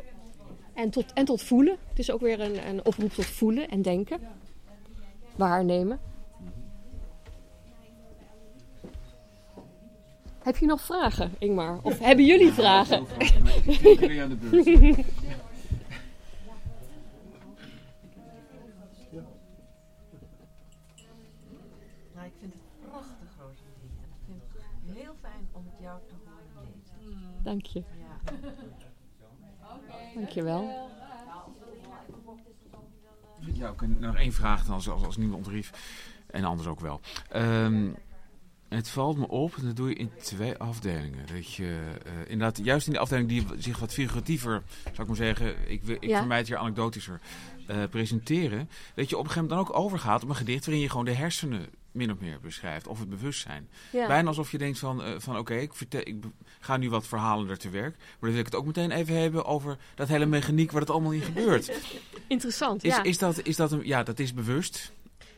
En, 0.73 0.89
tot, 0.89 1.13
en 1.13 1.25
tot 1.25 1.41
voelen. 1.41 1.77
Het 1.89 1.99
is 1.99 2.11
ook 2.11 2.21
weer 2.21 2.39
een, 2.39 2.67
een 2.67 2.85
oproep 2.85 3.13
tot 3.13 3.25
voelen 3.25 3.69
en 3.69 3.81
denken. 3.81 4.19
Waarnemen. 5.35 5.99
Heb 10.45 10.57
je 10.57 10.65
nog 10.65 10.81
vragen, 10.81 11.35
Ingmar? 11.39 11.79
Of 11.81 11.99
hebben 11.99 12.25
jullie 12.25 12.51
vragen? 12.51 13.05
Ik 13.65 13.99
ben 13.99 14.21
aan 14.21 14.29
de 14.29 14.35
beurt. 14.35 14.65
Nou, 22.13 22.27
ik 22.27 22.33
vind 22.39 22.53
het 22.53 22.89
prachtig, 22.89 23.29
Rosalie. 23.37 23.91
En 23.99 24.09
ik 24.09 24.17
vind 24.25 24.41
het 24.85 24.97
heel 25.03 25.15
fijn 25.35 25.47
om 25.51 25.65
het 25.65 25.79
jou 25.81 25.99
te 26.07 26.13
horen 26.25 26.67
lezen. 26.75 27.43
Dank 27.43 27.65
je. 27.65 27.83
Ja. 27.99 28.31
Dank 30.15 30.29
je 30.29 30.43
wel. 30.43 30.89
Ja, 33.53 33.69
ik 33.69 33.79
heb 33.79 33.99
nog 33.99 34.15
één 34.15 34.33
vraag 34.33 34.65
dan, 34.65 34.73
als, 34.73 34.89
als, 34.89 35.03
als 35.03 35.17
niemand 35.17 35.45
ontrief. 35.45 35.71
En 36.27 36.43
anders 36.43 36.67
ook 36.67 36.79
wel. 36.79 36.99
Ehm, 37.29 37.89
het 38.69 38.89
valt 38.89 39.17
me 39.17 39.27
op, 39.27 39.55
en 39.55 39.65
dat 39.65 39.75
doe 39.75 39.89
je 39.89 39.95
in 39.95 40.11
twee 40.17 40.57
afdelingen. 40.57 41.25
Dat 41.35 41.53
je 41.53 41.91
eh, 42.05 42.11
inderdaad, 42.21 42.57
juist 42.65 42.87
in 42.87 42.93
de 42.93 42.99
afdeling 42.99 43.27
die 43.29 43.45
zich 43.57 43.79
wat 43.79 43.93
figuratiever, 43.93 44.63
zou 44.83 45.01
ik 45.01 45.07
maar 45.07 45.15
zeggen, 45.15 45.71
ik, 45.71 45.83
wil- 45.83 45.95
ik 45.95 46.03
Ja. 46.09 46.17
vermijd 46.17 46.39
het 46.39 46.47
hier 46.49 46.57
anekdotischer, 46.57 47.21
eh, 47.67 47.83
presenteren. 47.89 48.69
Dat 48.95 49.09
je 49.09 49.17
op 49.17 49.23
een 49.23 49.29
gegeven 49.29 49.49
moment 49.49 49.67
dan 49.67 49.75
ook 49.77 49.83
overgaat 49.85 50.23
op 50.23 50.29
een 50.29 50.35
gedicht 50.35 50.65
waarin 50.65 50.83
je 50.83 50.89
gewoon 50.89 51.05
de 51.05 51.13
hersenen 51.13 51.65
min 51.95 52.11
of 52.11 52.19
meer 52.19 52.39
beschrijft. 52.41 52.87
Of 52.87 52.99
het 52.99 53.09
bewustzijn. 53.09 53.69
Ja. 53.91 54.07
Bijna 54.07 54.27
alsof 54.27 54.51
je 54.51 54.57
denkt 54.57 54.79
van, 54.79 55.03
eh, 55.03 55.13
van 55.17 55.37
oké, 55.37 55.53
ik, 55.55 55.71
ik 55.89 56.15
ga 56.59 56.77
nu 56.77 56.89
wat 56.89 57.07
verhalen 57.07 57.49
er 57.49 57.57
te 57.57 57.69
werk. 57.69 57.95
Maar 57.97 58.07
dan 58.19 58.29
wil 58.29 58.39
ik 58.39 58.45
het 58.45 58.55
ook 58.55 58.65
meteen 58.65 58.91
even 58.91 59.15
hebben 59.21 59.45
over 59.45 59.77
dat 59.95 60.07
hele 60.07 60.25
mechaniek 60.25 60.71
waar 60.71 60.81
het 60.81 60.89
allemaal 60.89 61.11
in 61.11 61.21
gebeurt. 61.21 61.71
Interessant, 62.27 62.83
Is, 62.83 62.95
ja. 62.95 63.03
is 63.03 63.17
dat, 63.17 63.39
is 63.43 63.55
dat 63.55 63.71
een, 63.71 63.81
ja, 63.87 64.03
dat 64.03 64.19
is 64.19 64.33
bewust. 64.33 64.91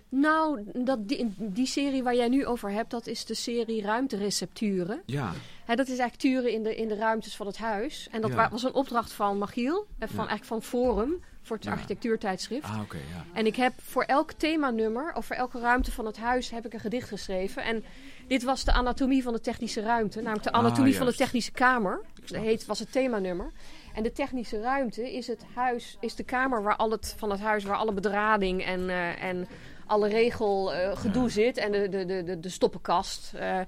Nou, 0.09 0.63
dat, 0.73 1.07
die, 1.07 1.33
die 1.37 1.65
serie 1.67 2.03
waar 2.03 2.15
jij 2.15 2.27
nu 2.27 2.45
over 2.45 2.71
hebt, 2.71 2.91
dat 2.91 3.07
is 3.07 3.25
de 3.25 3.33
serie 3.33 3.81
Ruimterecepturen. 3.81 5.01
Ja, 5.05 5.33
dat 5.65 5.79
is 5.87 5.97
eigenlijk 5.97 6.15
turen 6.19 6.51
in 6.53 6.63
de, 6.63 6.75
in 6.75 6.87
de 6.87 6.95
ruimtes 6.95 7.35
van 7.35 7.45
het 7.47 7.57
huis. 7.57 8.07
En 8.11 8.21
dat 8.21 8.31
Ja. 8.31 8.49
was 8.49 8.63
een 8.63 8.73
opdracht 8.73 9.11
van 9.11 9.37
Magiel, 9.37 9.87
en 9.99 10.07
van, 10.07 10.23
Ja. 10.23 10.29
eigenlijk 10.29 10.45
van 10.45 10.61
Forum, 10.61 11.23
voor 11.47 11.55
het 11.55 11.65
Ja. 11.65 11.71
architectuurtijdschrift. 11.71 12.65
ah 12.65 12.79
ja. 12.91 13.23
En 13.33 13.45
ik 13.45 13.55
heb 13.55 13.73
voor 13.81 14.03
elk 14.03 14.31
themanummer, 14.31 15.13
of 15.15 15.25
voor 15.25 15.35
elke 15.35 15.59
ruimte 15.59 15.91
van 15.91 16.05
het 16.05 16.17
huis, 16.17 16.49
heb 16.49 16.65
ik 16.65 16.73
een 16.73 16.79
gedicht 16.79 17.07
geschreven. 17.07 17.63
En 17.63 17.83
dit 18.27 18.43
was 18.43 18.63
de 18.63 18.73
anatomie 18.73 19.23
van 19.23 19.33
de 19.33 19.39
technische 19.41 19.81
ruimte, 19.81 20.17
namelijk 20.21 20.43
de 20.43 20.51
Ah, 20.51 20.59
anatomie 20.59 20.95
van 20.97 21.05
de 21.05 21.15
technische 21.15 21.51
kamer. 21.51 22.01
Dat 22.25 22.41
heet, 22.41 22.65
was 22.65 22.79
het 22.79 22.91
themanummer. 22.91 23.51
En 23.93 24.03
de 24.03 24.11
technische 24.11 24.61
ruimte 24.61 25.13
is 25.13 25.27
het 25.27 25.43
huis, 25.55 25.97
is 25.99 26.15
de 26.15 26.23
kamer 26.23 26.63
waar 26.63 26.75
al 26.75 26.91
het 26.91 27.15
van 27.17 27.29
het 27.29 27.39
huis, 27.39 27.63
waar 27.63 27.77
alle 27.77 27.93
bedrading 27.93 28.63
en, 28.65 28.89
eh, 28.89 29.23
en 29.23 29.47
alle 29.85 30.07
regel 30.07 30.73
eh, 30.73 30.97
gedoe 30.97 31.29
zit. 31.29 31.57
En 31.57 31.71
de, 31.71 31.89
de, 31.89 32.05
de, 32.05 32.23
de, 32.23 32.39
de 32.39 32.49
stoppenkast. 32.49 33.33
eh. 33.35 33.59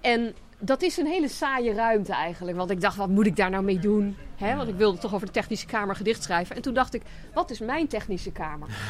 en 0.00 0.34
dat 0.58 0.82
is 0.82 0.96
een 0.96 1.06
hele 1.06 1.28
saaie 1.28 1.72
ruimte 1.72 2.12
eigenlijk. 2.12 2.56
Want 2.56 2.70
ik 2.70 2.80
dacht, 2.80 2.96
wat 2.96 3.08
moet 3.08 3.26
ik 3.26 3.36
daar 3.36 3.50
nou 3.50 3.64
mee 3.64 3.78
doen? 3.78 4.16
Want 4.38 4.68
ik 4.68 4.74
wilde 4.74 4.98
toch 4.98 5.14
over 5.14 5.26
de 5.26 5.32
technische 5.32 5.66
kamer 5.66 5.96
gedicht 5.96 6.22
schrijven. 6.22 6.56
En 6.56 6.62
toen 6.62 6.74
dacht 6.74 6.94
ik, 6.94 7.02
wat 7.34 7.50
is 7.50 7.58
mijn 7.58 7.86
technische 7.86 8.32
kamer? 8.32 8.68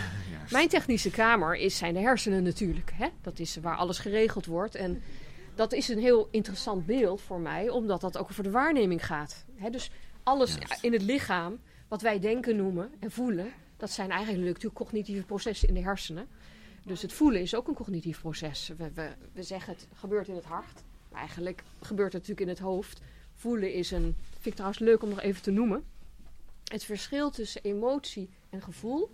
Mijn 0.51 0.69
technische 0.69 1.11
kamer 1.11 1.57
is, 1.57 1.77
zijn 1.77 1.95
de 1.95 2.01
hersenen 2.01 2.43
natuurlijk. 2.43 2.93
Hè? 2.95 3.09
Dat 3.21 3.39
is 3.39 3.57
waar 3.57 3.77
alles 3.77 3.99
geregeld 3.99 4.47
wordt. 4.47 4.75
En 4.75 5.03
dat 5.55 5.73
is 5.73 5.89
een 5.89 5.99
heel 5.99 6.29
interessant 6.31 6.87
beeld 6.87 7.21
voor 7.21 7.41
mij, 7.41 7.69
omdat 7.69 8.01
dat 8.01 8.19
ook 8.19 8.31
over 8.31 8.43
de 8.43 8.51
waarneming 8.51 9.07
gaat. 9.07 9.45
Hè? 9.55 9.71
Dus 9.71 9.91
alles 10.23 10.59
in 10.81 10.93
het 10.93 11.03
lichaam, 11.03 11.59
wat 11.89 12.03
wij 12.03 12.19
denken 12.19 12.57
noemen 12.57 12.91
en 12.99 13.11
voelen, 13.11 13.53
dat 13.77 13.91
zijn 13.91 14.11
eigenlijk 14.11 14.45
natuurlijk 14.45 14.75
cognitieve 14.75 15.25
processen 15.25 15.69
in 15.69 15.75
de 15.75 15.83
hersenen. 15.83 16.29
Dus 16.83 17.03
het 17.03 17.13
voelen 17.13 17.41
is 17.41 17.55
ook 17.55 17.69
een 17.69 17.75
cognitief 17.75 18.21
proces. 18.21 18.73
We, 18.77 18.91
we, 18.95 19.09
we 19.33 19.43
zeggen 19.43 19.73
het 19.73 19.87
gebeurt 19.95 20.29
in 20.29 20.35
het 20.35 20.45
hart, 20.45 20.83
eigenlijk 21.15 21.63
gebeurt 21.81 22.13
het 22.13 22.23
natuurlijk 22.23 22.41
in 22.41 22.55
het 22.55 22.59
hoofd. 22.59 23.01
Voelen 23.35 23.73
is 23.73 23.91
een, 23.91 24.17
vind 24.31 24.47
ik 24.47 24.55
trouwens 24.55 24.81
leuk 24.81 25.03
om 25.03 25.09
nog 25.09 25.21
even 25.21 25.43
te 25.43 25.51
noemen. 25.51 25.85
Het 26.65 26.85
verschil 26.85 27.31
tussen 27.31 27.63
emotie 27.63 28.31
en 28.51 28.63
gevoel. 28.63 29.11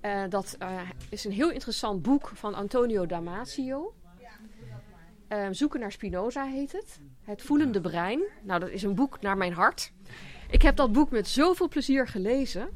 Eh, 0.00 0.22
dat 0.28 0.56
eh, 0.58 0.80
is 1.08 1.24
een 1.24 1.32
heel 1.32 1.50
interessant 1.50 2.02
boek 2.02 2.28
van 2.34 2.54
Antonio 2.54 3.06
Damasio. 3.06 3.94
Eh, 5.28 5.48
Zoeken 5.50 5.80
naar 5.80 5.92
Spinoza 5.92 6.44
heet 6.44 6.72
het. 6.72 7.00
Het 7.22 7.42
voelende 7.42 7.80
brein. 7.80 8.20
Nou, 8.42 8.60
dat 8.60 8.68
is 8.68 8.82
een 8.82 8.94
boek 8.94 9.20
naar 9.20 9.36
mijn 9.36 9.52
hart. 9.52 9.92
Ik 10.50 10.62
heb 10.62 10.76
dat 10.76 10.92
boek 10.92 11.10
met 11.10 11.28
zoveel 11.28 11.68
plezier 11.68 12.08
gelezen. 12.08 12.68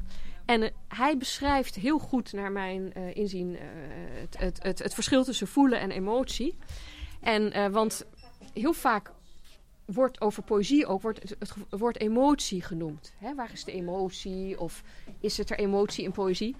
En 0.45 0.71
hij 0.87 1.17
beschrijft 1.17 1.75
heel 1.75 1.99
goed, 1.99 2.33
naar 2.33 2.51
mijn 2.51 2.93
inzien, 2.93 3.57
het, 4.19 4.39
het, 4.39 4.63
het, 4.63 4.79
het 4.79 4.93
verschil 4.93 5.23
tussen 5.23 5.47
voelen 5.47 5.79
en 5.79 5.91
emotie. 5.91 6.57
En, 7.21 7.71
want 7.71 8.05
heel 8.53 8.73
vaak 8.73 9.11
wordt 9.85 10.21
over 10.21 10.43
poëzie 10.43 10.85
ook 10.85 11.01
wordt 11.01 11.21
het, 11.21 11.35
het 11.39 11.51
ge- 11.51 11.77
woord 11.77 11.99
emotie 11.99 12.61
genoemd. 12.61 13.13
Hè? 13.17 13.35
Waar 13.35 13.51
is 13.51 13.63
de 13.63 13.71
emotie? 13.71 14.59
Of 14.59 14.83
is 15.19 15.37
het 15.37 15.49
er 15.49 15.59
emotie 15.59 16.03
in 16.03 16.11
poëzie? 16.11 16.55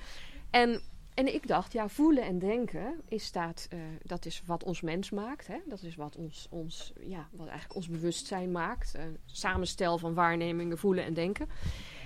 En, 0.50 0.82
en 1.14 1.34
ik 1.34 1.48
dacht, 1.48 1.74
ja, 1.74 1.88
voelen 1.89 2.24
en 2.24 2.39
denken 2.39 3.02
is 3.08 3.26
staat, 3.26 3.68
eh, 3.70 3.80
dat 4.04 4.26
is 4.26 4.42
wat 4.46 4.64
ons 4.64 4.82
mens 4.82 5.10
maakt. 5.10 5.48
Hè? 5.48 5.58
Dat 5.66 5.84
is 5.84 5.96
wat 5.96 6.16
ons, 6.16 6.48
ons, 6.50 6.94
ja, 7.00 7.28
wat 7.32 7.48
eigenlijk 7.48 7.76
ons 7.76 7.88
bewustzijn 7.88 8.52
maakt. 8.52 8.94
Een 8.94 9.18
samenstel 9.26 9.98
van 9.98 10.14
waarnemingen, 10.14 10.78
voelen 10.78 11.04
en 11.04 11.14
denken. 11.14 11.50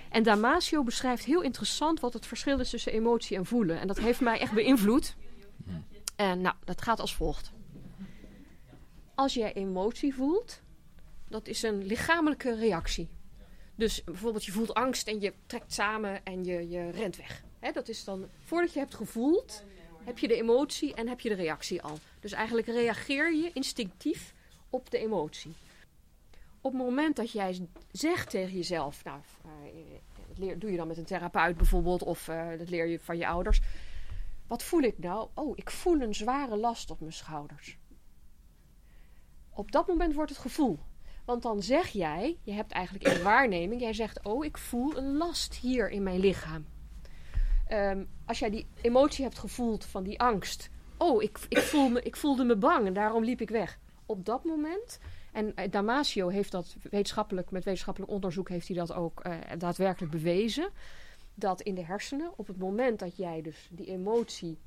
En 0.09 0.23
Damasio 0.23 0.83
beschrijft 0.83 1.23
heel 1.23 1.41
interessant 1.41 1.99
wat 1.99 2.13
het 2.13 2.25
verschil 2.25 2.59
is 2.59 2.69
tussen 2.69 2.91
emotie 2.91 3.38
en 3.38 3.45
voelen. 3.45 3.79
En 3.79 3.88
dat 3.88 3.99
heeft 3.99 4.21
mij 4.21 4.39
echt 4.39 4.53
beïnvloed. 4.53 5.15
En 6.15 6.41
nou, 6.41 6.55
dat 6.63 6.81
gaat 6.81 6.99
als 6.99 7.15
volgt. 7.15 7.53
Als 9.16 9.34
jij 9.34 9.53
emotie 9.53 10.16
voelt, 10.16 10.61
dat 11.28 11.47
is 11.47 11.63
een 11.63 11.86
lichamelijke 11.86 12.55
reactie. 12.55 13.09
Dus 13.76 14.03
bijvoorbeeld 14.03 14.45
je 14.45 14.51
voelt 14.51 14.74
angst 14.74 15.07
en 15.07 15.22
je 15.22 15.34
trekt 15.45 15.74
samen 15.74 16.24
en 16.24 16.43
je, 16.43 16.70
je 16.70 16.89
rent 16.89 17.18
weg. 17.18 17.43
Dat 17.74 17.88
is 17.88 18.03
dan, 18.03 18.30
voordat 18.39 18.74
je 18.74 18.80
hebt 18.80 18.95
gevoeld, 18.95 19.63
heb 20.03 20.18
je 20.18 20.28
de 20.28 20.36
emotie 20.36 20.93
en 20.93 21.07
heb 21.07 21.20
je 21.20 21.30
de 21.30 21.36
reactie 21.36 21.82
al. 21.82 21.97
Dus 22.20 22.32
eigenlijk 22.32 22.68
reageer 22.68 23.34
je 23.36 23.51
instinctief 23.53 24.34
op 24.70 24.91
de 24.91 24.97
emotie. 24.97 25.53
Op 26.61 26.72
het 26.72 26.82
moment 26.82 27.16
dat 27.16 27.32
jij 27.32 27.68
zegt 27.91 28.30
tegen 28.30 28.55
jezelf, 28.55 29.03
nou, 29.03 29.20
eh, 29.43 29.49
dat 30.28 30.38
leer, 30.38 30.59
doe 30.59 30.72
je 30.72 30.78
dan 30.78 30.88
met 30.88 30.97
een 30.97 31.05
therapeut 31.05 31.57
bijvoorbeeld, 31.57 32.03
of 32.03 32.28
eh, 32.28 32.47
dat 32.57 32.70
leer 32.70 32.86
je 32.86 32.99
van 32.99 33.18
je 33.18 33.28
ouders. 33.28 33.61
Wat 34.47 34.63
voel 34.63 34.82
ik 34.82 34.97
nou? 34.97 35.30
Oh, 35.34 35.57
ik 35.57 35.72
voel 35.72 36.01
een 36.01 36.16
zware 36.16 36.55
last 36.55 36.91
op 36.91 36.99
mijn 36.99 37.13
schouders. 37.13 37.78
Op 39.55 39.71
dat 39.71 39.87
moment 39.87 40.13
wordt 40.13 40.31
het 40.31 40.39
gevoel. 40.39 40.79
Want 41.25 41.41
dan 41.41 41.61
zeg 41.61 41.87
jij, 41.87 42.37
je 42.43 42.51
hebt 42.51 42.71
eigenlijk 42.71 43.05
de 43.05 43.23
waarneming, 43.23 43.81
jij 43.81 43.93
zegt, 43.93 44.23
oh, 44.23 44.45
ik 44.45 44.57
voel 44.57 44.97
een 44.97 45.17
last 45.17 45.55
hier 45.55 45.89
in 45.89 46.03
mijn 46.03 46.19
lichaam. 46.19 46.65
Ehm, 47.67 48.05
als 48.25 48.39
jij 48.39 48.49
die 48.49 48.67
emotie 48.81 49.23
hebt 49.23 49.37
gevoeld 49.37 49.85
van 49.85 50.03
die 50.03 50.19
angst, 50.19 50.69
oh, 50.97 51.23
ik, 51.23 51.39
ik, 51.49 51.57
voel 51.57 51.89
me, 51.89 52.01
ik 52.01 52.15
voelde 52.15 52.43
me 52.43 52.55
bang 52.55 52.87
en 52.87 52.93
daarom 52.93 53.23
liep 53.23 53.41
ik 53.41 53.49
weg. 53.49 53.79
Op 54.05 54.25
dat 54.25 54.43
moment, 54.43 54.99
en 55.31 55.55
eh, 55.55 55.71
Damasio 55.71 56.27
heeft 56.27 56.51
dat 56.51 56.75
wetenschappelijk, 56.81 57.51
met 57.51 57.63
wetenschappelijk 57.63 58.11
onderzoek 58.11 58.49
heeft 58.49 58.67
hij 58.67 58.77
dat 58.77 58.93
ook 58.93 59.19
eh, 59.19 59.37
daadwerkelijk 59.57 60.11
bewezen, 60.11 60.69
dat 61.33 61.61
in 61.61 61.75
de 61.75 61.85
hersenen, 61.85 62.31
op 62.35 62.47
het 62.47 62.57
moment 62.57 62.99
dat 62.99 63.17
jij 63.17 63.41
dus 63.41 63.69
die 63.71 63.87
emotie 63.87 64.59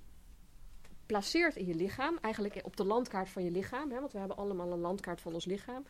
placeert 1.09 1.57
in 1.57 1.67
je 1.67 1.75
lichaam, 1.75 2.19
eigenlijk 2.21 2.61
op 2.63 2.77
de 2.77 2.85
landkaart 2.85 3.29
van 3.29 3.45
je 3.45 3.51
lichaam, 3.51 3.91
hè, 3.91 4.01
want 4.01 4.13
we 4.13 4.19
hebben 4.19 4.37
allemaal 4.37 4.73
een 4.73 4.79
landkaart 4.79 5.21
van 5.21 5.35
ons 5.35 5.45
lichaam, 5.45 5.85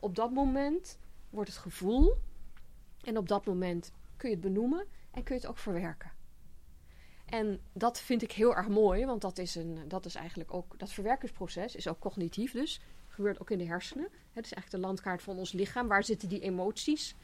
op 0.00 0.14
dat 0.14 0.30
moment 0.30 0.98
wordt 1.30 1.50
het 1.50 1.58
gevoel 1.58 2.14
en 3.04 3.18
op 3.18 3.28
dat 3.28 3.46
moment 3.46 3.92
kun 4.16 4.28
je 4.28 4.34
het 4.34 4.44
benoemen 4.44 4.86
en 5.10 5.22
kun 5.22 5.34
je 5.34 5.40
het 5.40 5.50
ook 5.50 5.58
verwerken. 5.58 6.12
En 7.24 7.60
dat 7.72 8.00
vind 8.00 8.22
ik 8.22 8.32
heel 8.32 8.56
erg 8.56 8.68
mooi, 8.68 9.06
want 9.06 9.20
dat 9.20 9.38
is, 9.38 9.54
een, 9.54 9.78
dat 9.88 10.04
is 10.04 10.14
eigenlijk 10.14 10.54
ook, 10.54 10.78
dat 10.78 10.92
verwerkingsproces 10.92 11.76
is 11.76 11.88
ook 11.88 11.98
cognitief 11.98 12.52
dus, 12.52 12.80
gebeurt 13.08 13.40
ook 13.40 13.50
in 13.50 13.58
de 13.58 13.66
hersenen. 13.66 14.08
Het 14.32 14.44
is 14.44 14.52
eigenlijk 14.52 14.70
de 14.70 14.88
landkaart 14.88 15.22
van 15.22 15.36
ons 15.36 15.52
lichaam, 15.52 15.88
waar 15.88 16.04
zitten 16.04 16.28
die 16.28 16.40
emoties? 16.40 17.14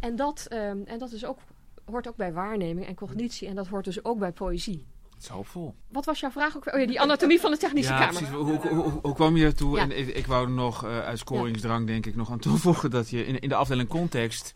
En 0.00 0.16
dat, 0.16 0.46
ehm, 0.46 0.82
en 0.84 0.98
dat 0.98 1.12
is 1.12 1.24
ook, 1.24 1.38
hoort 1.84 2.08
ook 2.08 2.16
bij 2.16 2.32
waarneming 2.32 2.86
en 2.86 2.94
cognitie 2.94 3.48
en 3.48 3.54
dat 3.54 3.66
hoort 3.66 3.84
dus 3.84 4.04
ook 4.04 4.18
bij 4.18 4.32
poëzie. 4.32 4.86
Is 5.24 5.30
hoopvol. 5.30 5.74
Wat 5.88 6.04
was 6.04 6.20
jouw 6.20 6.30
vraag 6.30 6.56
ook? 6.56 6.66
Oh 6.74 6.80
ja, 6.80 6.86
die 6.86 7.00
anatomie 7.00 7.40
van 7.40 7.50
de 7.50 7.56
technische 7.56 7.92
ja, 7.92 7.98
kamer. 7.98 8.14
precies. 8.14 8.34
Hoe, 8.34 8.44
hoe, 8.44 8.68
hoe, 8.68 8.92
hoe 9.02 9.14
kwam 9.14 9.36
je 9.36 9.44
ertoe? 9.44 9.76
Ja. 9.76 9.82
En 9.82 9.98
ik, 9.98 10.08
ik 10.08 10.26
wou 10.26 10.44
er 10.46 10.50
nog 10.52 10.84
eh, 10.84 10.98
uit 11.00 11.18
scoringsdrang 11.18 11.86
denk 11.86 12.06
ik 12.06 12.16
nog 12.16 12.30
aan 12.30 12.38
toevoegen 12.38 12.90
dat 12.90 13.10
je 13.10 13.26
in, 13.26 13.38
in 13.38 13.48
de 13.48 13.54
afdeling 13.54 13.88
context, 13.88 14.52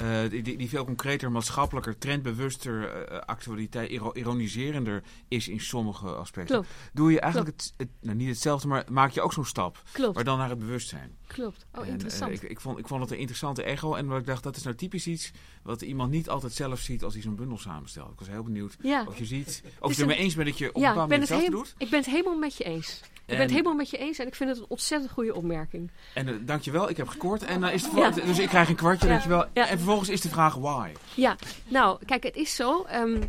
eh, 0.00 0.08
die, 0.30 0.56
die, 0.56 0.68
veel 0.68 0.84
concreter, 0.84 1.32
maatschappelijker, 1.32 1.98
trendbewuster, 1.98 2.88
eh, 3.08 3.18
actualiteit, 3.18 3.90
iro- 3.90 4.12
ironiserender 4.12 5.02
is 5.28 5.48
in 5.48 5.60
sommige 5.60 6.06
aspecten. 6.14 6.54
Klopt, 6.54 6.68
Doe 6.92 7.12
je 7.12 7.20
eigenlijk 7.20 7.52
het, 7.56 7.72
het- 7.76 7.88
nou, 8.00 8.16
niet 8.16 8.28
hetzelfde, 8.28 8.68
maar 8.68 8.84
maak 8.90 9.10
je 9.10 9.20
ook 9.22 9.32
zo'n 9.32 9.44
stap, 9.44 9.82
klopt, 9.92 10.14
maar 10.14 10.24
dan 10.24 10.38
naar 10.38 10.48
het 10.48 10.58
bewustzijn. 10.58 11.16
klopt. 11.26 11.66
Oh, 11.74 11.86
En, 11.86 11.92
interessant. 11.92 12.32
ik, 12.32 12.42
ik, 12.42 12.60
vond, 12.60 12.78
ik 12.78 12.86
vond 12.86 13.00
het 13.02 13.10
een 13.10 13.18
interessante 13.18 13.62
echo 13.62 13.94
en 13.94 14.06
wat 14.06 14.18
ik 14.20 14.26
dacht, 14.26 14.42
dat 14.42 14.56
is 14.56 14.62
nou 14.62 14.76
typisch 14.76 15.06
iets 15.06 15.30
wat 15.62 15.82
iemand 15.82 16.10
niet 16.10 16.28
altijd 16.28 16.52
zelf 16.52 16.78
ziet 16.80 17.04
als 17.04 17.12
hij 17.12 17.22
zo'n 17.22 17.34
bundel 17.36 17.58
samenstelt. 17.58 18.12
Ik 18.12 18.18
was 18.18 18.28
heel 18.28 18.42
benieuwd 18.42 18.76
ja. 18.82 19.04
of 19.08 19.18
je 19.18 19.24
ziet, 19.24 19.62
of 19.80 19.96
je 19.96 20.06
een- 20.12 20.18
eens 20.22 20.34
bent 20.34 20.48
dat 20.48 20.58
je 20.58 20.68
op 20.68 20.74
een 20.76 20.80
ja, 20.80 20.88
bepaald 20.88 21.10
ik 21.12 21.18
ben, 21.18 21.28
moment 21.28 21.42
het 21.44 21.50
hetzelfde 21.50 21.56
heel- 21.56 21.76
doet. 21.78 21.82
ik 21.84 21.90
ben 21.90 21.98
het 22.00 22.08
helemaal 22.08 22.38
met 22.38 22.56
je 22.56 22.64
eens. 22.64 23.00
Ik 23.02 23.28
ben 23.28 23.36
En- 23.36 23.42
het 23.42 23.50
helemaal 23.50 23.74
met 23.74 23.90
je 23.90 23.96
eens 23.98 24.18
en 24.18 24.26
ik 24.26 24.34
vind 24.34 24.50
het 24.50 24.58
een 24.58 24.64
ontzettend 24.68 25.10
goede 25.12 25.34
opmerking. 25.34 25.90
En 26.14 26.28
uh, 26.28 26.34
dankjewel, 26.40 26.88
ik 26.90 26.96
heb 26.96 27.08
gekoord. 27.08 27.42
En, 27.42 27.62
uh, 27.62 27.72
is 27.74 27.82
de 27.82 27.96
Ja. 27.96 28.10
Dus 28.10 28.38
ik 28.38 28.48
krijg 28.48 28.68
een 28.68 28.74
kwartje, 28.74 29.06
Ja. 29.06 29.12
dankjewel. 29.12 29.46
Ja. 29.54 29.68
En 29.68 29.76
vervolgens 29.76 30.08
is 30.08 30.20
de 30.20 30.28
vraag 30.28 30.54
why. 30.54 30.90
Ja, 31.14 31.36
nou, 31.68 32.04
kijk, 32.04 32.22
het 32.22 32.36
is 32.36 32.54
zo. 32.54 32.82
ehm, 32.82 33.22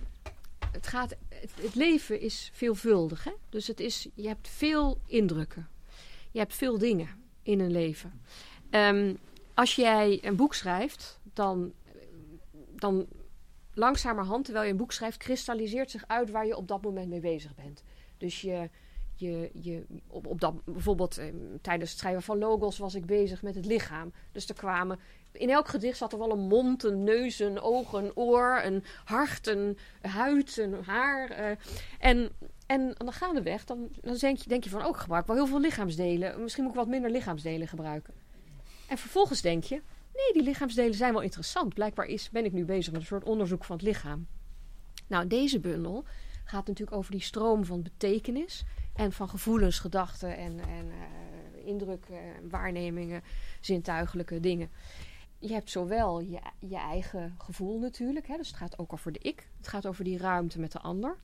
het, 0.71 0.87
gaat, 0.87 1.09
het, 1.29 1.51
het 1.61 1.75
leven 1.75 2.21
is 2.21 2.49
veelvuldig. 2.53 3.23
Hè? 3.23 3.31
Dus 3.49 3.67
het 3.67 3.79
is, 3.79 4.07
je 4.13 4.27
hebt 4.27 4.47
veel 4.47 4.97
indrukken. 5.07 5.67
Je 6.31 6.39
hebt 6.39 6.55
veel 6.55 6.77
dingen 6.77 7.09
in 7.43 7.59
een 7.59 7.71
leven. 7.71 8.21
Ehm, 8.69 9.13
als 9.53 9.75
jij 9.75 10.19
een 10.21 10.35
boek 10.35 10.53
schrijft, 10.53 11.19
dan, 11.33 11.71
dan 12.75 13.05
langzamerhand, 13.73 14.45
terwijl 14.45 14.65
je 14.65 14.71
een 14.71 14.77
boek 14.77 14.91
schrijft, 14.91 15.17
kristalliseert 15.17 15.91
zich 15.91 16.03
uit 16.07 16.31
waar 16.31 16.45
je 16.45 16.57
op 16.57 16.67
dat 16.67 16.81
moment 16.81 17.09
mee 17.09 17.19
bezig 17.19 17.55
bent. 17.55 17.83
Dus 18.17 18.41
je, 18.41 18.69
je, 19.15 19.49
je, 19.53 19.85
op, 20.07 20.27
op 20.27 20.41
dat, 20.41 20.65
bijvoorbeeld 20.65 21.17
eh, 21.17 21.25
tijdens 21.61 21.89
het 21.89 21.99
schrijven 21.99 22.21
van 22.21 22.37
logos 22.37 22.77
was 22.77 22.95
ik 22.95 23.05
bezig 23.05 23.41
met 23.41 23.55
het 23.55 23.65
lichaam. 23.65 24.13
Dus 24.31 24.49
er 24.49 24.55
kwamen, 24.55 24.99
in 25.31 25.49
elk 25.49 25.67
gedicht 25.67 25.97
zat 25.97 26.11
er 26.11 26.19
wel 26.19 26.31
een 26.31 26.47
mond, 26.47 26.83
een 26.83 27.03
neus, 27.03 27.39
een 27.39 27.59
oog, 27.59 27.93
een 27.93 28.15
oor, 28.15 28.61
een 28.63 28.83
hart, 29.05 29.47
een 29.47 29.77
huid, 30.01 30.57
een 30.57 30.83
haar. 30.83 31.29
eh, 31.29 31.57
en, 31.99 32.29
en 32.65 32.95
dan 32.97 33.13
gaandeweg, 33.13 33.65
dan, 33.65 33.89
dan 34.01 34.15
denk, 34.15 34.37
je, 34.37 34.49
denk 34.49 34.63
je 34.63 34.69
van, 34.69 34.81
ook 34.81 34.87
oh, 34.87 34.95
ik 34.95 35.01
gebruik 35.01 35.27
wel 35.27 35.35
heel 35.35 35.47
veel 35.47 35.59
lichaamsdelen. 35.59 36.41
Misschien 36.41 36.63
moet 36.63 36.73
ik 36.73 36.79
wat 36.79 36.87
minder 36.87 37.11
lichaamsdelen 37.11 37.67
gebruiken. 37.67 38.13
En 38.87 38.97
vervolgens 38.97 39.41
denk 39.41 39.63
je, 39.63 39.81
nee, 40.13 40.33
die 40.33 40.43
lichaamsdelen 40.43 40.93
zijn 40.93 41.13
wel 41.13 41.21
interessant. 41.21 41.73
Blijkbaar 41.73 42.05
is, 42.05 42.29
ben 42.29 42.45
ik 42.45 42.51
nu 42.51 42.65
bezig 42.65 42.91
met 42.91 43.01
een 43.01 43.07
soort 43.07 43.23
onderzoek 43.23 43.63
van 43.63 43.75
het 43.75 43.85
lichaam. 43.85 44.27
Nou, 45.07 45.27
deze 45.27 45.59
bundel 45.59 46.05
gaat 46.43 46.67
natuurlijk 46.67 46.97
over 46.97 47.11
die 47.11 47.21
stroom 47.21 47.65
van 47.65 47.83
betekenis 47.83 48.63
en 48.93 49.11
van 49.11 49.29
gevoelens, 49.29 49.79
gedachten 49.79 50.37
en, 50.37 50.59
en 50.59 50.85
uh, 50.85 51.67
indrukken, 51.67 52.49
waarnemingen, 52.49 53.23
zintuigelijke 53.61 54.39
dingen. 54.39 54.69
Je 55.39 55.53
hebt 55.53 55.69
zowel 55.69 56.19
je, 56.19 56.39
je 56.59 56.77
eigen 56.77 57.35
gevoel 57.37 57.79
natuurlijk, 57.79 58.27
hè, 58.27 58.37
dus 58.37 58.47
het 58.47 58.57
gaat 58.57 58.79
ook 58.79 58.93
over 58.93 59.11
de 59.11 59.19
ik. 59.19 59.47
Het 59.57 59.67
gaat 59.67 59.87
over 59.87 60.03
die 60.03 60.17
ruimte 60.17 60.59
met 60.59 60.71
de 60.71 60.79
ander. 60.79 61.17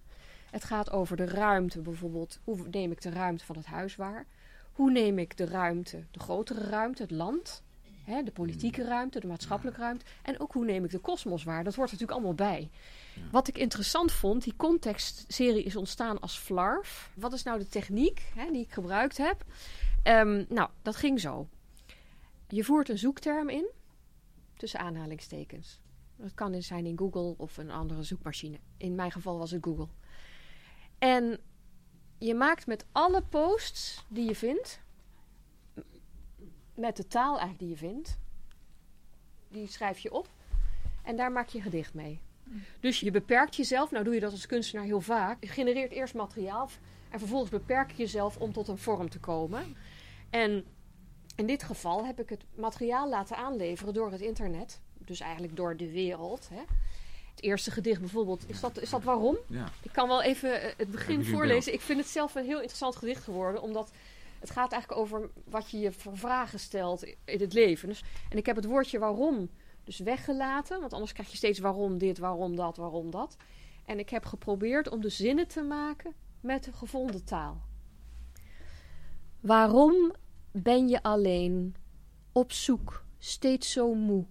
Het 0.51 0.63
gaat 0.63 0.91
over 0.91 1.17
de 1.17 1.25
ruimte 1.25 1.81
bijvoorbeeld, 1.81 2.39
hoe 2.43 2.67
neem 2.71 2.91
ik 2.91 3.01
de 3.01 3.09
ruimte 3.09 3.45
van 3.45 3.55
het 3.55 3.65
huis 3.65 3.95
waar? 3.95 4.25
Hoe 4.71 4.91
neem 4.91 5.19
ik 5.19 5.37
de 5.37 5.45
ruimte, 5.45 6.03
de 6.11 6.19
grotere 6.19 6.63
ruimte, 6.63 7.01
het 7.01 7.11
land, 7.11 7.63
hè, 8.09 8.23
de 8.23 8.31
politieke 8.31 8.83
ruimte, 8.83 9.19
de 9.19 9.27
maatschappelijke 9.27 9.79
ruimte. 9.79 10.05
En 10.21 10.39
ook 10.39 10.53
hoe 10.53 10.65
neem 10.65 10.83
ik 10.83 10.91
de 10.91 10.99
kosmos 10.99 11.43
waar? 11.43 11.63
Dat 11.63 11.75
hoort 11.75 11.91
er 11.91 11.93
natuurlijk 11.93 12.19
allemaal 12.19 12.47
bij. 12.47 12.69
Ja. 13.15 13.21
Wat 13.31 13.47
ik 13.47 13.57
interessant 13.57 14.11
vond, 14.11 14.43
die 14.43 14.55
contextserie 14.55 15.63
is 15.63 15.75
ontstaan 15.75 16.19
als 16.19 16.37
FLARF. 16.37 17.11
Wat 17.15 17.33
is 17.33 17.43
nou 17.43 17.59
de 17.59 17.67
techniek 17.67 18.31
hè, 18.35 18.51
die 18.51 18.61
ik 18.61 18.71
gebruikt 18.71 19.17
heb? 19.17 19.45
Um, 20.03 20.45
nou, 20.49 20.69
dat 20.81 20.95
ging 20.95 21.19
zo. 21.19 21.47
Je 22.47 22.63
voert 22.63 22.89
een 22.89 22.97
zoekterm 22.97 23.49
in, 23.49 23.69
tussen 24.57 24.79
aanhalingstekens. 24.79 25.79
Dat 26.15 26.33
kan 26.33 26.61
zijn 26.61 26.85
in 26.85 26.97
Google 26.97 27.33
of 27.37 27.57
een 27.57 27.71
andere 27.71 28.03
zoekmachine. 28.03 28.57
In 28.77 28.95
mijn 28.95 29.11
geval 29.11 29.37
was 29.37 29.51
het 29.51 29.63
Google. 29.63 29.87
En 30.97 31.39
je 32.17 32.33
maakt 32.33 32.67
met 32.67 32.85
alle 32.91 33.21
posts 33.21 34.05
die 34.07 34.25
je 34.25 34.35
vindt, 34.35 34.81
met 36.79 36.97
de 36.97 37.07
taal 37.07 37.39
eigenlijk 37.39 37.59
die 37.59 37.69
je 37.69 37.77
vindt, 37.77 38.17
die 39.47 39.67
schrijf 39.67 39.99
je 39.99 40.13
op 40.13 40.27
en 41.03 41.15
daar 41.15 41.31
maak 41.31 41.47
je 41.47 41.61
gedicht 41.61 41.93
mee. 41.93 42.21
Dus 42.79 42.99
je 42.99 43.11
beperkt 43.11 43.55
jezelf, 43.55 43.91
nou 43.91 44.03
doe 44.03 44.13
je 44.13 44.19
dat 44.19 44.31
als 44.31 44.45
kunstenaar 44.45 44.85
heel 44.85 45.01
vaak. 45.01 45.43
Je 45.43 45.47
genereert 45.47 45.91
eerst 45.91 46.13
materiaal 46.13 46.69
en 47.09 47.19
vervolgens 47.19 47.51
beperk 47.51 47.91
je 47.91 47.97
jezelf 47.97 48.37
om 48.37 48.53
tot 48.53 48.67
een 48.67 48.77
vorm 48.77 49.09
te 49.09 49.19
komen. 49.19 49.75
En 50.29 50.65
in 51.35 51.45
dit 51.45 51.63
geval 51.63 52.05
heb 52.05 52.19
ik 52.19 52.29
het 52.29 52.43
materiaal 52.55 53.09
laten 53.09 53.37
aanleveren 53.37 53.93
door 53.93 54.11
het 54.11 54.21
internet, 54.21 54.81
dus 54.97 55.19
eigenlijk 55.19 55.55
door 55.55 55.77
de 55.77 55.91
wereld. 55.91 56.49
Hè. 56.49 56.61
Het 57.31 57.43
eerste 57.43 57.71
gedicht 57.71 57.99
bijvoorbeeld, 57.99 58.49
is 58.49 58.59
dat, 58.59 58.79
is 58.79 58.89
dat 58.89 59.03
waarom? 59.03 59.37
Ja. 59.47 59.69
Ik 59.81 59.91
kan 59.91 60.07
wel 60.07 60.23
even 60.23 60.61
het 60.77 60.91
begin 60.91 61.25
voorlezen. 61.25 61.73
Ik 61.73 61.81
vind 61.81 61.99
het 61.99 62.09
zelf 62.09 62.35
een 62.35 62.45
heel 62.45 62.57
interessant 62.57 62.95
gedicht 62.95 63.23
geworden, 63.23 63.61
omdat 63.61 63.91
het 64.39 64.49
gaat 64.49 64.71
eigenlijk 64.71 65.01
over 65.01 65.29
wat 65.45 65.69
je 65.69 65.79
je 65.79 65.91
voor 65.91 66.17
vragen 66.17 66.59
stelt 66.59 67.03
in 67.03 67.39
het 67.39 67.53
leven. 67.53 67.87
Dus, 67.87 68.03
en 68.29 68.37
ik 68.37 68.45
heb 68.45 68.55
het 68.55 68.65
woordje 68.65 68.99
waarom 68.99 69.49
dus 69.83 69.99
weggelaten, 69.99 70.79
want 70.79 70.93
anders 70.93 71.13
krijg 71.13 71.29
je 71.29 71.37
steeds 71.37 71.59
waarom 71.59 71.97
dit, 71.97 72.17
waarom 72.17 72.55
dat, 72.55 72.77
waarom 72.77 73.11
dat. 73.11 73.37
En 73.85 73.99
ik 73.99 74.09
heb 74.09 74.25
geprobeerd 74.25 74.89
om 74.89 75.01
de 75.01 75.09
zinnen 75.09 75.47
te 75.47 75.61
maken 75.61 76.13
met 76.41 76.63
de 76.63 76.73
gevonden 76.73 77.23
taal. 77.23 77.61
Waarom 79.39 80.13
ben 80.51 80.87
je 80.87 81.03
alleen, 81.03 81.75
op 82.31 82.51
zoek, 82.51 83.03
steeds 83.17 83.71
zo 83.71 83.93
moe, 83.93 84.25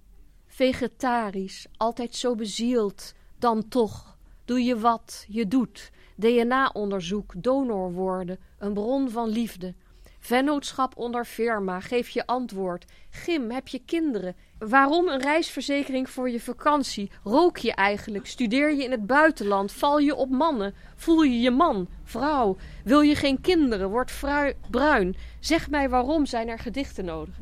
vegetarisch, 0.47 1.67
altijd 1.77 2.15
zo 2.15 2.35
bezield, 2.35 3.15
dan 3.39 3.69
toch 3.69 4.19
doe 4.45 4.61
je 4.65 4.79
wat 4.79 5.25
je 5.29 5.49
doet. 5.49 5.91
DNA-onderzoek, 6.17 7.43
donor 7.43 7.93
worden, 7.93 8.39
een 8.59 8.73
bron 8.73 9.11
van 9.11 9.29
liefde. 9.29 9.75
Vennootschap 10.19 10.97
onder 10.97 11.25
firma, 11.25 11.81
geef 11.81 12.09
je 12.09 12.27
antwoord. 12.27 12.85
Gim, 13.11 13.51
heb 13.51 13.69
je 13.69 13.83
kinderen? 13.85 14.37
Waarom 14.59 15.09
een 15.09 15.21
reisverzekering 15.21 16.11
voor 16.11 16.31
je 16.31 16.41
vakantie? 16.41 17.11
Rook 17.25 17.57
je 17.57 17.73
eigenlijk? 17.73 18.27
Studeer 18.27 18.75
je 18.75 18.85
in 18.85 18.91
het 18.91 19.07
buitenland? 19.07 19.73
Val 19.73 19.99
je 19.99 20.15
op 20.15 20.31
mannen? 20.31 20.75
Voel 20.97 21.23
je 21.23 21.41
je 21.41 21.51
man, 21.51 21.89
vrouw? 22.05 22.57
Wil 22.85 23.01
je 23.01 23.15
geen 23.15 23.41
kinderen? 23.41 23.91
Word 23.91 24.11
frui, 24.11 24.55
bruin? 24.71 25.17
Zeg 25.41 25.71
mij 25.71 25.89
waarom 25.89 26.27
zijn 26.27 26.49
er 26.49 26.59
gedichten 26.59 27.05
nodig? 27.05 27.35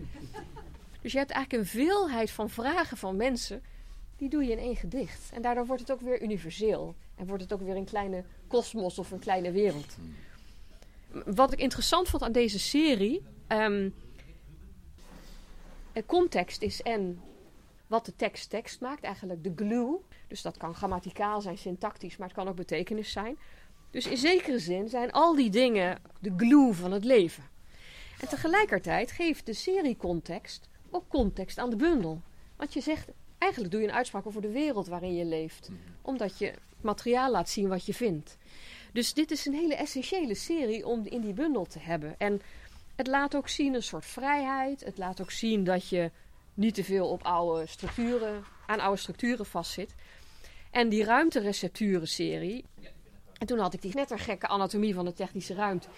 Dus 1.01 1.12
je 1.12 1.18
hebt 1.18 1.31
eigenlijk 1.31 1.64
een 1.64 1.81
veelheid 1.81 2.31
van 2.31 2.51
vragen 2.51 2.97
van 2.97 3.16
mensen. 3.16 3.62
Die 4.16 4.29
doe 4.29 4.45
je 4.45 4.53
in 4.53 4.59
één 4.59 4.77
gedicht. 4.77 5.31
En 5.33 5.43
daardoor 5.43 5.66
wordt 5.66 5.83
het 5.83 5.93
ook 5.93 6.01
weer 6.01 6.22
universeel. 6.22 6.95
En 7.14 7.27
wordt 7.27 7.43
het 7.43 7.53
ook 7.53 7.61
weer 7.62 7.77
een 7.77 7.85
kleine 7.85 8.24
kosmos 8.49 8.99
of 8.99 9.11
een 9.11 9.18
kleine 9.18 9.51
wereld 9.51 9.97
wat 11.25 11.53
ik 11.53 11.61
interessant 11.61 12.09
vond 12.09 12.23
aan 12.23 12.33
deze 12.33 12.59
serie. 12.59 13.23
Um, 13.49 13.95
context 16.07 16.62
is 16.62 16.83
en 16.83 17.21
wat 17.87 18.05
de 18.05 18.17
tekst 18.17 18.51
tekst 18.51 18.81
maakt, 18.81 19.03
eigenlijk 19.05 19.45
de 19.45 19.53
glue. 19.57 19.99
Dus 20.29 20.43
dat 20.43 20.57
kan 20.57 20.75
grammaticaal 20.75 21.41
zijn, 21.41 21.59
syntactisch, 21.59 22.17
maar 22.17 22.29
het 22.29 22.37
kan 22.37 22.49
ook 22.49 22.57
betekenis 22.57 23.12
zijn. 23.12 23.39
Dus 23.91 24.07
in 24.07 24.17
zekere 24.17 24.59
zin 24.59 24.89
zijn 24.89 25.12
al 25.12 25.35
die 25.35 25.51
dingen 25.51 25.99
de 26.21 26.33
glue 26.37 26.73
van 26.73 26.93
het 26.93 27.05
leven. 27.05 27.45
En 28.21 28.29
tegelijkertijd 28.29 29.11
geeft 29.11 29.47
de 29.47 29.53
serie 29.53 29.97
context 29.97 30.69
ook 30.91 31.09
context 31.09 31.59
aan 31.59 31.71
de 31.71 31.77
bundel. 31.77 32.23
Want 32.57 32.73
je 32.73 32.81
zegt, 32.81 33.09
eigenlijk 33.39 33.73
doe 33.73 33.81
je 33.81 33.89
een 33.89 33.95
uitspraak 33.95 34.27
over 34.27 34.43
de 34.43 34.51
wereld 34.51 34.87
waarin 34.87 35.14
je 35.14 35.25
leeft. 35.25 35.71
Omdat 36.03 36.39
je 36.39 36.53
materiaal 36.81 37.31
laat 37.31 37.49
zien 37.49 37.69
wat 37.69 37.87
je 37.87 37.95
vindt. 37.95 38.37
Dus 38.97 39.15
dit 39.15 39.31
is 39.31 39.47
een 39.47 39.55
hele 39.55 39.75
essentiële 39.75 40.35
serie 40.35 40.87
om 40.87 41.07
in 41.07 41.21
die 41.21 41.33
bundel 41.33 41.65
te 41.65 41.79
hebben. 41.79 42.15
En 42.19 42.41
het 42.95 43.07
laat 43.07 43.37
ook 43.37 43.49
zien 43.49 43.75
een 43.75 43.83
soort 43.83 44.07
vrijheid. 44.07 44.85
Het 44.85 44.99
laat 44.99 45.21
ook 45.21 45.31
zien 45.31 45.65
dat 45.65 45.89
je 45.89 46.11
niet 46.55 46.75
te 46.75 46.85
veel 46.85 47.09
op 47.09 47.23
oude 47.23 47.67
structuren, 47.67 48.45
aan 48.67 48.81
oude 48.81 49.01
structuren 49.01 49.47
vastzit. 49.47 49.95
En 50.71 50.89
die 50.89 51.05
ruimterecepturen-serie. 51.05 52.65
En 53.39 53.47
toen 53.47 53.59
had 53.59 53.75
ik 53.75 53.83
die 53.83 53.91
knettergekke 53.91 54.49
anatomie 54.49 54.95
van 54.95 55.05
de 55.05 55.13
technische 55.13 55.55
ruimte. 55.55 55.89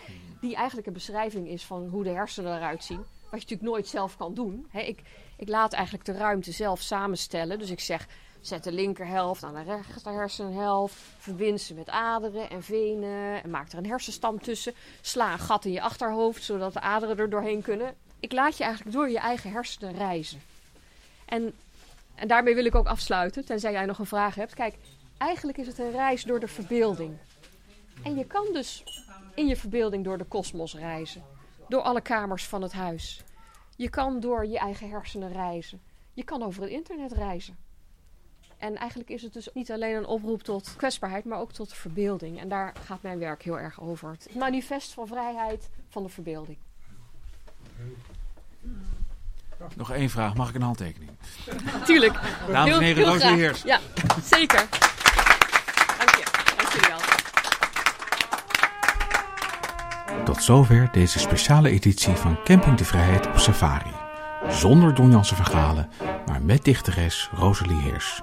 Die 0.40 0.54
eigenlijk 0.54 0.86
een 0.86 0.92
beschrijving 0.92 1.48
is 1.48 1.64
van 1.64 1.88
hoe 1.88 2.04
de 2.04 2.10
hersenen 2.10 2.56
eruit 2.56 2.84
zien. 2.84 2.98
Wat 2.98 3.06
je 3.30 3.30
natuurlijk 3.30 3.70
nooit 3.70 3.86
zelf 3.86 4.16
kan 4.16 4.34
doen. 4.34 4.66
Ik, 4.72 5.02
ik 5.36 5.48
laat 5.48 5.72
eigenlijk 5.72 6.04
de 6.04 6.12
ruimte 6.12 6.52
zelf 6.52 6.80
samenstellen. 6.80 7.58
Dus 7.58 7.70
ik 7.70 7.80
zeg, 7.80 8.08
Zet 8.40 8.64
de 8.64 8.72
linkerhelft 8.72 9.42
aan 9.42 9.54
de 9.54 9.62
rechter 9.62 10.12
hersenhelft. 10.12 10.96
Verbind 11.18 11.60
ze 11.60 11.74
met 11.74 11.88
aderen 11.88 12.50
en 12.50 12.62
venen. 12.62 13.42
En 13.42 13.50
maak 13.50 13.72
er 13.72 13.78
een 13.78 13.86
hersenstam 13.86 14.40
tussen. 14.40 14.74
Sla 15.00 15.32
een 15.32 15.38
gat 15.38 15.64
in 15.64 15.72
je 15.72 15.80
achterhoofd, 15.80 16.42
zodat 16.42 16.72
de 16.72 16.80
aderen 16.80 17.18
er 17.18 17.30
doorheen 17.30 17.62
kunnen. 17.62 17.94
Ik 18.20 18.32
laat 18.32 18.56
je 18.56 18.64
eigenlijk 18.64 18.96
door 18.96 19.10
je 19.10 19.18
eigen 19.18 19.50
hersenen 19.50 19.96
reizen. 19.96 20.42
En, 21.24 21.52
en 22.14 22.28
daarmee 22.28 22.54
wil 22.54 22.64
ik 22.64 22.74
ook 22.74 22.86
afsluiten, 22.86 23.44
tenzij 23.44 23.72
jij 23.72 23.84
nog 23.84 23.98
een 23.98 24.06
vraag 24.06 24.34
hebt. 24.34 24.54
Kijk, 24.54 24.74
eigenlijk 25.18 25.58
is 25.58 25.66
het 25.66 25.78
een 25.78 25.90
reis 25.90 26.22
door 26.22 26.40
de 26.40 26.48
verbeelding. 26.48 27.16
En 28.02 28.16
je 28.16 28.24
kan 28.24 28.46
dus 28.52 28.84
in 29.34 29.46
je 29.46 29.56
verbeelding 29.56 30.04
door 30.04 30.18
de 30.18 30.24
kosmos 30.24 30.74
reizen. 30.74 31.22
Door 31.68 31.82
alle 31.82 32.00
kamers 32.00 32.46
van 32.46 32.62
het 32.62 32.72
huis. 32.72 33.22
Je 33.76 33.90
kan 33.90 34.20
door 34.20 34.46
je 34.46 34.58
eigen 34.58 34.90
hersenen 34.90 35.32
reizen. 35.32 35.80
Je 36.12 36.24
kan 36.24 36.42
over 36.42 36.62
het 36.62 36.70
internet 36.70 37.12
reizen. 37.12 37.56
En 38.58 38.76
eigenlijk 38.76 39.10
is 39.10 39.22
het 39.22 39.32
dus 39.32 39.48
niet 39.54 39.72
alleen 39.72 39.96
een 39.96 40.06
oproep 40.06 40.42
tot 40.42 40.74
kwetsbaarheid, 40.76 41.24
maar 41.24 41.38
ook 41.38 41.52
tot 41.52 41.74
verbeelding. 41.74 42.40
En 42.40 42.48
daar 42.48 42.72
gaat 42.84 43.02
mijn 43.02 43.18
werk 43.18 43.42
heel 43.42 43.58
erg 43.58 43.80
over. 43.80 44.10
Het 44.10 44.34
manifest 44.34 44.92
van 44.92 45.06
vrijheid 45.06 45.68
van 45.88 46.02
de 46.02 46.08
verbeelding. 46.08 46.56
Nog 49.76 49.92
één 49.92 50.10
vraag, 50.10 50.34
mag 50.34 50.48
ik 50.48 50.54
een 50.54 50.62
handtekening? 50.62 51.10
Tuurlijk. 51.86 52.20
Dames 52.52 52.74
en 52.74 52.82
heren, 52.82 53.04
Rosalie. 53.04 53.38
Heers. 53.38 53.62
Ja, 53.62 53.78
zeker. 54.22 54.66
Dank 55.98 56.14
je. 56.14 56.24
Dank 56.56 56.72
jullie 56.72 56.88
wel. 56.88 56.98
Tot 60.24 60.42
zover 60.42 60.88
deze 60.92 61.18
speciale 61.18 61.70
editie 61.70 62.14
van 62.14 62.38
Camping 62.44 62.76
de 62.76 62.84
Vrijheid 62.84 63.26
op 63.26 63.38
Safari. 63.38 63.92
Zonder 64.48 64.94
Don 64.94 65.10
Jansen 65.10 65.36
Vergalen, 65.36 65.90
maar 66.26 66.42
met 66.42 66.64
dichteres 66.64 67.30
Rosalie 67.32 67.76
Heers. 67.76 68.22